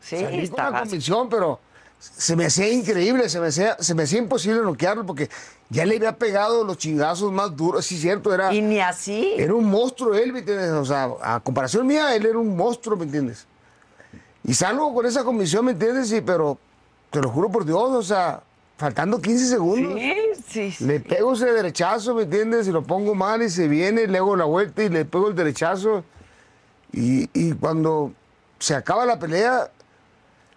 [0.00, 1.58] Sí, Salí con la estabas- convicción, pero
[1.98, 5.28] se me hacía increíble, se me hacía, se me hacía imposible noquearlo porque
[5.70, 7.84] ya le había pegado los chingazos más duros.
[7.84, 9.34] Sí, cierto, era, Y ni así.
[9.36, 10.70] era un monstruo él, ¿me entiendes?
[10.70, 13.46] O sea, a comparación mía, él era un monstruo, ¿me entiendes?
[14.44, 16.08] Y salgo con esa convicción, ¿me entiendes?
[16.08, 16.56] Sí, pero
[17.10, 18.40] te lo juro por Dios, o sea,
[18.76, 19.94] faltando 15 segundos.
[19.98, 20.14] Sí,
[20.48, 20.84] sí, sí.
[20.84, 22.68] Le pego ese derechazo, ¿me entiendes?
[22.68, 25.34] Y lo pongo mal y se viene, le hago la vuelta y le pego el
[25.34, 26.04] derechazo.
[26.92, 28.12] Y, y cuando
[28.58, 29.70] se acaba la pelea,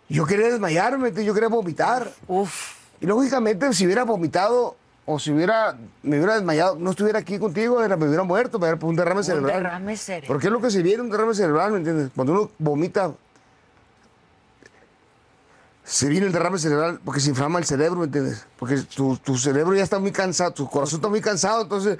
[0.09, 2.11] yo quería desmayarme, yo quería vomitar.
[2.27, 2.75] Uf.
[2.99, 4.75] Y lógicamente, si hubiera vomitado
[5.05, 8.65] o si hubiera, me hubiera desmayado, no estuviera aquí contigo, era- me hubiera muerto, me
[8.65, 9.63] hubiera por un derrame Un cerebral.
[9.63, 10.27] derrame cerebral.
[10.27, 12.11] Porque es lo que se viene, un derrame cerebral, ¿me entiendes?
[12.15, 13.11] Cuando uno vomita,
[15.83, 18.45] se viene el derrame cerebral porque se inflama el cerebro, ¿me entiendes?
[18.57, 21.97] Porque tu, tu cerebro ya está muy cansado, tu corazón está muy cansado, entonces...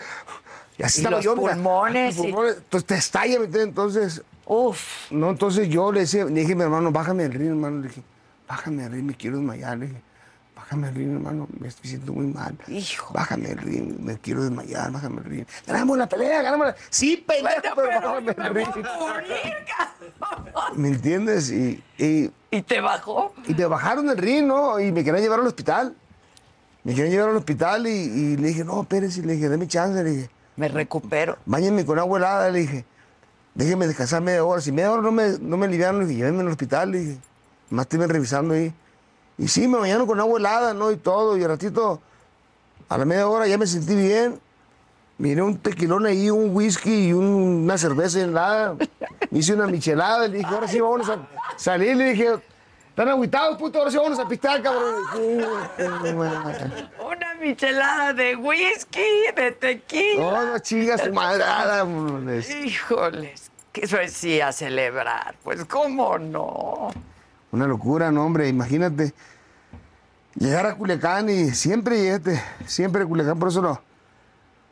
[0.82, 3.38] Y así Y estaba los yo, mira, pulmones, y- pulmones, entonces te estalla.
[3.62, 5.12] Entonces, Uf.
[5.12, 7.82] no, entonces yo le decía, le dije a mi hermano, bájame el ring, hermano.
[7.82, 8.02] Le dije,
[8.48, 9.78] bájame el ring, me quiero desmayar.
[9.78, 10.02] Le dije,
[10.56, 12.58] bájame el ring, hermano, me estoy sintiendo muy mal.
[12.68, 13.14] Hijo.
[13.14, 15.46] Bájame el ring, me quiero desmayar, bájame el ring.
[15.68, 16.76] Ganamos la pelea, ganamos la...
[16.90, 18.68] Sí, pendejo, pero, bájame el ring.
[20.76, 21.52] ¿Me entiendes?
[21.52, 23.34] Y, y, ¿Y te bajó?
[23.48, 24.80] y me bajaron el ring, ¿no?
[24.80, 25.96] Y me querían llevar al hospital.
[26.84, 30.04] Me querían llevar al hospital y, y le dije, no, espérese, le dije, déme chance,
[30.04, 30.30] le dije.
[30.56, 31.38] Me recupero.
[31.46, 32.86] Báñenme con agua helada, le dije.
[33.56, 34.62] Déjenme descansar media hora.
[34.62, 37.18] Si media hora no me, no me aliviaron, le dije, llévenme al hospital, le dije.
[37.70, 38.74] Más estuve revisando ahí.
[39.38, 40.92] Y sí, me bañaron con agua helada, ¿no?
[40.92, 41.38] Y todo.
[41.38, 42.02] Y al ratito,
[42.90, 44.40] a la media hora ya me sentí bien.
[45.18, 48.76] Miré un tequilón ahí, un whisky y un- una cerveza y nada.
[49.30, 51.96] Me hice una michelada le dije, ahora sí vamos a salir.
[51.96, 52.30] Le dije,
[52.92, 54.96] están agüitados, puto, ahora sí vamos a pistear, cabrón.
[57.06, 59.02] Una michelada de whisky,
[59.36, 60.22] de tequila.
[60.32, 62.50] No, no chingas nada, mamones.
[62.50, 65.36] Híjoles, que eso es sí a celebrar.
[65.44, 66.90] Pues, ¿cómo no?
[67.52, 69.14] Una locura, no, hombre, imagínate.
[70.36, 73.82] Llegar a Culiacán y siempre llegaste, siempre a Culiacán, por eso lo,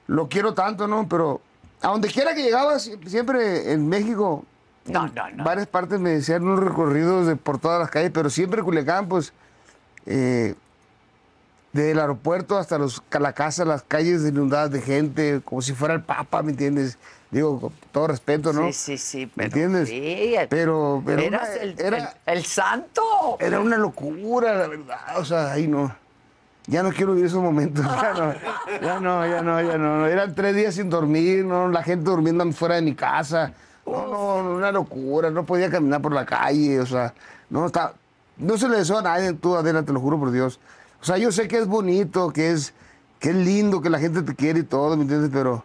[0.07, 1.07] lo quiero tanto, ¿no?
[1.09, 1.41] Pero
[1.81, 4.45] a donde quiera que llegaba, sie- siempre en México,
[4.85, 5.43] No, no, no.
[5.43, 9.33] varias partes me decían unos recorridos de, por todas las calles, pero siempre Culiacán, pues,
[10.05, 10.55] eh,
[11.73, 15.93] desde el aeropuerto hasta los, la casa, las calles inundadas de gente, como si fuera
[15.93, 16.97] el Papa, ¿me entiendes?
[17.29, 18.65] Digo, con todo respeto, ¿no?
[18.67, 19.25] Sí, sí, sí.
[19.27, 19.89] ¿Me Pero entiendes?
[19.89, 23.03] Sí, Pero, pero eras una- el, era- el- el santo.
[23.39, 24.97] era una locura, la verdad.
[25.17, 25.95] O sea, ahí no.
[26.65, 27.85] Ya no quiero vivir esos momentos.
[28.01, 28.33] Ya no,
[28.81, 30.07] ya no, ya no, ya no.
[30.07, 31.67] Eran tres días sin dormir, ¿no?
[31.69, 33.53] La gente durmiendo fuera de mi casa.
[33.91, 35.29] No, no, no, una locura.
[35.29, 36.79] No podía caminar por la calle.
[36.79, 37.13] O sea,
[37.49, 37.93] no está.
[38.37, 40.59] No se le deseo a nadie, tú, Adela, te lo juro por Dios.
[41.01, 42.73] O sea, yo sé que es bonito, que es,
[43.19, 45.29] que es lindo, que la gente te quiere y todo, ¿me entiendes?
[45.33, 45.63] Pero.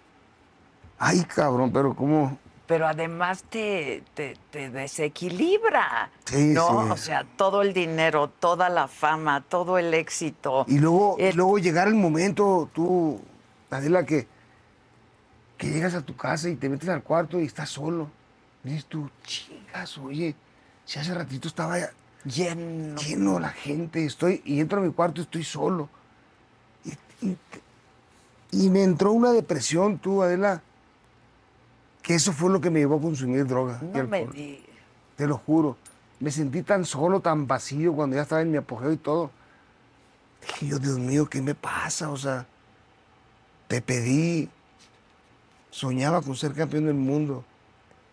[0.99, 2.37] Ay, cabrón, pero cómo.
[2.67, 6.11] Pero además te, te, te desequilibra.
[6.25, 6.85] Sí, ¿no?
[6.85, 6.91] sí.
[6.93, 10.65] O sea, todo el dinero, toda la fama, todo el éxito.
[10.67, 13.21] Y luego, y El- luego llegar el momento, tú,
[13.71, 14.27] Adela, que,
[15.65, 18.09] que llegas a tu casa y te metes al cuarto y estás solo.
[18.65, 20.35] Y dices tú, chingas, oye,
[20.85, 21.77] si hace ratito estaba
[22.25, 22.97] lleno.
[22.97, 25.89] lleno la gente, estoy, y entro a mi cuarto y estoy solo.
[26.85, 27.37] Y, y-
[28.53, 30.63] y me entró una depresión, tú, Adela,
[32.03, 33.81] que eso fue lo que me llevó a consumir droga.
[33.83, 34.37] No alcohol.
[35.17, 35.77] Te lo juro.
[36.21, 39.31] Me sentí tan solo, tan vacío cuando ya estaba en mi apogeo y todo.
[40.47, 42.11] Dije yo, Dios mío, ¿qué me pasa?
[42.11, 42.47] O sea,
[43.67, 44.49] te pedí.
[45.79, 47.45] Soñaba con ser campeón del mundo.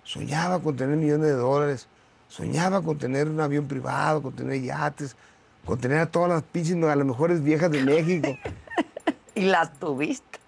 [0.04, 1.88] Soñaba con tener millones de dólares.
[2.28, 5.16] Soñaba con tener un avión privado, con tener yates,
[5.64, 8.36] con tener a todas las pinches, a las mejores viejas de México.
[9.36, 10.40] Y las tuviste.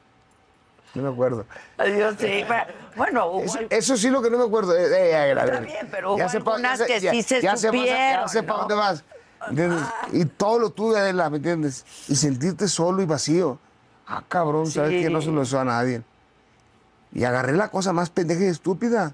[0.96, 1.46] No me acuerdo.
[1.80, 2.44] Yo sí.
[2.48, 2.66] pero-
[2.98, 4.76] Bueno, hubo Eso, sí lo que no me acuerdo.
[4.76, 5.66] Eh, eh, Está ver.
[5.66, 7.88] bien, pero Ya sé pa- algunas ya sé- que ya- sí se ya supieron,
[8.24, 8.60] Ya sé para ¿no?
[8.60, 9.04] dónde vas.
[9.48, 9.82] ¿entiendes?
[10.12, 11.86] Y todo lo tuve, Adela, ¿me entiendes?
[12.10, 13.58] Y sentirte solo y vacío.
[14.08, 16.02] Ah, cabrón, ¿sabes que No se lo deseo a nadie.
[17.14, 19.14] Y agarré la cosa más pendeja y estúpida.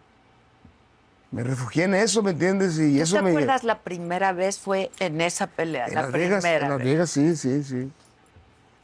[1.32, 2.80] Me refugié en eso, ¿me entiendes?
[2.80, 3.30] Y ¿Tú eso ¿Te me...
[3.30, 5.88] acuerdas la primera vez fue en esa pelea?
[5.88, 6.80] En la Las Vegas, primera en Las.
[6.80, 7.92] Vegas, sí, sí, sí.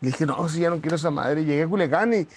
[0.02, 1.44] Dije, no, si ya no quiero esa madre.
[1.44, 2.28] Llegué a Culiacán y...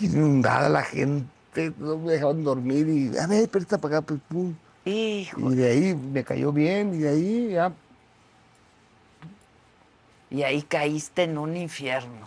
[0.00, 3.16] inundada la gente, no me dejaban dormir y...
[3.16, 4.54] A ver, espérate para acá, pues, pum.
[4.84, 5.52] Hijo.
[5.52, 7.72] Y de ahí me cayó bien y de ahí ya...
[10.30, 12.26] Y ahí caíste en un infierno.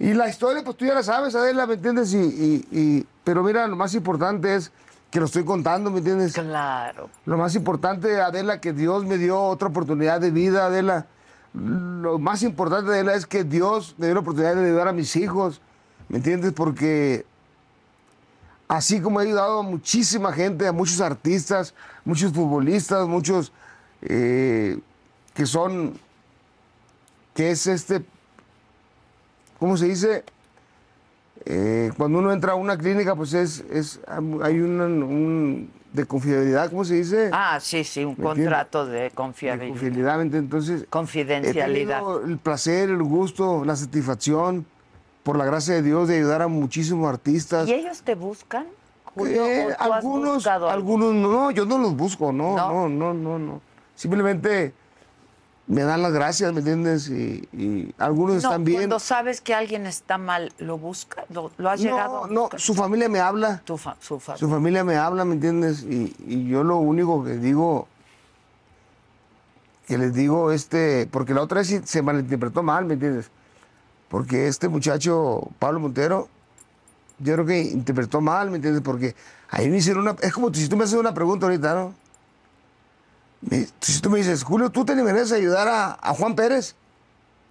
[0.00, 2.12] Y la historia, pues tú ya la sabes, Adela, ¿me entiendes?
[2.14, 4.72] Y, y- y- pero mira, lo más importante es
[5.10, 6.32] que lo estoy contando, ¿me entiendes?
[6.32, 7.10] Claro.
[7.26, 11.06] Lo más importante, Adela, que Dios me dio otra oportunidad de vida, Adela.
[11.52, 15.14] Lo más importante, Adela, es que Dios me dio la oportunidad de ayudar a mis
[15.16, 15.60] hijos,
[16.08, 16.52] ¿me entiendes?
[16.54, 17.26] Porque
[18.68, 21.74] así como he ayudado a muchísima gente, a muchos artistas,
[22.06, 23.52] muchos futbolistas, muchos
[24.02, 24.78] eh,
[25.34, 25.98] que son,
[27.34, 28.02] que es este,
[29.60, 30.24] ¿cómo se dice?
[31.44, 34.00] Eh, cuando uno entra a una clínica, pues es, es
[34.42, 37.30] hay un, un de confiabilidad, ¿cómo se dice?
[37.32, 39.68] Ah, sí, sí, un contrato de de confiabilidad.
[39.68, 40.44] confiabilidad, ¿me entiendes?
[40.52, 42.02] Entonces, Confidencialidad.
[42.24, 44.66] He el placer, el gusto, la satisfacción,
[45.22, 47.68] por la gracia de Dios, de ayudar a muchísimos artistas.
[47.68, 48.66] ¿Y ellos te buscan?
[49.14, 52.88] Julio, Eh, ¿O tú has algunos, algunos, no, yo no los busco, no, ¿No?
[52.88, 53.60] no, no, no, no.
[53.96, 54.72] Simplemente
[55.70, 57.08] me dan las gracias, ¿me entiendes?
[57.08, 58.80] Y, y algunos No, están bien.
[58.80, 61.24] cuando sabes que alguien está mal, ¿lo buscas?
[61.30, 63.62] ¿Lo, lo has llegado No, a no, su familia me habla.
[63.64, 65.82] Tu fa- su fa- Su familia me habla, ¿me entiendes?
[65.84, 67.86] Y, y yo lo único que digo,
[69.86, 73.30] que les digo, este, porque la otra vez sí se malinterpretó mal, ¿me entiendes?
[74.08, 76.28] Porque este muchacho, Pablo Montero,
[77.20, 78.82] yo creo que interpretó mal, ¿me entiendes?
[78.82, 79.14] Porque
[79.50, 81.94] ahí me hicieron una, es como si tú me haces una pregunta ahorita, ¿no?
[83.80, 86.74] Si tú me dices, Julio, ¿tú te animarías a ayudar a, a Juan Pérez?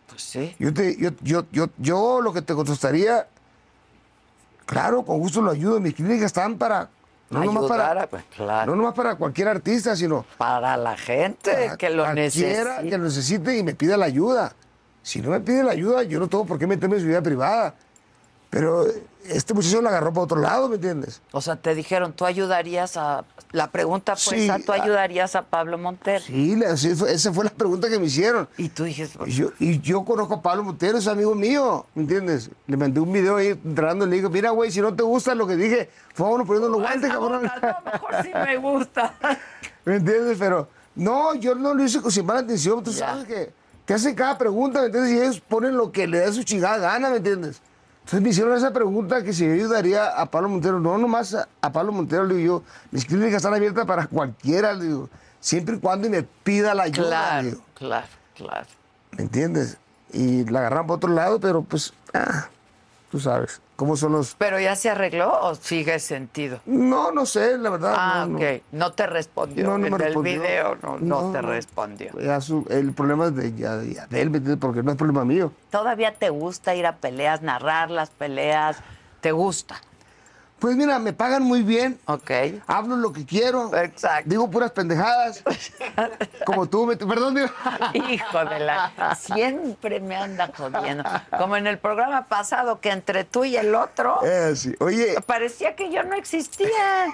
[0.07, 0.55] Pues sí.
[0.59, 3.27] Yo, te, yo, yo, yo, yo lo que te contestaría,
[4.65, 5.79] claro, con gusto lo ayudo.
[5.79, 6.89] Mis clínicas están para,
[7.29, 8.71] no nomás para, pues, claro.
[8.71, 12.81] no nomás para cualquier artista, sino Para la gente para que lo necesita.
[12.81, 14.53] que lo necesite y me pida la ayuda.
[15.01, 17.21] Si no me pide la ayuda, yo no tengo por qué meterme en su vida
[17.21, 17.73] privada.
[18.49, 18.85] Pero
[19.25, 21.21] este muchacho la agarró por otro lado, ¿me entiendes?
[21.31, 23.23] O sea, te dijeron, tú ayudarías a.
[23.51, 26.23] La pregunta fue Sí, esa, ¿tú ayudarías a Pablo Montero?
[26.23, 28.47] Sí, la- sí, fue- esa fue la pregunta que me hicieron.
[28.57, 32.03] Y tú dijiste, Y yo, y yo conozco a Pablo Montero, es amigo mío, ¿me
[32.03, 32.49] entiendes?
[32.67, 35.33] Le mandé un video ahí entrando y le digo, mira, güey, si no te gusta
[35.35, 37.43] lo que dije, vámonos poniendo los guantes, "Esa cabrón.
[37.43, 39.13] no, mejor sí me gusta.
[39.85, 40.37] ¿Me entiendes?
[40.39, 42.83] Pero no, yo no lo hice con sin mala atención.
[42.83, 43.07] Tú Ya.
[43.09, 43.51] sabes que
[43.85, 45.11] te hacen cada pregunta, ¿me entiendes?
[45.13, 47.61] Y ellos ponen lo que le da su chingada gana, ¿me entiendes?
[48.09, 50.79] Entonces me hicieron esa pregunta que si yo ayudaría a Pablo Montero.
[50.79, 54.73] No nomás a, a Pablo Montero, le digo yo, mis clínicas están abiertas para cualquiera,
[54.73, 55.09] le digo,
[55.39, 58.65] siempre y cuando me pida la ayuda, Claro, digo, claro, claro.
[59.11, 59.77] ¿me entiendes?
[60.11, 62.47] Y la agarran por otro lado, pero pues, ah,
[63.09, 64.35] tú sabes, cómo son los...
[64.37, 66.59] ¿Pero ya se arregló o sigue sentido?
[66.65, 67.93] No, no sé, la verdad.
[67.97, 68.45] Ah, no, no.
[68.45, 68.61] ok.
[68.71, 69.63] No te respondió.
[69.65, 70.41] No, no en me el respondió.
[70.41, 72.11] video no, no te respondió.
[72.19, 74.57] Ya su- el problema es de, ya- ya de él.
[74.59, 75.51] Porque no es problema mío.
[75.71, 78.77] ¿Todavía te gusta ir a peleas, narrar las peleas?
[79.21, 79.75] ¿Te gusta?
[80.59, 82.31] Pues mira, me pagan muy bien, Ok.
[82.67, 84.29] hablo lo que quiero, Exacto.
[84.29, 85.41] digo puras pendejadas,
[86.45, 87.47] como tú, me, perdón, digo.
[87.93, 89.15] Hijo de la...
[89.17, 91.03] Siempre me anda jodiendo.
[91.37, 94.19] Como en el programa pasado, que entre tú y el otro...
[94.23, 94.75] Eh, sí.
[94.79, 96.67] Oye, Parecía que yo no existía.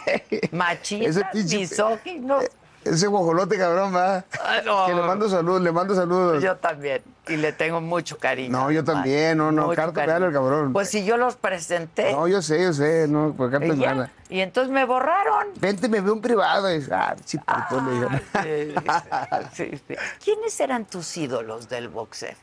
[0.52, 2.46] Pinche- misóginos.
[2.86, 4.24] Ese guajolote cabrón, va.
[4.40, 4.86] Ah, no.
[4.86, 6.42] Que le mando saludos, le mando saludos.
[6.42, 7.02] Yo también.
[7.28, 8.52] Y le tengo mucho cariño.
[8.52, 10.72] No, yo también, no, no, carta al cabrón.
[10.72, 12.14] Pues si yo los presenté.
[12.14, 14.12] No, yo sé, yo sé, no, por acá y, mala.
[14.30, 15.48] Y entonces me borraron.
[15.56, 16.74] Vente, me veo un privado.
[16.74, 17.40] Y, ah, sí,
[17.86, 18.10] le digo.
[18.34, 19.96] Ay, sí, sí, sí.
[20.24, 22.36] ¿Quiénes eran tus ídolos del boxeo?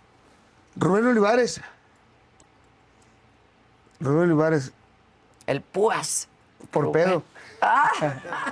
[0.75, 1.61] Rubén Olivares.
[4.01, 4.73] Rubén Olivares,
[5.47, 6.29] El Púas.
[6.73, 7.05] por Rubén.
[7.05, 7.23] pedo.
[7.65, 7.91] Ah,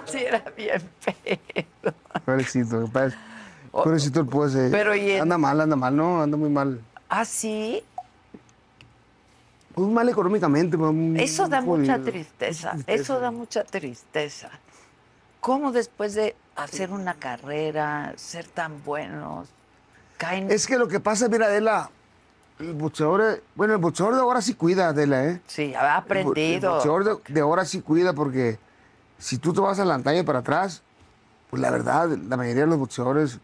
[0.07, 1.93] sí, era bien pedo.
[2.25, 2.89] Pobrecito.
[3.73, 6.81] Pobrecito el pues, eh, Pero, ¿y en- Anda mal, anda mal, no, anda muy mal.
[7.09, 7.83] Ah, sí.
[9.75, 10.79] Muy mal económicamente.
[10.79, 12.71] pues, muy Eso da mucha tristeza.
[12.73, 12.93] Tristeza.
[13.03, 14.51] Eso da mucha tristeza.
[15.41, 19.49] ¿Cómo después de hacer una carrera, ser tan buenos,
[20.19, 20.51] caen?
[20.51, 21.91] Es que lo que pasa, mira, Adela,
[22.59, 25.41] el boxeador, bueno, el boxeador de ahora sí cuida, Adela, ¿eh?
[25.47, 25.91] Sí, ha El bo- El
[26.35, 26.75] aprendido.
[26.75, 28.59] boxeador de, de ahora sí cuida porque
[29.21, 30.83] si tú te vas al antaño para atrás,
[31.51, 33.39] pues la verdad, la mayoría de los boxeadores,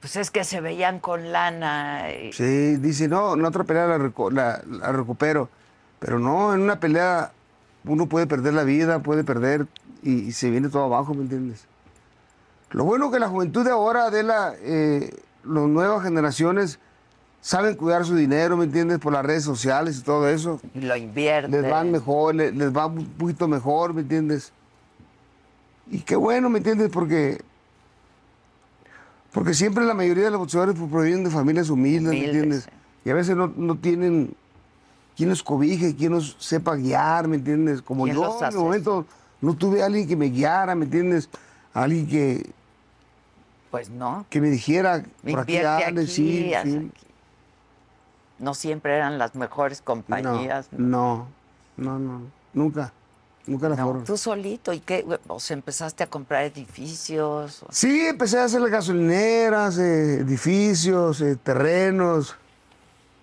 [0.00, 2.10] Pues es que se veían con lana.
[2.12, 3.98] y- sí, dicen, no, en otra pelea la,
[4.30, 5.48] la- la recupero.
[6.00, 7.30] Pero no, en una pelea
[7.84, 9.66] uno puede perder la vida, puede perder
[10.02, 11.66] y, y se viene todo abajo, ¿me entiendes?
[12.70, 15.14] Lo bueno que la juventud de ahora, de la, eh,
[15.44, 16.80] las nuevas generaciones,
[17.40, 18.98] saben cuidar su dinero, ¿me entiendes?
[18.98, 20.60] Por las redes sociales y todo eso.
[20.74, 21.50] y lo invierte.
[21.60, 24.52] Les van mejor, le- les, va un poquito mejor, ¿me entiendes?
[25.90, 26.90] Y qué bueno, ¿me entiendes?
[26.90, 27.40] Porque,
[29.32, 32.64] porque siempre la mayoría de los boxeadores pues, provienen de familias humildes, Humildes, ¿me entiendes?
[32.64, 32.70] sí.
[33.04, 34.34] Y a veces no, no tienen
[35.16, 37.82] quien los cobije, quien los sepa guiar, ¿me entiendes?
[37.82, 38.56] Como ¿Quién yo en hace?
[38.56, 39.06] momento
[39.40, 41.28] no tuve a alguien que me guiara, ¿me entiendes?
[41.74, 42.50] Alguien que,
[43.70, 44.24] Pues no.
[44.30, 46.90] que me dijera, por aquí dale, sí, sí.
[48.38, 50.68] No siempre eran las mejores compañías.
[50.72, 51.26] No,
[51.76, 52.20] no, no, no,
[52.54, 52.92] nunca,
[53.46, 54.04] nunca la No, fueron.
[54.04, 54.72] tú solito.
[54.72, 55.04] ¿Y qué?
[55.28, 57.64] O sea, empezaste a comprar edificios.
[57.70, 62.36] Sí, empecé a hacer las gasolineras, eh, edificios, eh, terrenos.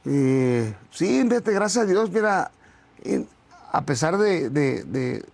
[0.05, 2.51] Eh, sí, fíjate, gracias a Dios, mira,
[3.71, 5.25] a pesar de, de- de-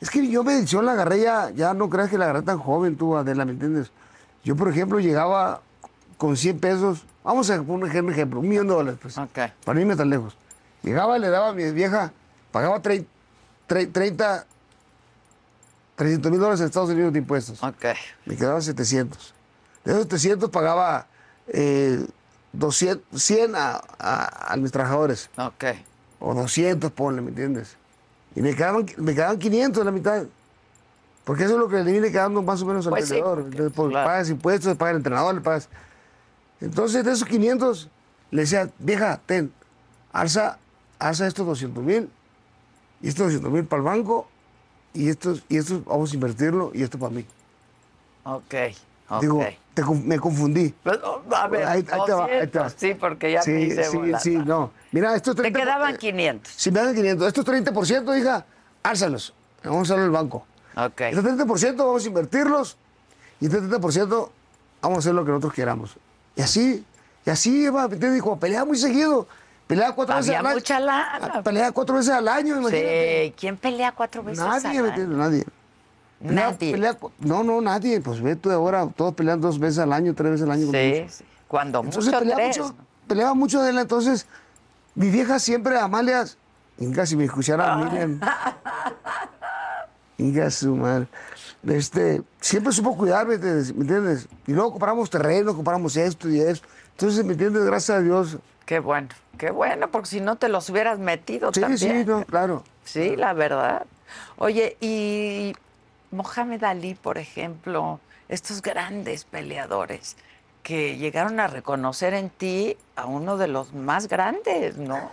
[0.00, 2.96] Es que yo medición la agarré ya, ya no creas que la agarré tan joven
[2.96, 3.90] tú, Adela, ¿me entiendes?
[4.44, 5.60] Yo, por ejemplo, llegaba
[6.16, 9.38] con 100 pesos, vamos a poner un ejemplo, un millón de dólares, pues, Ok.
[9.64, 10.36] para no irme tan lejos.
[10.84, 12.12] Llegaba, le daba a mi vieja,
[12.52, 13.06] pagaba trein- tre-
[13.68, 14.46] 30,
[15.96, 17.62] 300 mil dólares en Estados Unidos de impuestos.
[17.62, 17.84] Ok.
[18.26, 19.34] Me quedaban 700.
[19.84, 21.06] De esos 700 pagaba
[21.48, 22.04] eh,
[22.52, 25.30] 200, 100 a, a- a mis trabajadores.
[25.36, 25.64] Ok.
[26.20, 27.76] O 200, ponle, ¿me entiendes?
[28.34, 30.24] Y me quedaban, me quedaban 500 de la mitad.
[31.24, 33.36] Porque eso es lo que le viene quedando más o menos al Pues sí, vendedor.
[33.42, 34.06] porque, Entonces, pues, claro.
[34.08, 35.68] pagas impuestos, pagas el entrenador, le pagas.
[36.60, 37.88] Entonces, de esos 500,
[38.30, 39.52] le decía, vieja, ten,
[40.12, 40.58] alza,
[40.98, 42.10] alza estos 200 mil,
[43.00, 44.28] y estos 200 mil para el banco,
[44.94, 47.24] y estos, y estos vamos a invertirlo, y esto para mí.
[48.24, 48.54] Ok.
[49.10, 49.20] Ok.
[49.22, 50.74] Digo, te me confundí.
[50.82, 52.64] Pues, oh, a ver, Ahí- ahí te va, ahí te va.
[52.64, 54.22] 200, Sí, porque ya me Sí, hice sí, bolas.
[54.22, 54.70] sí, no.
[54.92, 55.60] Mira, estos Te 30...
[55.60, 56.52] quedaban eh, 500.
[56.54, 58.44] Si me dan 500, estos 30%, hija,
[58.82, 59.32] álzalos.
[59.64, 60.44] Vamos a usarlo al banco.
[60.76, 61.00] Ok.
[61.00, 62.76] Este 30% vamos a invertirlos
[63.40, 64.28] y este 30%
[64.82, 65.96] vamos a hacer lo que nosotros queramos.
[66.36, 66.84] Y así,
[67.24, 69.26] y así, Eva, te dijo, pelea muy seguido.
[69.68, 70.54] Pelea cuatro veces al año.
[70.56, 71.42] mucha lana.
[71.44, 73.26] Pelea cuatro veces al año, imagínate.
[73.28, 73.34] Sí.
[73.38, 74.88] ¿Quién pelea cuatro veces Nadie, al ¿me año?
[74.88, 75.18] entiendes?
[75.18, 75.44] Nadie.
[76.20, 76.72] Nadie.
[76.72, 78.00] pelea cu- no, no, nadie.
[78.00, 80.70] Pues ve tú ahora, todos pelean dos veces al año, tres veces al año.
[80.72, 81.24] Sí, sí.
[81.46, 82.58] Cuando Entonces mucho peleaba tres.
[82.58, 82.74] mucho,
[83.06, 84.26] peleaba mucho de él, entonces
[84.94, 86.24] Mi vieja siempre, Amalia,
[86.78, 88.18] Inga, si me escuchara Miriam.
[90.18, 91.06] Inga, su madre.
[91.66, 94.28] Este, siempre supo cuidarme, ¿me entiendes?
[94.46, 96.66] Y luego compramos terreno, compramos esto y esto.
[96.92, 97.64] Entonces, ¿me entiendes?
[97.64, 98.38] Gracias a Dios.
[98.64, 99.08] Qué bueno,
[99.38, 101.78] qué bueno, porque si no te los hubieras metido Sí, también.
[101.78, 102.64] sí, no, claro.
[102.84, 103.86] Sí, la verdad.
[104.36, 105.54] Oye, y
[106.10, 110.16] Mohamed Ali, por ejemplo, estos grandes peleadores
[110.62, 115.10] que llegaron a reconocer en ti a uno de los más grandes, ¿no?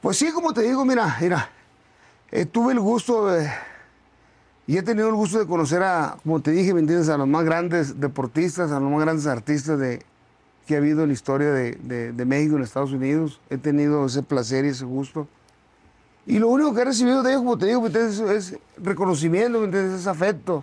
[0.00, 1.48] Pues sí, como te digo, mira, mira,
[2.30, 3.50] eh, tuve el gusto de-
[4.66, 7.08] y he tenido el gusto de conocer a, como te dije, ¿me entiendes?
[7.08, 10.04] A los más grandes deportistas, a los más grandes artistas de,
[10.68, 13.40] que ha habido en la historia de, de- de México en Estados Unidos.
[13.48, 15.26] He tenido ese placer y ese gusto.
[16.26, 18.20] Y lo único que he recibido de ellos, como te digo, ¿me entiendes?
[18.20, 19.94] es reconocimiento, ¿me?
[19.98, 20.62] Es afecto.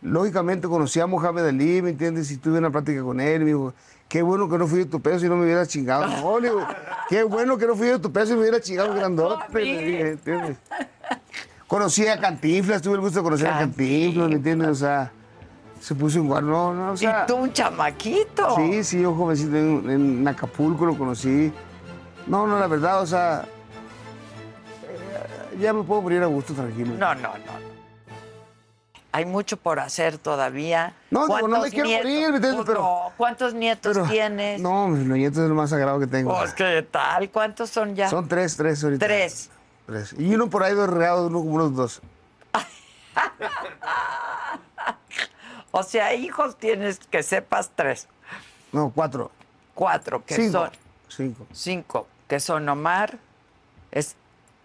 [0.00, 2.30] Lógicamente conocí a Mohamed Ali, ¿me entiendes?
[2.30, 3.74] Y tuve una plática con él, me dijo,
[4.08, 6.06] qué bueno que no fui de tu peso y no me hubiera chingado.
[6.06, 6.66] No, le digo,
[7.10, 10.56] qué bueno que no fui de tu peso y me hubiera chingado grandote, dije, ¿entiendes?
[11.66, 14.68] Conocí a Cantinflas, tuve el gusto de conocer a Cantinflas, ¿me entiendes?
[14.68, 15.12] O sea,
[15.86, 17.22] se puso en guardia, no, no, o sea...
[17.22, 18.56] y tú un chamaquito.
[18.56, 21.52] Sí, sí, yo jovencito en, en Acapulco lo conocí.
[22.26, 23.44] No, no, la verdad, o sea,
[24.82, 26.92] eh, ya me puedo morir a gusto, tranquilo.
[26.98, 27.28] No, no, no.
[27.28, 27.66] no.
[29.12, 30.92] Hay mucho por hacer todavía.
[31.12, 32.04] No, digo, no me ¿Cuántos quiero nietos?
[32.04, 32.54] morir, ¿me entiendes?
[32.56, 34.60] Pues Pero- no, ¿Cuántos nietos Pero- tienes?
[34.60, 36.36] No, mis nietos es lo más sagrado que tengo.
[36.36, 37.30] Pues, ¿qué tal?
[37.30, 38.10] ¿Cuántos son ya?
[38.10, 39.06] Son tres, tres ahorita.
[39.06, 39.50] Tres.
[39.86, 40.16] Tres.
[40.18, 42.02] Y uno por ahí dos regados, uno como unos dos.
[45.78, 48.08] O sea, hijos tienes que sepas tres.
[48.72, 49.30] No, cuatro.
[49.74, 50.52] Cuatro, que Cinco.
[50.52, 50.70] son
[51.08, 51.46] Cinco.
[51.52, 53.18] cinco, que son Omar,
[53.92, 54.16] es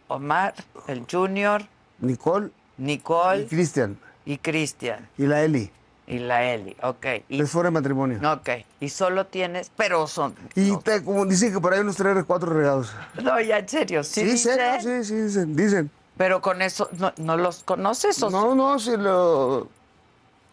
[0.08, 0.54] Omar,
[0.88, 1.64] el Junior,
[2.00, 4.00] Nicole y Nicole Cristian.
[4.26, 5.08] y Cristian.
[5.18, 5.70] Y la Eli.
[6.08, 7.06] Y la Eli, ok.
[7.30, 8.20] Y, Es fuera de matrimonio.
[8.34, 8.50] ok.
[8.80, 10.34] Y solo tienes, pero son.
[10.56, 12.92] Y te- como dicen que por ahí unos tres, cuatro regados.
[13.22, 15.56] No, ya en serio, sí, Sí, dice, serio, sí, sí, dicen.
[15.56, 15.92] dicen.
[16.18, 19.68] Pero con eso, ¿no, no los conoces o No, no, si lo...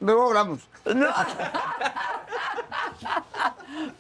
[0.01, 0.61] Luego hablamos.
[0.95, 1.09] No.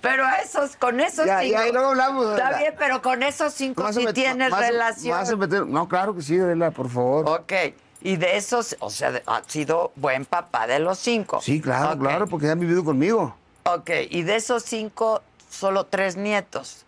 [0.00, 1.52] Pero esos, con esos Ya, cinco.
[1.52, 2.30] ya, y luego hablamos.
[2.38, 5.38] Está bien, pero con esos cinco sí met- tienes relación.
[5.38, 7.28] meter- No, claro que sí, Adela, por favor.
[7.28, 7.52] Ok.
[8.00, 11.40] Y de esos, o sea, ha sido buen papá de los cinco.
[11.42, 13.34] Sí, claro, claro, porque han vivido conmigo.
[13.64, 13.90] Ok.
[14.10, 16.84] Y de esos cinco, solo tres nietos.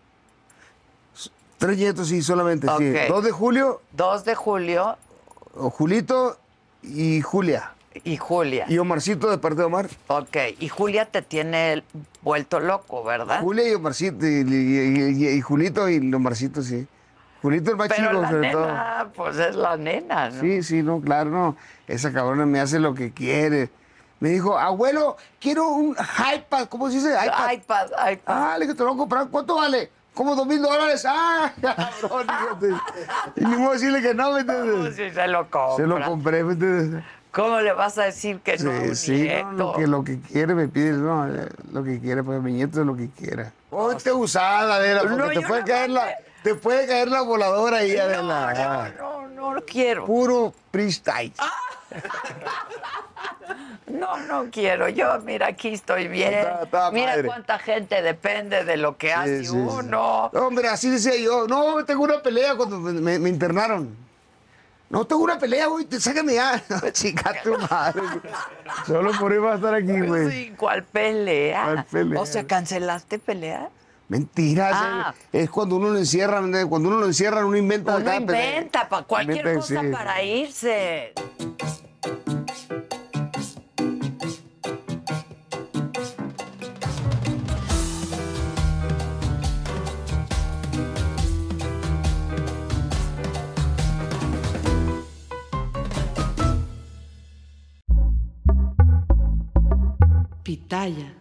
[1.57, 2.89] Tres nietos, sí, solamente, sí.
[2.91, 3.07] Ok.
[3.09, 4.97] Dos de julio, Dos de Julio
[5.53, 6.37] o Julito
[6.81, 7.73] y Julia.
[8.03, 8.65] Y Julia.
[8.69, 9.87] Y Omarcito de parte de Omar.
[10.07, 10.37] Ok.
[10.59, 11.83] Y Julia te tiene
[12.21, 13.41] vuelto loco, ¿verdad?
[13.41, 16.87] Julia y Omarcito, y, y- y- y Julito y Omarcito, sí.
[17.41, 18.67] Julito es más Pero chico, la sobre todo.
[18.67, 20.41] nena, pues es la nena, ¿no?
[20.41, 21.57] Sí, sí, no, claro, no.
[21.87, 23.69] Esa cabrona me hace lo que quiere.
[24.19, 25.95] Me dijo, abuelo, quiero un
[26.35, 26.67] iPad.
[26.69, 27.09] ¿Cómo se dice?
[27.25, 27.51] iPad.
[27.53, 28.21] iPad, iPad.
[28.27, 29.27] Ah, le dije, te lo voy a comprar.
[29.29, 29.89] ¿Cuánto vale?
[30.13, 31.03] Como dos mil dólares.
[31.09, 32.27] Ah, cabrón.
[33.35, 34.95] Y ni modo decirle que no, ¿me entiendes?
[34.95, 35.75] sí, se lo compra.
[35.77, 37.03] Se lo compré, ¿me entiendes?
[37.31, 39.51] ¿Cómo le vas a decir que no a Sí, un sí, no, nieto?
[39.53, 42.81] lo, que, lo que quiere me pide, no, eh, lo que quiere, pues mi nieto
[42.81, 43.53] es lo que quiera.
[43.69, 47.77] Ponte usada, Adela, porque No, te puede caer la, me- te puede caer la voladora
[47.77, 48.93] ahí, Adela.
[48.99, 50.05] no, no, no lo quiero.
[50.05, 51.31] Puro freestyle.
[53.87, 54.87] No, no quiero.
[54.89, 56.33] Yo, mira, aquí estoy bien.
[56.33, 59.57] Está- está mira cuánta gente depende de lo que hace Sí, sí, sí.
[59.57, 60.25] uno.
[60.33, 61.47] Hombre, así decía yo.
[61.47, 63.95] No, tengo una pelea cuando me internaron.
[64.91, 65.87] No, tengo una pelea, güey.
[65.99, 66.61] Sácame ya.
[66.91, 68.01] Chica tu madre.
[68.85, 70.29] Solo por eso va a estar aquí, güey.
[70.29, 71.63] Sí, ¿cuál pelea?
[71.63, 72.21] ¿Cuál pelea?
[72.21, 73.69] O sea, ¿cancelaste pelea?
[74.09, 74.73] Mentiras.
[74.75, 75.13] Ah.
[75.31, 76.41] Es cuando uno lo encierra.
[76.67, 78.19] Cuando uno lo encierra, uno inventa Uno pelea.
[78.19, 79.87] inventa para cualquier Inventa, cosa sí.
[79.87, 81.13] para irse.
[100.71, 101.20] Pitaya.